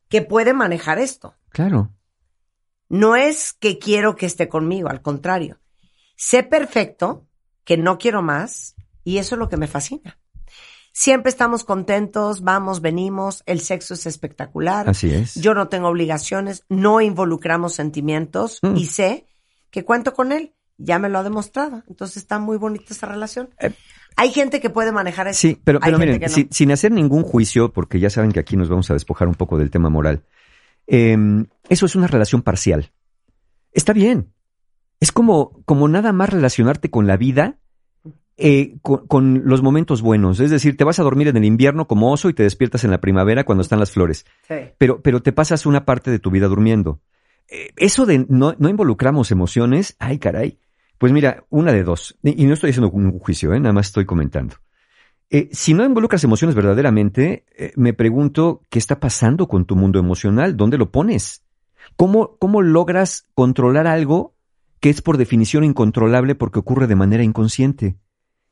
[0.08, 1.34] que puede manejar esto.
[1.50, 1.90] Claro.
[2.98, 5.58] No es que quiero que esté conmigo, al contrario.
[6.16, 7.26] Sé perfecto
[7.64, 10.18] que no quiero más y eso es lo que me fascina.
[10.92, 14.88] Siempre estamos contentos, vamos, venimos, el sexo es espectacular.
[14.88, 15.34] Así es.
[15.34, 18.76] Yo no tengo obligaciones, no involucramos sentimientos Mm.
[18.76, 19.26] y sé
[19.70, 20.54] que cuento con él.
[20.76, 21.82] Ya me lo ha demostrado.
[21.88, 23.50] Entonces está muy bonita esa relación.
[24.16, 25.40] Hay gente que puede manejar eso.
[25.40, 26.32] Sí, pero, miren, que no.
[26.32, 29.34] si- sin hacer ningún juicio, porque ya saben que aquí nos vamos a despojar un
[29.34, 30.24] poco del tema moral,
[30.86, 31.16] eh,
[31.68, 32.92] eso es una relación parcial.
[33.72, 34.32] Está bien.
[35.00, 37.58] Es como, como nada más relacionarte con la vida
[38.36, 40.40] eh, con, con los momentos buenos.
[40.40, 42.90] Es decir, te vas a dormir en el invierno como oso y te despiertas en
[42.90, 44.26] la primavera cuando están las flores.
[44.48, 44.54] Sí.
[44.76, 47.00] Pero, pero te pasas una parte de tu vida durmiendo.
[47.48, 50.58] Eh, eso de no, no involucramos emociones, ay caray.
[50.98, 52.18] Pues mira, una de dos.
[52.22, 53.60] Y, y no estoy haciendo un juicio, ¿eh?
[53.60, 54.56] nada más estoy comentando.
[55.30, 59.98] Eh, si no involucras emociones verdaderamente, eh, me pregunto qué está pasando con tu mundo
[59.98, 61.42] emocional, dónde lo pones,
[61.96, 64.34] cómo, cómo logras controlar algo
[64.80, 67.96] que es por definición incontrolable porque ocurre de manera inconsciente.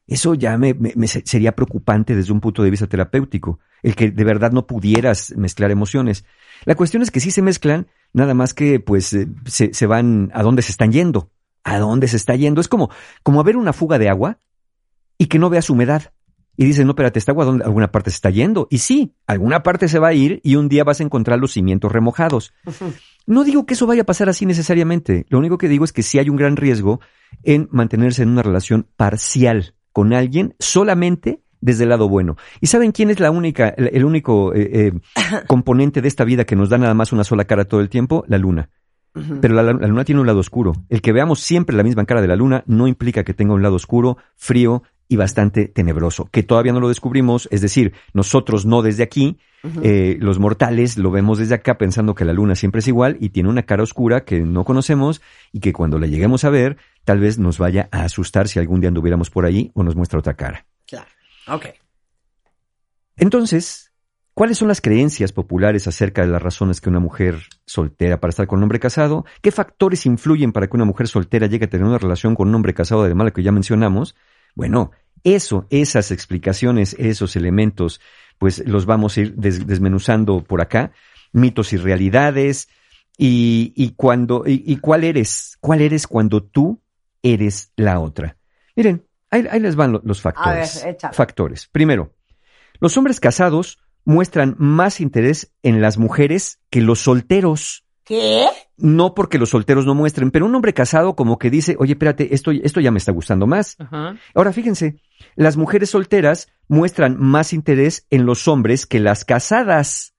[0.06, 3.94] Eso ya me, me- me se- sería preocupante desde un punto de vista terapéutico, el
[3.94, 6.24] que de verdad no pudieras mezclar emociones.
[6.64, 10.30] La cuestión es que sí se mezclan, nada más que pues eh, se, se van
[10.34, 11.30] a dónde se están yendo,
[11.64, 12.60] a dónde se está yendo.
[12.60, 12.90] Es como,
[13.22, 14.38] como haber una fuga de agua
[15.18, 16.12] y que no veas humedad.
[16.56, 18.68] Y dices, no, espérate, esta agua a alguna parte se está yendo.
[18.70, 21.52] Y sí, alguna parte se va a ir y un día vas a encontrar los
[21.52, 22.52] cimientos remojados.
[23.26, 25.26] No digo que eso vaya a pasar así necesariamente.
[25.28, 27.00] Lo único que digo es que sí hay un gran riesgo
[27.42, 32.36] en mantenerse en una relación parcial con alguien solamente desde el lado bueno.
[32.60, 34.92] ¿Y saben quién es la única, el, el único eh, eh,
[35.46, 38.24] componente de esta vida que nos da nada más una sola cara todo el tiempo?
[38.28, 38.68] La luna.
[39.42, 40.72] Pero la, la luna tiene un lado oscuro.
[40.88, 43.62] El que veamos siempre la misma cara de la luna no implica que tenga un
[43.62, 48.80] lado oscuro, frío y bastante tenebroso, que todavía no lo descubrimos, es decir, nosotros no
[48.80, 49.36] desde aquí,
[49.82, 53.28] eh, los mortales lo vemos desde acá pensando que la luna siempre es igual y
[53.28, 55.20] tiene una cara oscura que no conocemos
[55.52, 58.80] y que cuando la lleguemos a ver, tal vez nos vaya a asustar si algún
[58.80, 60.64] día anduviéramos por ahí o nos muestra otra cara.
[60.86, 61.08] Claro.
[61.48, 61.66] Ok.
[63.18, 63.92] Entonces,
[64.32, 67.36] ¿cuáles son las creencias populares acerca de las razones que una mujer
[67.66, 69.26] soltera para estar con un hombre casado?
[69.42, 72.54] ¿Qué factores influyen para que una mujer soltera llegue a tener una relación con un
[72.54, 74.16] hombre casado, además de lo que ya mencionamos?
[74.54, 74.90] Bueno,
[75.24, 78.00] eso, esas explicaciones, esos elementos,
[78.38, 80.92] pues los vamos a ir des- desmenuzando por acá,
[81.32, 82.68] mitos y realidades,
[83.16, 86.80] y, y cuando, y, y cuál eres, cuál eres cuando tú
[87.22, 88.36] eres la otra.
[88.74, 90.82] Miren, ahí, ahí les van lo- los factores.
[90.84, 91.68] ver, factores.
[91.68, 92.14] Primero,
[92.80, 97.84] los hombres casados muestran más interés en las mujeres que los solteros.
[98.04, 98.46] ¿Qué?
[98.76, 102.34] No porque los solteros no muestren, pero un hombre casado como que dice, oye, espérate,
[102.34, 103.76] esto, esto ya me está gustando más.
[103.78, 104.16] Ajá.
[104.34, 104.96] Ahora fíjense,
[105.36, 110.14] las mujeres solteras muestran más interés en los hombres que las casadas.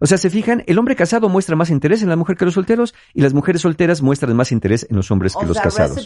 [0.00, 2.54] O sea, se fijan, el hombre casado muestra más interés en la mujer que los
[2.54, 5.62] solteros y las mujeres solteras muestran más interés en los hombres que O los sea,
[5.62, 5.96] casados.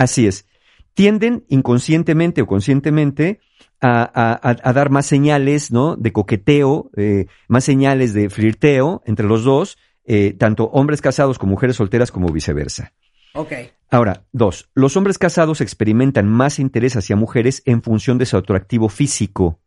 [0.00, 0.46] Así es.
[0.94, 3.40] Tienden inconscientemente o conscientemente
[3.80, 5.94] a, a- a- a dar más señales, ¿no?
[5.96, 9.76] De coqueteo, eh, más señales de flirteo entre los dos,
[10.10, 12.94] eh, tanto hombres casados como mujeres solteras como viceversa.
[13.34, 13.52] Ok.
[13.90, 18.88] Ahora, dos, los hombres casados experimentan más interés hacia mujeres en función de su atractivo
[18.88, 19.60] físico,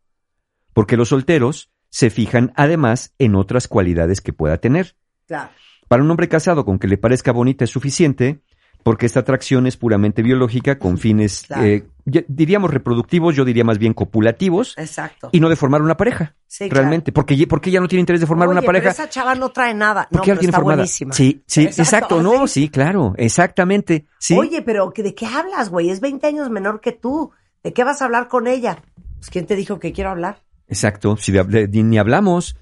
[0.74, 4.96] porque los solteros se fijan además en otras cualidades que pueda tener.
[5.28, 5.50] Claro.
[5.86, 8.42] Para un hombre casado con que le parezca bonita es suficiente,
[8.82, 11.64] porque esta atracción es puramente biológica con fines, Claro.
[11.64, 15.28] eh, diríamos reproductivos, yo diría más bien copulativos, Exacto.
[15.32, 16.82] y no de formar una pareja, Sí, claro.
[16.82, 18.90] realmente, porque, ye- porque ella no tiene interés de formar Oye, una pareja.
[18.90, 20.08] Pero esa chava no trae nada.
[20.10, 20.76] No, porque pero ella tiene está formada.
[20.78, 21.12] buenísima.
[21.14, 24.36] Sí, sí, Exacto, exacto, no, sí, claro, exactamente, sí.
[24.36, 25.90] Oye, pero ¿que- ¿de qué hablas, güey?
[25.90, 27.30] Es 20 años menor que tú.
[27.62, 28.82] ¿De qué vas a hablar con ella?
[29.18, 30.42] Pues ¿quién te dijo que quiero hablar?
[30.68, 32.56] Exacto, si de- de- ni, ni hablamos.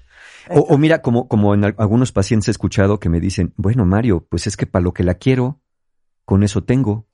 [0.49, 3.85] O, o mira, como, como en al- algunos pacientes he escuchado que me dicen, bueno,
[3.85, 5.59] Mario, pues es que para lo que la quiero,
[6.25, 7.07] con eso tengo.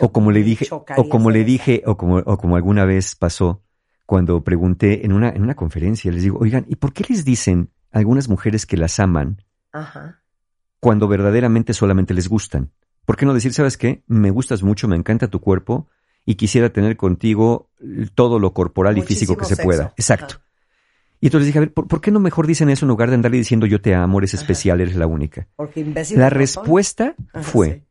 [0.00, 3.62] O como le dije, o como le dije, o como, o como alguna vez pasó
[4.06, 7.70] cuando pregunté en una, en una conferencia, les digo, oigan, ¿y por qué les dicen
[7.92, 10.22] a algunas mujeres que las aman Ajá.
[10.80, 12.72] cuando verdaderamente solamente les gustan?
[13.04, 14.04] ¿Por qué no decir, sabes qué?
[14.06, 15.88] Me gustas mucho, me encanta tu cuerpo
[16.24, 17.70] y quisiera tener contigo
[18.14, 19.94] todo lo corporal y físico que se pueda.
[19.96, 20.40] Exacto.
[21.20, 23.16] Y entonces dije, a ver, ¿por, por qué no mejor dicen eso en lugar de
[23.16, 25.48] andarle diciendo yo te amo, eres especial, eres la única?
[25.56, 26.18] Porque imbécil.
[26.18, 27.82] La respuesta Ajá, fue, sí.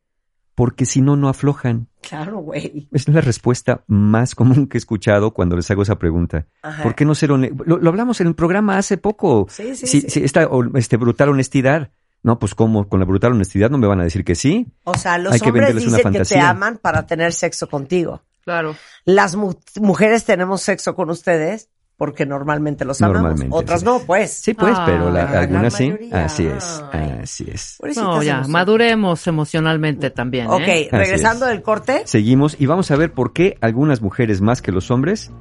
[0.54, 1.88] porque si no, no aflojan.
[2.00, 2.88] Claro, güey.
[2.92, 6.46] Es la respuesta más común que he escuchado cuando les hago esa pregunta.
[6.62, 6.82] Ajá.
[6.82, 7.64] ¿Por qué no ser honesto?
[7.66, 9.46] Lo, lo hablamos en el programa hace poco.
[9.50, 10.10] Sí, sí, Si- sí.
[10.10, 11.90] si esta este, brutal honestidad.
[12.22, 12.88] No, pues ¿cómo?
[12.88, 14.66] Con la brutal honestidad no me van a decir que sí.
[14.84, 16.50] O sea, los Hay que hombres venderles una dicen que te fantasía.
[16.50, 18.22] aman para tener sexo contigo.
[18.42, 18.74] Claro.
[19.04, 21.68] Las mu- mujeres tenemos sexo con ustedes
[21.98, 23.22] porque normalmente los amamos.
[23.22, 23.84] Normalmente, Otras sí.
[23.86, 24.30] no, pues.
[24.32, 25.92] Sí, pues, Ah, pero la- la gran algunas sí.
[26.12, 26.82] Así es,
[27.22, 27.76] así es.
[27.96, 30.46] No, ya, maduremos emocionalmente también.
[30.46, 30.88] Ok, ¿eh?
[30.92, 31.50] regresando es.
[31.50, 32.02] del corte.
[32.06, 35.32] Seguimos y vamos a ver por qué algunas mujeres más que los hombres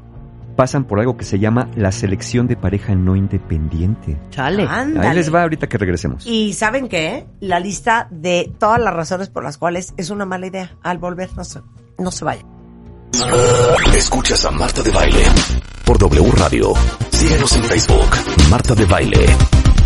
[0.55, 4.17] pasan por algo que se llama la selección de pareja no independiente.
[4.31, 4.65] Chale.
[4.67, 5.07] Ándale.
[5.09, 6.25] Ahí les va ahorita que regresemos.
[6.25, 7.27] Y ¿saben qué?
[7.39, 10.75] La lista de todas las razones por las cuales es una mala idea.
[10.81, 11.61] Al volver, no se,
[11.99, 12.41] no se vaya.
[13.95, 15.23] Escuchas a Marta de Baile
[15.85, 16.73] por W Radio.
[17.11, 18.09] Síguenos en Facebook,
[18.49, 19.25] Marta de Baile.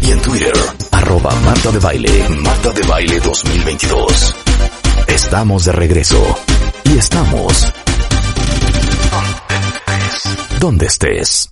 [0.01, 0.53] Y en Twitter,
[0.91, 4.35] arroba Marta de Baile, Marta de Baile 2022.
[5.07, 6.37] Estamos de regreso.
[6.85, 7.73] Y estamos...
[10.59, 11.51] Donde estés.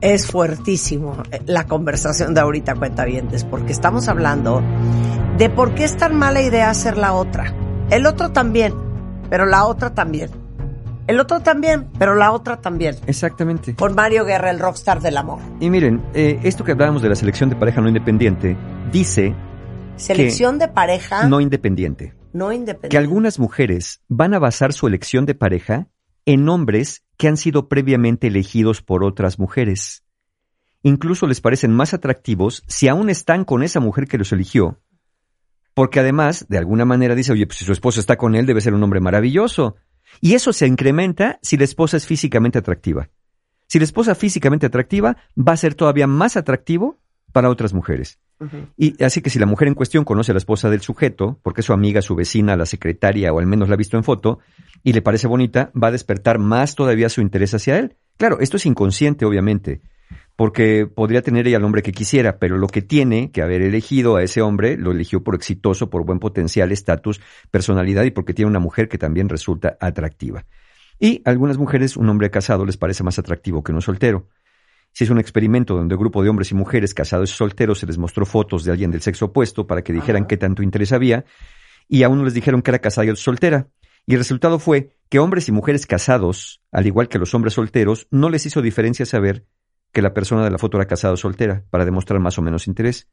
[0.00, 4.62] Es fuertísimo eh, la conversación de ahorita, cuentavientes, porque estamos hablando
[5.36, 7.54] de por qué es tan mala idea hacer la otra.
[7.90, 8.74] El otro también,
[9.30, 10.30] pero la otra también.
[11.06, 12.96] El otro también, pero la otra también.
[13.06, 13.74] Exactamente.
[13.74, 15.38] Con Mario Guerra, el rockstar del amor.
[15.58, 18.56] Y miren, eh, esto que hablábamos de la selección de pareja no independiente,
[18.92, 19.34] dice
[19.96, 22.14] Selección de pareja no independiente.
[22.32, 22.88] no independiente.
[22.88, 25.88] Que algunas mujeres van a basar su elección de pareja
[26.26, 30.04] en hombres que han sido previamente elegidos por otras mujeres.
[30.82, 34.78] Incluso les parecen más atractivos si aún están con esa mujer que los eligió.
[35.80, 38.60] Porque además, de alguna manera dice, oye, pues si su esposo está con él, debe
[38.60, 39.76] ser un hombre maravilloso.
[40.20, 43.08] Y eso se incrementa si la esposa es físicamente atractiva.
[43.66, 47.00] Si la esposa es físicamente atractiva, va a ser todavía más atractivo
[47.32, 48.18] para otras mujeres.
[48.76, 51.62] Y así que si la mujer en cuestión conoce a la esposa del sujeto, porque
[51.62, 54.40] es su amiga, su vecina, la secretaria o al menos la ha visto en foto,
[54.82, 57.96] y le parece bonita, va a despertar más todavía su interés hacia él.
[58.18, 59.80] Claro, esto es inconsciente, obviamente,
[60.40, 64.16] porque podría tener ella al hombre que quisiera, pero lo que tiene que haber elegido
[64.16, 68.48] a ese hombre, lo eligió por exitoso, por buen potencial, estatus, personalidad y porque tiene
[68.48, 70.46] una mujer que también resulta atractiva.
[70.98, 74.28] Y a algunas mujeres un hombre casado les parece más atractivo que uno soltero.
[74.94, 77.86] Si es un experimento donde un grupo de hombres y mujeres casados y solteros se
[77.86, 81.26] les mostró fotos de alguien del sexo opuesto para que dijeran qué tanto interés había,
[81.86, 83.68] y a uno les dijeron que era casada y otro soltera.
[84.06, 88.08] Y el resultado fue que hombres y mujeres casados, al igual que los hombres solteros,
[88.10, 89.44] no les hizo diferencia saber
[89.92, 92.66] que la persona de la foto era casada o soltera, para demostrar más o menos
[92.66, 93.08] interés.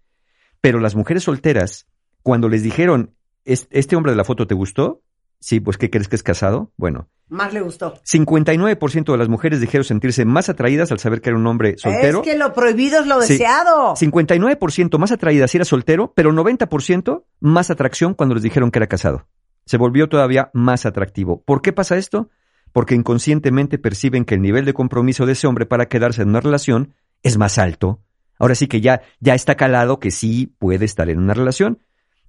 [0.62, 1.88] Pero las mujeres solteras,
[2.24, 5.02] cuando les dijeron, "¿Es- ¿este hombre de la foto te gustó?
[5.40, 6.72] Sí, pues ¿qué crees que es casado?
[6.78, 7.94] Bueno, Más le gustó.
[8.04, 12.22] 59% de las mujeres dijeron sentirse más atraídas al saber que era un hombre soltero.
[12.22, 13.34] Es que lo prohibido es lo Sí.
[13.34, 13.96] deseado.
[13.98, 18.88] 59% más atraídas si era soltero, pero 90% más atracción cuando les dijeron que era
[18.88, 19.28] casado.
[19.66, 21.44] Se volvió todavía más atractivo.
[21.44, 22.30] ¿Por qué pasa esto?
[22.78, 26.42] Porque inconscientemente perciben que el nivel de compromiso de ese hombre para quedarse en una
[26.42, 26.94] relación
[27.24, 28.04] es más alto.
[28.38, 31.80] Ahora sí que ya, ya está calado que sí puede estar en una relación.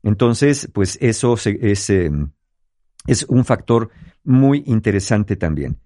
[0.02, 2.10] Entonces, pues eso se- es, eh,
[3.06, 3.90] es un factor
[4.24, 5.76] muy interesante también.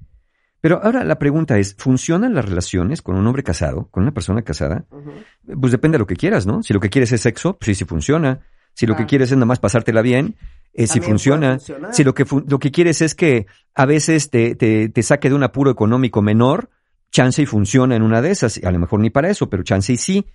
[0.60, 4.42] Pero ahora la pregunta es, ¿funcionan las relaciones con un hombre casado, con una persona
[4.42, 4.84] casada?
[5.60, 6.62] Pues depende de lo que quieras, ¿no?
[6.62, 8.42] Si lo que quieres es sexo, pues sí, sí funciona.
[8.74, 10.36] Si lo que quieres es nada más pasártela bien,
[10.74, 11.58] eh, También funciona.
[11.92, 15.34] Si lo que, lo que quieres es que a veces te, te, te saque de
[15.34, 16.70] un apuro económico menor,
[17.10, 18.58] chance y funciona en una de esas.
[18.64, 20.26] A lo mejor ni para eso, pero chance y sí.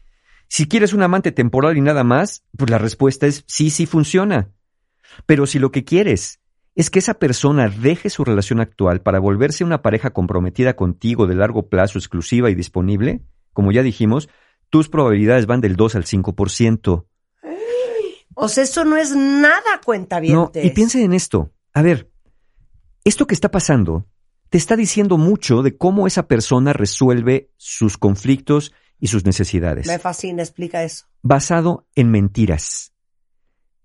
[0.48, 4.50] Si quieres un amante temporal y nada más, pues la respuesta es sí, sí funciona.
[5.26, 6.40] Pero si lo que quieres
[6.76, 11.36] es que esa persona deje su relación actual para volverse una pareja comprometida contigo de
[11.36, 14.30] largo plazo, exclusiva y disponible, como ya dijimos,
[14.70, 17.06] tus probabilidades van del 2 al 5%.
[18.40, 20.36] O sea, eso no es nada cuenta bien.
[20.36, 21.52] No, y piensen en esto.
[21.74, 22.12] A ver,
[23.04, 24.06] esto que está pasando
[24.50, 29.88] te está diciendo mucho de cómo esa persona resuelve sus conflictos y sus necesidades.
[29.88, 31.06] Me fascina, explica eso.
[31.24, 32.94] basado en mentiras.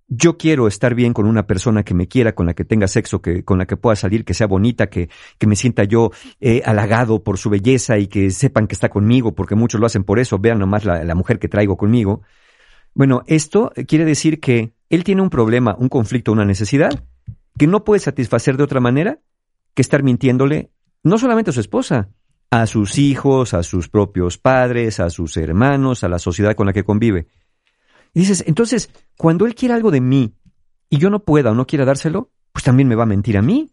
[0.07, 3.23] Yo quiero estar bien con una persona que me quiera, con la que tenga sexo,
[3.23, 5.09] que, con la que pueda salir, que sea bonita, que,
[5.39, 6.11] que me sienta yo
[6.41, 10.05] eh, halagado por su belleza y que sepan que está conmigo, porque muchos lo hacen
[10.05, 10.39] por eso.
[10.39, 12.21] Vean nomás la, la mujer que traigo conmigo.
[12.95, 16.91] Bueno, esto quiere decir que él tiene un problema, un conflicto, una necesidad
[17.59, 19.21] que no puede satisfacer de otra manera
[19.75, 20.71] que estar mintiéndole
[21.03, 22.11] no solamente a su esposa,
[22.51, 26.73] a sus hijos, a sus propios padres, a sus hermanos, a la sociedad con la
[26.73, 27.27] que convive.
[28.15, 30.35] Y dices, entonces, cuando él quiere algo de mí
[30.91, 33.43] y yo no pueda o no quiera dárselo, pues también me va a mentir a
[33.43, 33.71] mí.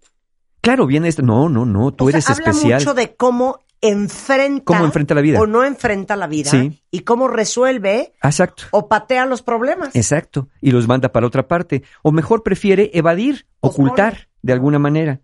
[0.62, 2.80] Claro, viene este, no, no, no, tú O sea, eres habla especial.
[2.80, 5.40] mucho de cómo enfrenta, Cómo enfrenta la vida.
[5.40, 6.82] o no enfrenta la vida Sí.
[6.92, 8.64] y cómo resuelve Exacto.
[8.72, 9.96] o patea los problemas.
[9.96, 10.50] Exacto.
[10.62, 11.84] Y los manda para otra parte.
[12.04, 15.22] O mejor prefiere evadir, ocultar de alguna manera.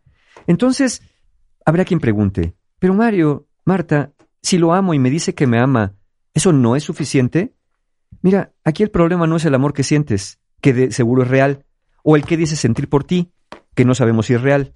[0.48, 1.02] Entonces,
[1.66, 4.12] habrá quien pregunte, pero Mario, Marta,
[4.42, 5.96] si lo amo y me dice que me ama,
[6.34, 7.54] ¿eso no es suficiente?
[8.22, 11.66] Mira, aquí el problema no es el amor que sientes, que de seguro es real,
[12.04, 13.32] o el que dices sentir por ti,
[13.74, 14.72] que no sabemos si es real.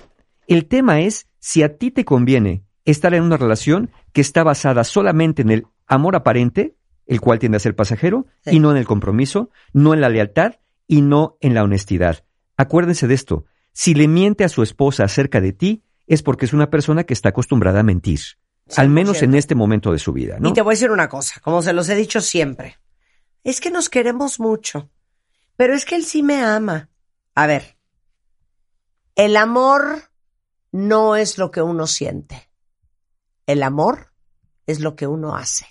[0.47, 4.84] El tema es si a ti te conviene estar en una relación que está basada
[4.84, 6.76] solamente en el amor aparente,
[7.06, 8.57] el cual tiende a ser pasajero, Sí.
[8.57, 10.56] y no en el compromiso, no en la lealtad
[10.88, 12.24] y no en la honestidad.
[12.57, 13.45] Acuérdense de esto.
[13.74, 17.14] Si le miente a su esposa acerca de ti, es porque es una persona que
[17.14, 18.20] está acostumbrada a mentir.
[18.76, 19.38] Al menos en 100%.
[19.38, 20.49] este momento de su vida, ¿no?
[20.49, 22.78] Y te voy a decir una cosa, como se los he dicho siempre.
[23.44, 24.90] Es que nos queremos mucho,
[25.56, 26.90] pero es que él sí me ama.
[27.34, 27.78] A ver,
[29.16, 30.03] el amor
[30.72, 32.48] no es lo que uno siente.
[33.49, 34.13] El amor
[34.67, 35.65] es lo que uno hace.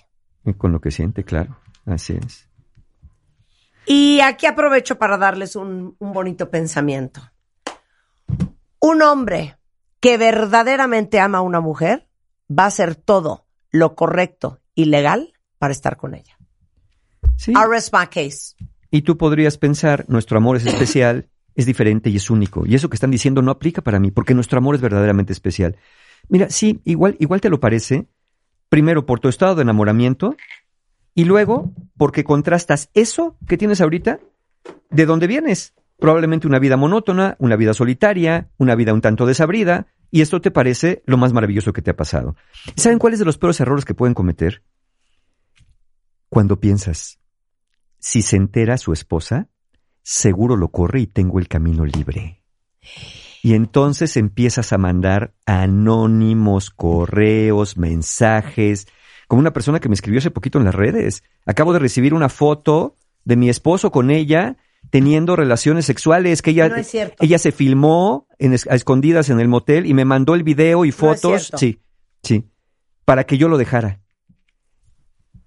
[0.57, 1.57] Con lo que siente, claro.
[1.85, 2.49] Así es.
[3.85, 7.21] Y aquí aprovecho para darles un, un bonito pensamiento.
[8.81, 9.59] Un hombre
[10.01, 12.09] que verdaderamente ama a una mujer
[12.51, 16.37] va a hacer todo lo correcto y legal para estar con ella.
[17.37, 17.53] Sí.
[17.53, 18.57] I rest my case.
[18.91, 22.65] Y tú podrías pensar, nuestro amor es especial, es diferente y es único.
[22.65, 25.77] Y eso que están diciendo no aplica para mí, porque nuestro amor es verdaderamente especial.
[26.29, 28.07] Mira, sí, igual, igual te lo parece.
[28.69, 30.35] Primero por tu estado de enamoramiento
[31.15, 34.19] y luego porque contrastas eso que tienes ahorita
[34.89, 35.73] de dónde vienes.
[35.97, 40.51] Probablemente una vida monótona, una vida solitaria, una vida un tanto desabrida, y esto te
[40.51, 42.35] parece lo más maravilloso que te ha pasado.
[42.75, 44.63] ¿Saben cuáles de los peores errores que pueden cometer?
[46.29, 47.19] Cuando piensas,
[47.99, 49.49] si se entera su esposa,
[50.01, 52.43] seguro lo corre y tengo el camino libre.
[53.41, 58.87] Y entonces empiezas a mandar anónimos correos, mensajes,
[59.27, 61.23] como una persona que me escribió hace poquito en las redes.
[61.45, 64.57] Acabo de recibir una foto de mi esposo con ella
[64.89, 67.15] teniendo relaciones sexuales, que ella, No es cierto.
[67.23, 70.87] ella se filmó en a escondidas en el motel y me mandó el video y
[70.87, 71.19] No es fotos.
[71.47, 71.57] cierto.
[71.57, 71.81] sí,
[72.23, 72.49] sí,
[73.05, 73.99] para que yo lo dejara.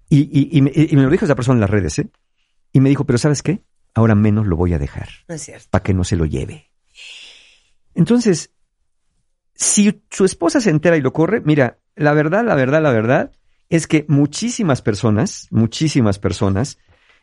[0.09, 2.09] Y, y- y me, y me lo dijo esa persona en las redes, ¿eh?
[2.71, 3.63] Y me dijo, pero ¿sabes qué?
[3.95, 5.67] Ahora menos lo voy a dejar, No es cierto.
[5.71, 6.69] para que no se lo lleve.
[7.95, 8.51] Entonces,
[9.55, 13.31] si su esposa se entera y lo corre, mira, la verdad, la verdad, la verdad
[13.69, 16.77] es que muchísimas personas, muchísimas personas,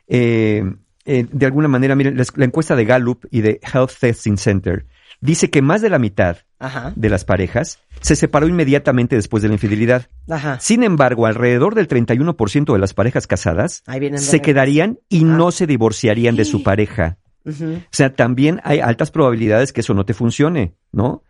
[0.06, 0.62] eh,
[1.04, 4.86] eh, de alguna manera, miren, la, la encuesta de Gallup y de Health Testing Center
[5.20, 6.92] dice que más de la mitad Ajá.
[6.96, 10.08] de las parejas se separó inmediatamente después de la infidelidad.
[10.28, 10.58] Ajá.
[10.60, 13.82] Sin embargo, alrededor del 31% de las parejas casadas
[14.16, 15.26] se quedarían y Ah.
[15.28, 17.18] no se divorciarían de su pareja.
[17.46, 17.52] O
[17.90, 21.24] sea, también hay altas probabilidades que eso no te funcione, ¿no?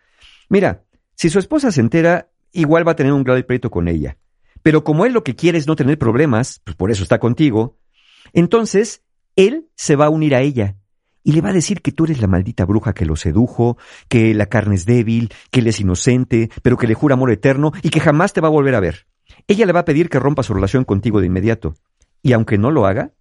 [0.48, 0.84] Mira,
[1.14, 4.16] si su esposa se entera, igual va a tener un grave pleito con ella.
[4.62, 7.78] Pero como él lo que quiere es no tener problemas, pues por eso está contigo,
[8.32, 9.02] entonces
[9.36, 10.76] él se va a unir a ella
[11.22, 13.78] y le va a decir que tú eres la maldita bruja que lo sedujo,
[14.08, 17.72] que la carne es débil, que él es inocente, pero que le jura amor eterno
[17.82, 19.06] y que jamás te va a volver a ver.
[19.46, 21.74] Ella le va a pedir que rompa su relación contigo de inmediato.
[22.22, 23.12] Y aunque no lo haga,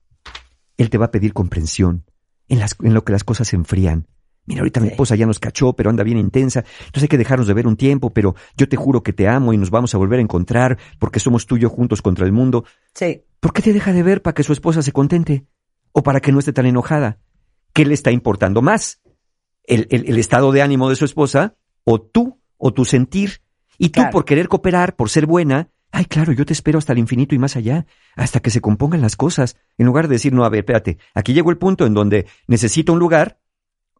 [0.77, 2.05] él te va a pedir comprensión
[2.49, 4.07] en, las, en lo que las cosas se enfrían.
[4.45, 6.63] Mira, ahorita mi esposa ya nos cachó, pero anda bien intensa.
[6.79, 9.53] Entonces hay que dejarnos de ver un tiempo, pero yo te juro que te amo
[9.53, 12.31] y nos vamos a volver a encontrar porque somos tú y yo juntos contra el
[12.31, 12.65] mundo.
[12.95, 13.21] Sí.
[13.39, 15.45] ¿Por qué te deja de ver para que su esposa se contente?
[15.91, 17.19] ¿O para que no esté tan enojada?
[17.73, 19.01] ¿Qué le está importando más?
[19.65, 21.55] ¿El, el- el estado de ánimo de su esposa?
[21.83, 22.39] ¿O tú?
[22.57, 23.41] ¿O tu sentir?
[23.77, 24.11] Y tú Claro.
[24.11, 27.39] por querer cooperar, por ser buena, ay, claro, yo te espero hasta el infinito y
[27.39, 27.85] más allá,
[28.15, 31.33] hasta que se compongan las cosas, en lugar de decir, no, a ver, espérate, aquí
[31.33, 33.39] llegó el punto en donde necesito un lugar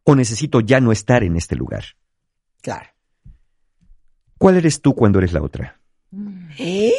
[0.04, 1.84] o necesito ya no estar en este lugar.
[2.62, 2.88] Claro.
[4.38, 5.80] ¿Cuál eres tú cuando eres la otra?
[6.58, 6.92] ¿Eh?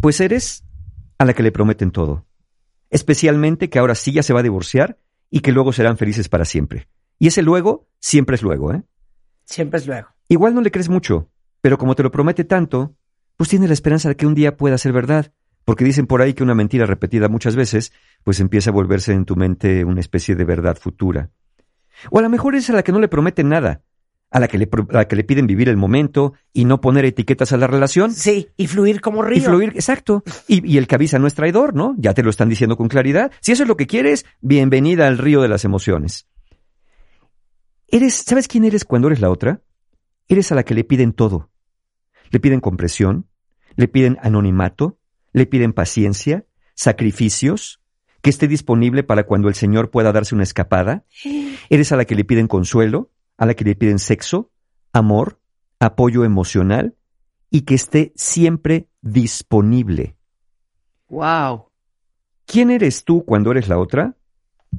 [0.00, 0.64] Pues eres
[1.18, 2.26] a la que le prometen todo.
[2.90, 4.98] Especialmente que ahora sí ya se va a divorciar
[5.30, 6.88] y que luego serán felices para siempre.
[7.18, 8.82] Y ese luego siempre es luego, ¿eh?
[9.44, 10.08] Siempre es luego.
[10.28, 12.94] Igual no le crees mucho, pero como te lo promete tanto,
[13.38, 15.32] pues tienes la esperanza de que un día pueda ser verdad.
[15.64, 17.92] Porque dicen por ahí que una mentira repetida muchas veces,
[18.24, 21.30] pues empieza a volverse en tu mente una especie de verdad futura.
[22.10, 23.82] O a lo mejor es a la que no le prometen nada,
[24.30, 26.80] a la que le, pro- a la que le piden vivir el momento y no
[26.80, 28.12] poner etiquetas a la relación.
[28.12, 29.36] Sí, y fluir como río.
[29.36, 30.24] Y fluir, exacto.
[30.46, 31.94] Y, y el que avisa no es traidor, ¿no?
[31.98, 33.30] Ya te lo están diciendo con claridad.
[33.40, 36.26] Si eso es lo que quieres, bienvenida al río de las emociones.
[37.86, 39.60] Eres, ¿sabes quién eres cuando eres la otra?
[40.28, 41.50] Eres a la que le piden todo.
[42.30, 43.27] Le piden compresión,
[43.78, 44.98] le piden anonimato,
[45.32, 46.44] le piden paciencia,
[46.74, 47.80] sacrificios,
[48.20, 51.04] que esté disponible para cuando el Señor pueda darse una escapada.
[51.70, 54.50] Eres a la que le piden consuelo, a la que le piden sexo,
[54.92, 55.40] amor,
[55.78, 56.96] apoyo emocional
[57.50, 60.16] y que esté siempre disponible.
[61.08, 61.68] Wow.
[62.46, 64.16] ¿Quién eres tú cuando eres la otra?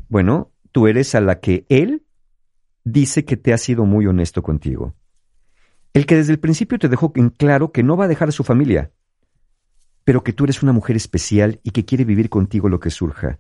[0.10, 2.06] Bueno, tú eres a la que él
[2.84, 4.94] dice que te ha sido muy honesto contigo.
[5.94, 8.34] El que desde el principio te dejó en claro que no va a dejar a
[8.34, 8.92] su familia,
[10.04, 13.40] pero que tú eres una mujer especial y que quiere vivir contigo lo que surja.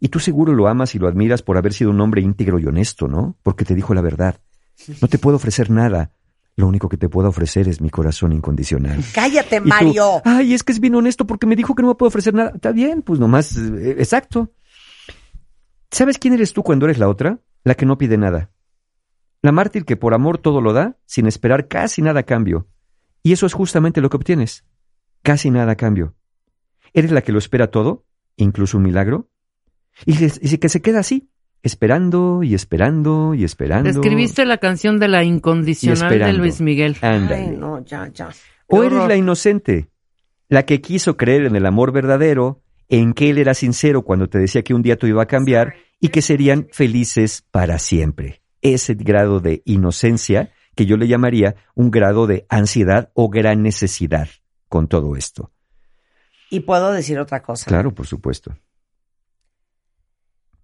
[0.00, 2.66] Y tú seguro lo amas y lo admiras por haber sido un hombre íntegro y
[2.66, 3.36] honesto, ¿no?
[3.42, 4.40] Porque te dijo la verdad.
[5.00, 6.10] No te puedo ofrecer nada.
[6.56, 9.02] Lo único que te puedo ofrecer es mi corazón incondicional.
[9.14, 10.22] Cállate, tú, Mario.
[10.24, 12.52] Ay, es que es bien honesto porque me dijo que no me puede ofrecer nada.
[12.54, 14.52] Está bien, pues nomás, eh, exacto.
[15.90, 17.38] ¿Sabes quién eres tú cuando eres la otra?
[17.64, 18.50] La que no pide nada.
[19.44, 22.66] La mártir que por amor todo lo da sin esperar casi nada a cambio.
[23.22, 24.64] Y eso es justamente lo que obtienes.
[25.22, 26.14] Casi nada a cambio.
[26.94, 28.06] Eres la que lo espera todo,
[28.38, 29.28] incluso un milagro.
[30.06, 31.28] Y, que- y que se queda así,
[31.62, 33.90] esperando y esperando y esperando.
[33.90, 36.32] Escribiste la canción de la incondicional de.
[36.32, 36.96] Luis Miguel.
[37.02, 37.34] Ándale.
[37.50, 38.30] Ay, no, ya, ya.
[38.68, 39.90] O eres la inocente,
[40.48, 44.38] la que quiso creer en el amor verdadero, en que él era sincero cuando te
[44.38, 48.40] decía que un día tú iba a cambiar y que serían felices para siempre.
[48.64, 54.28] Ese grado de inocencia que yo le llamaría un grado de ansiedad o gran necesidad
[54.68, 55.52] con todo esto.
[56.50, 57.66] Y puedo decir otra cosa.
[57.66, 58.56] Claro, por supuesto.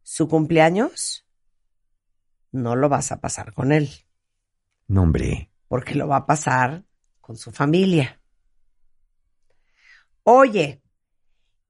[0.03, 1.27] Su cumpleaños
[2.53, 3.91] no lo vas a pasar con él,
[4.89, 5.51] No, hombre.
[5.69, 6.85] porque lo va a pasar
[7.21, 8.19] con su familia.
[10.23, 10.83] Oye,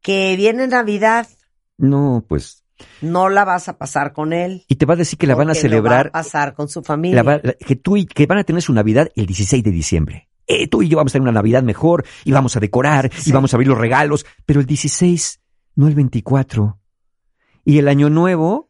[0.01, 1.29] que viene Navidad,
[1.77, 2.60] No, pues.
[3.01, 4.65] No la vas a pasar con él.
[4.69, 6.07] Y te va a decir que la van a lo celebrar.
[6.07, 7.17] va a pasar con su familia.
[7.17, 9.71] la va- la- que tú y que van a tener su Navidad el 16 de
[9.71, 10.29] diciembre.
[10.47, 13.31] Eh, tú y yo vamos a tener una Navidad mejor y vamos a decorar y
[13.33, 15.41] vamos a abrir los regalos, pero el 16,
[15.77, 16.79] no el 24.
[17.65, 18.69] Y el año nuevo,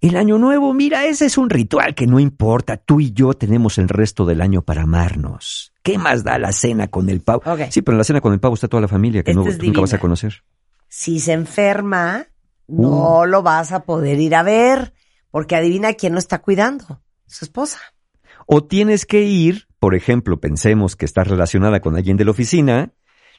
[0.00, 2.76] el año nuevo, mira, ese es un ritual que no importa.
[2.76, 5.72] Tú y yo tenemos el resto del año para amarnos.
[5.82, 7.42] ¿Qué más da la cena con el pavo?
[7.70, 9.50] Sí, pero en la cena con el pavo está toda la familia que Esta no,
[9.50, 10.44] nunca vas a conocer.
[10.88, 12.26] Si se enferma,
[12.68, 12.82] Uh.
[12.82, 14.94] no lo vas a poder ir a ver,
[15.30, 17.80] porque adivina quién lo está cuidando, su esposa.
[18.46, 22.92] O tienes que ir, por ejemplo, pensemos que estás relacionada con alguien de la oficina,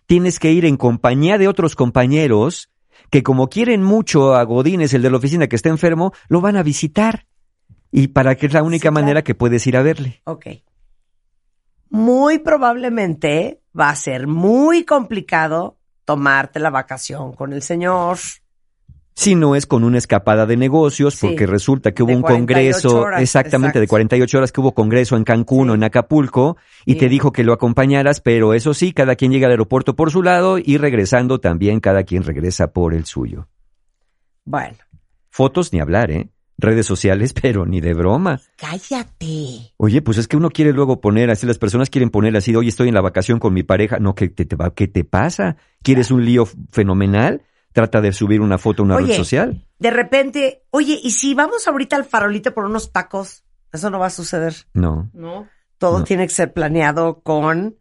[0.05, 2.69] tienes que ir en compañía de otros compañeros
[3.09, 6.57] que como quieren mucho a Godínez, el de la oficina que está enfermo, lo van
[6.57, 7.25] a visitar.
[7.91, 8.93] Y para que es la única Sí, claro.
[8.93, 10.21] manera que puedes ir a verle.
[10.25, 10.45] Ok.
[11.89, 18.17] Muy probablemente va a ser muy complicado tomarte la vacación con el señor.
[19.19, 21.27] Si no es con una escapada de negocios, Sí.
[21.27, 23.89] porque resulta que hubo De un 48 congreso, horas, exactamente, de exacto.
[23.95, 25.71] 48 horas que hubo congreso en Cancún Sí.
[25.71, 26.55] o en Acapulco,
[26.85, 26.99] y Sí.
[26.99, 30.23] te dijo que lo acompañaras, pero eso sí, cada quien llega al aeropuerto por su
[30.23, 33.49] lado y regresando también cada quien regresa por el suyo.
[34.45, 34.77] Bueno,
[35.31, 36.29] Fotos ni hablar, ¿eh?
[36.57, 38.39] Redes sociales, pero ni de broma.
[38.57, 39.73] cállate.
[39.77, 42.69] Oye, pues es que uno quiere luego poner así, las personas quieren poner así, oye,
[42.69, 43.99] estoy en la vacación con mi pareja.
[43.99, 45.57] No, ¿qué te, te va- qué te pasa?
[45.83, 47.41] ¿Quieres un lío fenomenal?
[47.71, 49.07] Trata de subir una foto a una Oye.
[49.07, 49.65] red social.
[49.77, 53.43] De repente, oye, ¿y si vamos ahorita al farolito por unos tacos?
[53.71, 54.55] Eso no va a suceder.
[54.73, 55.09] No.
[55.13, 55.47] No.
[55.77, 56.03] Todo No.
[56.03, 57.77] tiene que ser planeado con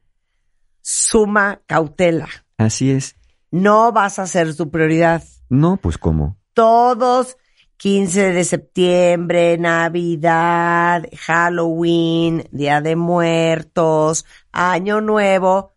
[0.82, 2.28] suma cautela.
[2.59, 3.16] Así es.
[3.51, 5.23] No vas a ser tu prioridad.
[5.48, 6.36] No, pues ¿cómo?
[6.52, 7.36] Todos,
[7.78, 15.73] 15 de septiembre, Navidad, Halloween, Día de Muertos, Año Nuevo,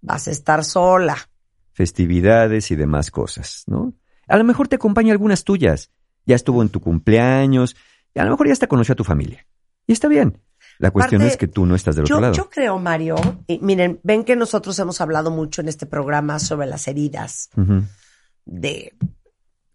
[0.00, 1.16] vas a estar sola.
[1.80, 3.94] Festividades y demás cosas, ¿no?
[4.28, 5.90] A lo mejor te acompaña algunas tuyas.
[6.26, 7.74] Ya estuvo en tu cumpleaños,
[8.14, 9.46] y a lo mejor ya hasta conoció a tu familia.
[9.86, 10.38] Y está bien.
[10.78, 12.34] La cuestión es que tú no estás del otro Yo, lado.
[12.34, 13.16] yo creo, Mario,
[13.46, 17.48] y miren, ven que nosotros hemos hablado mucho en este programa sobre las heridas
[18.44, 18.94] de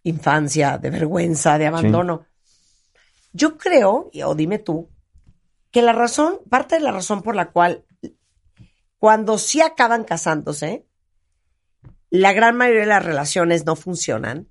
[0.04, 2.28] infancia, de vergüenza, de abandono.
[3.34, 4.90] Yo creo, y- o dime tú,
[5.72, 7.84] que la razón, parte de la razón por la cual
[9.00, 10.86] cuando sí acaban casándose,
[12.20, 14.48] la gran mayoría de las relaciones no funcionan,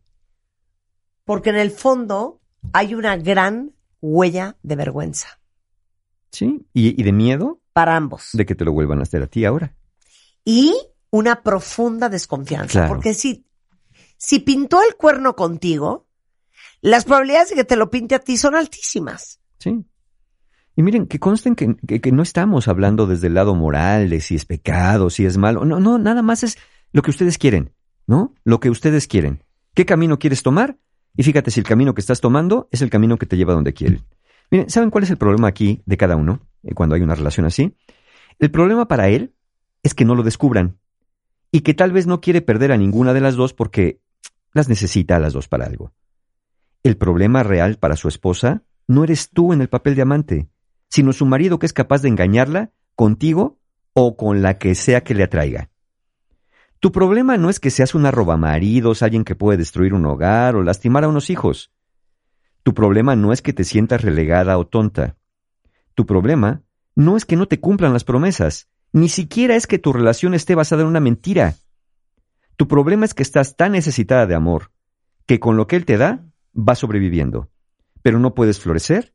[1.25, 2.41] porque en el fondo
[2.73, 5.41] hay una gran huella de vergüenza
[6.31, 6.67] Sí.
[6.73, 8.31] ¿Y, y de miedo para ambos.
[8.33, 9.75] de que te lo vuelvan a hacer a ti ahora.
[10.45, 10.75] y
[11.11, 12.73] una profunda desconfianza.
[12.73, 12.89] Claro.
[12.89, 13.47] Porque si,
[14.19, 16.09] si pintó el cuerno contigo,
[16.81, 19.39] las probabilidades de que te lo pinte a ti son altísimas.
[19.61, 19.85] Sí.
[20.75, 24.21] Y miren, que consten que, que- que no estamos hablando desde el lado moral, de
[24.21, 25.65] si es pecado, si es malo.
[25.65, 26.59] No, no, nada más es
[26.95, 27.73] lo que ustedes quieren,
[28.07, 28.35] ¿no?
[28.45, 29.43] Lo que ustedes quieren.
[29.75, 30.79] ¿Qué camino quieres tomar?
[31.17, 33.75] Y fíjate si el camino que estás tomando es el camino que te lleva donde
[33.75, 34.05] quieren.
[34.53, 37.47] Miren, ¿saben cuál es el problema aquí de cada uno eh, cuando hay una relación
[37.47, 37.77] así?
[38.39, 39.35] El problema para él
[39.83, 40.79] es que no lo descubran
[41.51, 44.01] y que tal vez no quiere perder a ninguna de las dos porque
[44.53, 45.93] las necesita a las dos para algo.
[46.85, 50.49] El problema real para su esposa no eres tú en el papel de amante,
[50.89, 53.59] sino su marido que es capaz de engañarla contigo
[53.95, 55.71] o con la que sea que le atraiga.
[56.85, 60.63] Tu problema no es que seas una robamaridos, alguien que puede destruir un hogar o
[60.63, 61.73] lastimar a unos hijos.
[62.63, 65.17] Tu problema no es que te sientas relegada o tonta.
[65.95, 66.63] Tu problema
[66.95, 70.55] no es que no te cumplan las promesas, ni siquiera es que tu relación esté
[70.55, 71.55] basada en una mentira.
[72.57, 74.71] Tu problema es que estás tan necesitada de amor
[75.25, 77.49] que con lo que él te da vas sobreviviendo.
[78.03, 79.15] Pero no puedes florecer,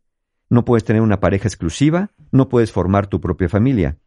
[0.50, 4.00] no puedes tener una pareja exclusiva, no puedes formar tu propia familia.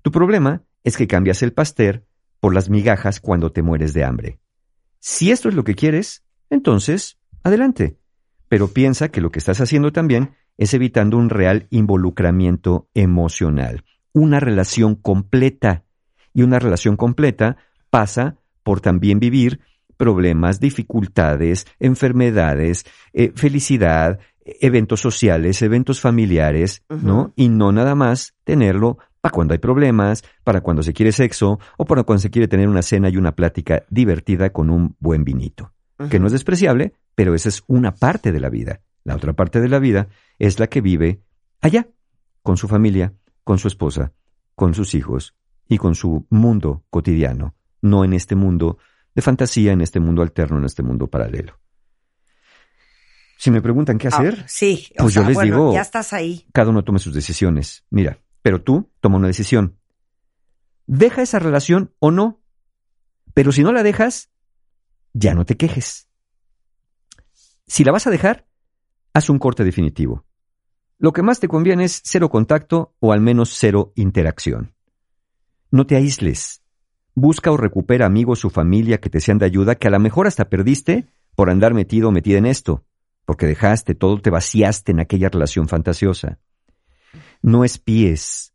[0.00, 2.06] Tu problema es que cambias el pastel
[2.44, 4.38] por las migajas cuando te mueres de hambre.
[4.98, 7.96] Si esto es lo que quieres, entonces, adelante.
[8.48, 14.40] Pero piensa que lo que estás haciendo también es evitando un real involucramiento emocional, una
[14.40, 15.84] relación completa.
[16.34, 17.56] Y una relación completa
[17.88, 19.60] pasa por también vivir
[19.96, 22.84] problemas, dificultades, enfermedades,
[23.14, 27.32] eh, felicidad, eventos sociales, eventos familiares, ¿no?
[27.36, 31.86] Y no nada más tenerlo para cuando hay problemas, para cuando se quiere sexo o
[31.86, 35.72] para cuando se quiere tener una cena y una plática divertida con un buen vinito.
[36.10, 38.82] Que no es despreciable, pero esa es una parte de la vida.
[39.02, 41.22] La otra parte de la vida es la que vive
[41.62, 41.88] allá,
[42.42, 43.14] con su familia,
[43.44, 44.12] con su esposa,
[44.54, 45.34] con sus hijos
[45.68, 48.76] y con su mundo cotidiano, no en este mundo
[49.14, 51.58] de fantasía, en este mundo alterno, en este mundo paralelo.
[53.38, 55.80] Si me preguntan qué hacer, Ah, sí, o pues sea, yo les bueno, digo, ya
[55.80, 56.46] estás ahí.
[56.52, 57.84] cada uno tome sus decisiones.
[57.88, 59.78] Mira, pero tú toma una decisión.
[60.86, 62.42] Deja esa relación o no.
[63.32, 64.28] Pero si no la dejas,
[65.14, 66.10] ya no te quejes.
[67.66, 68.46] Si la vas a dejar,
[69.14, 70.26] haz un corte definitivo.
[70.98, 74.74] Lo que más te conviene es cero contacto o al menos cero interacción.
[75.70, 76.60] No te aísles.
[77.14, 80.26] Busca o recupera amigos o familia que te sean de ayuda que a lo mejor
[80.26, 82.84] hasta perdiste por andar metido o metida en esto,
[83.24, 86.40] porque dejaste todo, te vaciaste en aquella relación fantasiosa.
[87.44, 88.54] No espíes,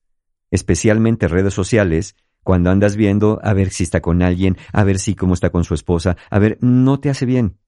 [0.49, 5.13] especialmente redes sociales, cuando andas viendo a ver si está con alguien, a ver si
[5.13, 7.59] cómo está con su esposa, a ver, no te hace bien.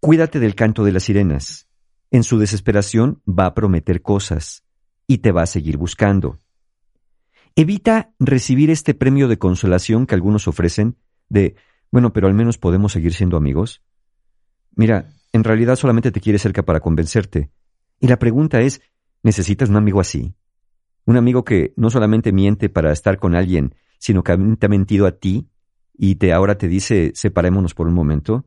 [0.00, 1.68] Cuídate del canto de las sirenas.
[2.10, 4.64] En su desesperación va a prometer cosas
[5.06, 6.38] y te va a seguir buscando.
[7.54, 10.96] Evita recibir este premio de consolación que algunos ofrecen
[11.28, 11.54] de,
[11.90, 13.82] bueno, pero al menos podemos seguir siendo amigos.
[14.74, 17.50] Mira, en realidad solamente te quiere cerca para convencerte.
[18.00, 18.80] Y la pregunta es,
[19.22, 20.34] ¿necesitas un amigo así?
[21.04, 25.06] Un amigo que no solamente miente para estar con alguien, sino que te ha mentido
[25.06, 25.48] a ti
[25.94, 28.44] y te ahora te dice separémonos por un momento.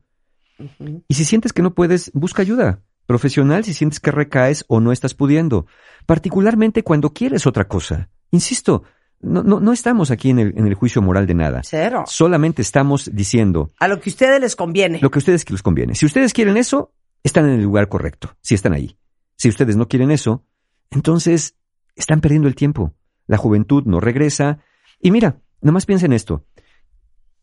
[1.08, 4.92] Y si sientes que no puedes, busca ayuda profesional si sientes que recaes o no
[4.92, 5.68] estás pudiendo,
[6.06, 8.10] particularmente cuando quieres otra cosa.
[8.32, 8.84] Insisto,
[9.22, 11.62] no, no, no estamos aquí en el, en el juicio moral de nada.
[11.64, 12.04] Cero.
[12.08, 15.00] Solamente estamos diciendo A lo que a ustedes les conviene.
[15.02, 15.96] lo que a ustedes les conviene.
[15.96, 16.94] Si ustedes quieren eso,
[17.24, 18.98] están en el lugar correcto, si están ahí.
[19.38, 20.46] Si ustedes no quieren eso,
[20.92, 21.56] entonces
[21.96, 22.94] están perdiendo el tiempo.
[23.28, 24.60] La juventud no regresa.
[25.00, 26.46] Y mira, nomás piensa en esto.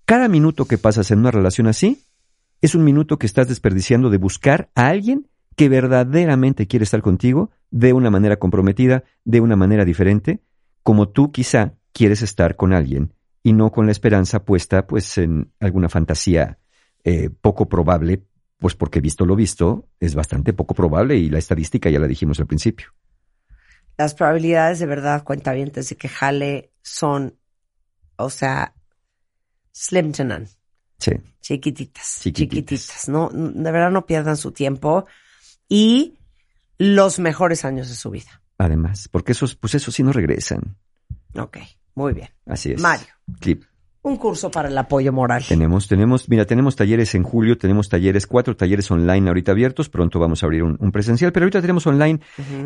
[0.04, 2.04] Cada minuto que pasas en una relación así
[2.60, 7.50] es un minuto que estás desperdiciando de buscar a alguien que verdaderamente quiere estar contigo
[7.70, 10.40] de una manera comprometida, de una manera diferente,
[10.82, 13.12] como tú quizá quieres estar con alguien
[13.42, 16.58] y no con la esperanza puesta pues en alguna fantasía
[17.04, 18.24] eh, poco probable,
[18.58, 22.38] pues porque visto lo visto es bastante poco probable y la estadística ya la dijimos
[22.40, 22.88] al principio.
[23.98, 27.38] Las probabilidades de verdad, cuentavientes, de que jale son,
[28.16, 28.74] o sea,
[29.72, 30.48] slim to none.
[30.98, 31.12] Sí.
[31.40, 32.80] Chiquititas, Chiquititas.
[32.80, 33.08] chiquititas.
[33.08, 35.06] No, de verdad no pierdan su tiempo
[35.68, 36.16] y
[36.78, 38.42] los mejores años de su vida.
[38.58, 40.76] Además, porque esos, pues esos sí no regresan.
[41.34, 41.58] Ok,
[41.94, 42.28] muy bien.
[42.46, 42.80] Así es.
[42.80, 43.08] Mario.
[43.40, 43.64] Clip.
[44.04, 45.44] Un curso para el apoyo moral.
[45.46, 50.18] Tenemos, tenemos, mira, tenemos talleres en julio, tenemos talleres, cuatro talleres online ahorita abiertos, pronto
[50.18, 52.18] vamos a abrir un, un presencial, pero ahorita tenemos online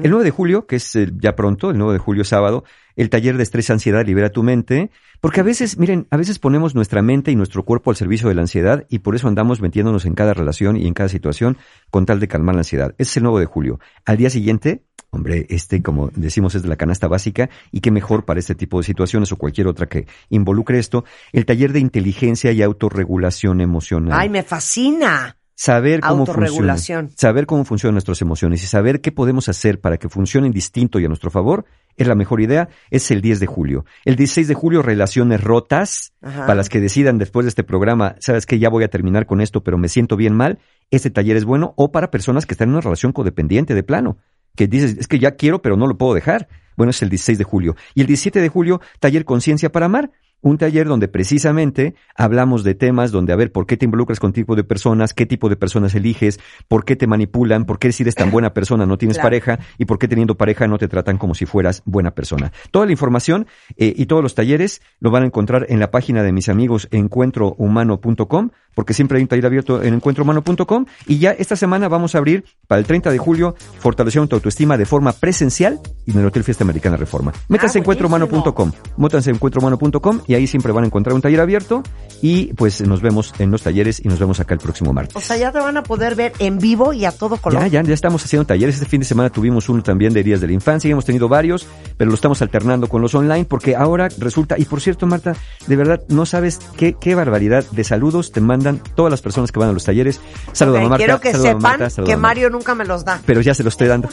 [0.02, 2.64] el 9 de julio, que es eh, ya pronto, el 9 de julio sábado,
[2.96, 4.90] el taller de estrés, ansiedad, libera tu mente,
[5.20, 8.34] porque a veces, miren, a veces ponemos nuestra mente y nuestro cuerpo al servicio de
[8.34, 11.58] la ansiedad y por eso andamos metiéndonos en cada relación y en cada situación
[11.90, 12.94] con tal de calmar la ansiedad.
[12.96, 13.78] Ese es el 9 de julio.
[14.06, 18.24] Al día siguiente, hombre, este, como decimos, es de la canasta básica y qué mejor
[18.24, 22.52] para este tipo de situaciones o cualquier otra que involucre esto, el taller de inteligencia
[22.52, 24.18] y autorregulación emocional.
[24.18, 25.36] Ay, me fascina.
[25.58, 26.76] Saber cómo funciona.
[27.16, 31.06] Saber cómo funcionan nuestras emociones y saber qué podemos hacer para que funcionen distinto y
[31.06, 31.64] a nuestro favor
[31.96, 32.68] es la mejor idea.
[32.90, 33.86] Es el 10 de julio.
[34.04, 36.12] El 16 de julio, relaciones rotas.
[36.20, 36.42] Ajá.
[36.42, 39.40] Para las que decidan después de este programa, sabes que ya voy a terminar con
[39.40, 40.58] esto, pero me siento bien mal.
[40.90, 41.72] Este taller es bueno.
[41.76, 44.18] O para personas que están en una relación codependiente de plano.
[44.56, 46.48] Que dices, es que ya quiero, pero no lo puedo dejar.
[46.76, 47.76] Bueno, es el 16 de julio.
[47.94, 50.10] Y el 17 de julio, taller Conciencia para Amar.
[50.42, 54.32] Un taller donde precisamente hablamos de temas donde, a ver, ¿por qué te involucras con
[54.32, 55.12] tipo de personas?
[55.12, 56.38] ¿Qué tipo de personas eliges?
[56.68, 57.64] ¿Por qué te manipulan?
[57.64, 59.26] ¿Por qué si eres tan buena persona no tienes Claro.
[59.26, 59.58] pareja?
[59.78, 62.52] ¿Y por qué teniendo pareja no te tratan como si fueras buena persona?
[62.70, 63.46] Toda la información
[63.76, 66.86] eh, y todos los talleres lo van a encontrar en la página de mis amigos
[66.92, 70.86] encuentrohumano.com, porque siempre hay un taller abierto en encuentrohumano.com.
[71.06, 74.76] Y ya esta semana vamos a abrir para el 30 de julio fortaleciendo tu autoestima
[74.76, 77.32] de forma presencial y en el Hotel Fiesta Americana Reforma.
[77.48, 81.40] Métanse Ah, en encuentrohumano.com, métanse en encuentrohumano.com y ahí siempre van a encontrar un taller
[81.40, 81.82] abierto
[82.22, 85.16] y pues nos vemos en los talleres y nos vemos acá el próximo martes.
[85.16, 87.60] O sea, ya te van a poder ver en vivo y a todo color.
[87.62, 88.76] Ya, ya, ya estamos haciendo talleres.
[88.76, 91.28] Este fin de semana tuvimos uno también de heridas de la infancia y hemos tenido
[91.28, 91.66] varios,
[91.96, 95.34] pero lo estamos alternando con los online porque ahora resulta, y por cierto, Marta,
[95.66, 99.58] de verdad no sabes qué, qué barbaridad de saludos te mandan todas las personas que
[99.58, 100.20] van a los talleres.
[100.52, 101.04] Saludos Ok, a Marta.
[101.04, 102.16] Quiero que sepan Marta, que.
[102.16, 103.20] Mario nunca me los da.
[103.26, 104.08] Pero ya se los estoy dando.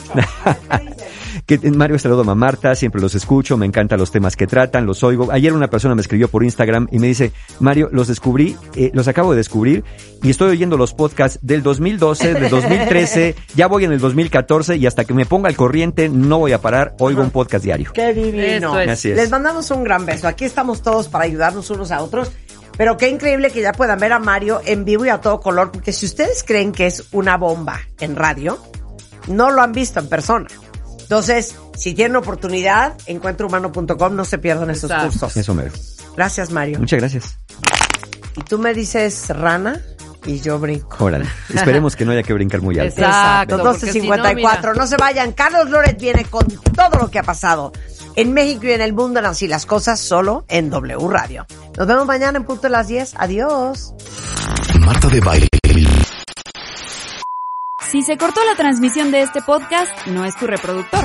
[1.46, 5.02] que Mario saludo a Marta, siempre los escucho, me encantan los temas que tratan, los
[5.02, 5.30] oigo.
[5.32, 9.08] Ayer una persona me escribió por Instagram y me dice, Mario, los descubrí, eh, los
[9.08, 9.84] acabo de descubrir
[10.22, 14.86] y estoy oyendo los podcasts del 2012, del 2013, ya voy en el 2014 y
[14.86, 17.92] hasta que me ponga al corriente no voy a parar, oigo un podcast diario.
[17.92, 18.78] Qué divino.
[18.78, 18.88] Eso es.
[18.88, 19.16] Así es.
[19.16, 20.28] Les mandamos un gran beso.
[20.28, 22.30] Aquí estamos todos para ayudarnos unos a otros.
[22.76, 25.70] Pero qué increíble que ya puedan ver a Mario en vivo y a todo color,
[25.70, 28.58] porque si ustedes creen que es una bomba en radio,
[29.28, 30.48] no lo han visto en persona.
[31.00, 35.36] Entonces, si tienen oportunidad, encuentrohumano.com, no se pierdan esos cursos.
[35.36, 35.70] Eso mero.
[36.16, 36.78] Gracias, Mario.
[36.78, 37.38] Muchas gracias.
[38.36, 39.80] ¿Y tú me dices rana?
[40.26, 41.04] y yo brinco.
[41.04, 41.26] Órale.
[41.52, 43.00] Esperemos que no haya que brincar muy alto.
[43.00, 43.56] Exacto.
[43.56, 44.76] Exacto, porque si no, 12.54.
[44.76, 45.32] no, se vayan.
[45.32, 47.72] Carlos Loret viene con todo lo que ha pasado
[48.16, 51.46] en México y en el mundo en Así las Cosas, solo en W Radio.
[51.76, 53.14] Nos vemos mañana en punto de las 10.
[53.16, 53.94] Adiós.
[54.80, 55.48] Marta de Baile.
[57.90, 61.04] Si se cortó la transmisión de este podcast, no es tu reproductor,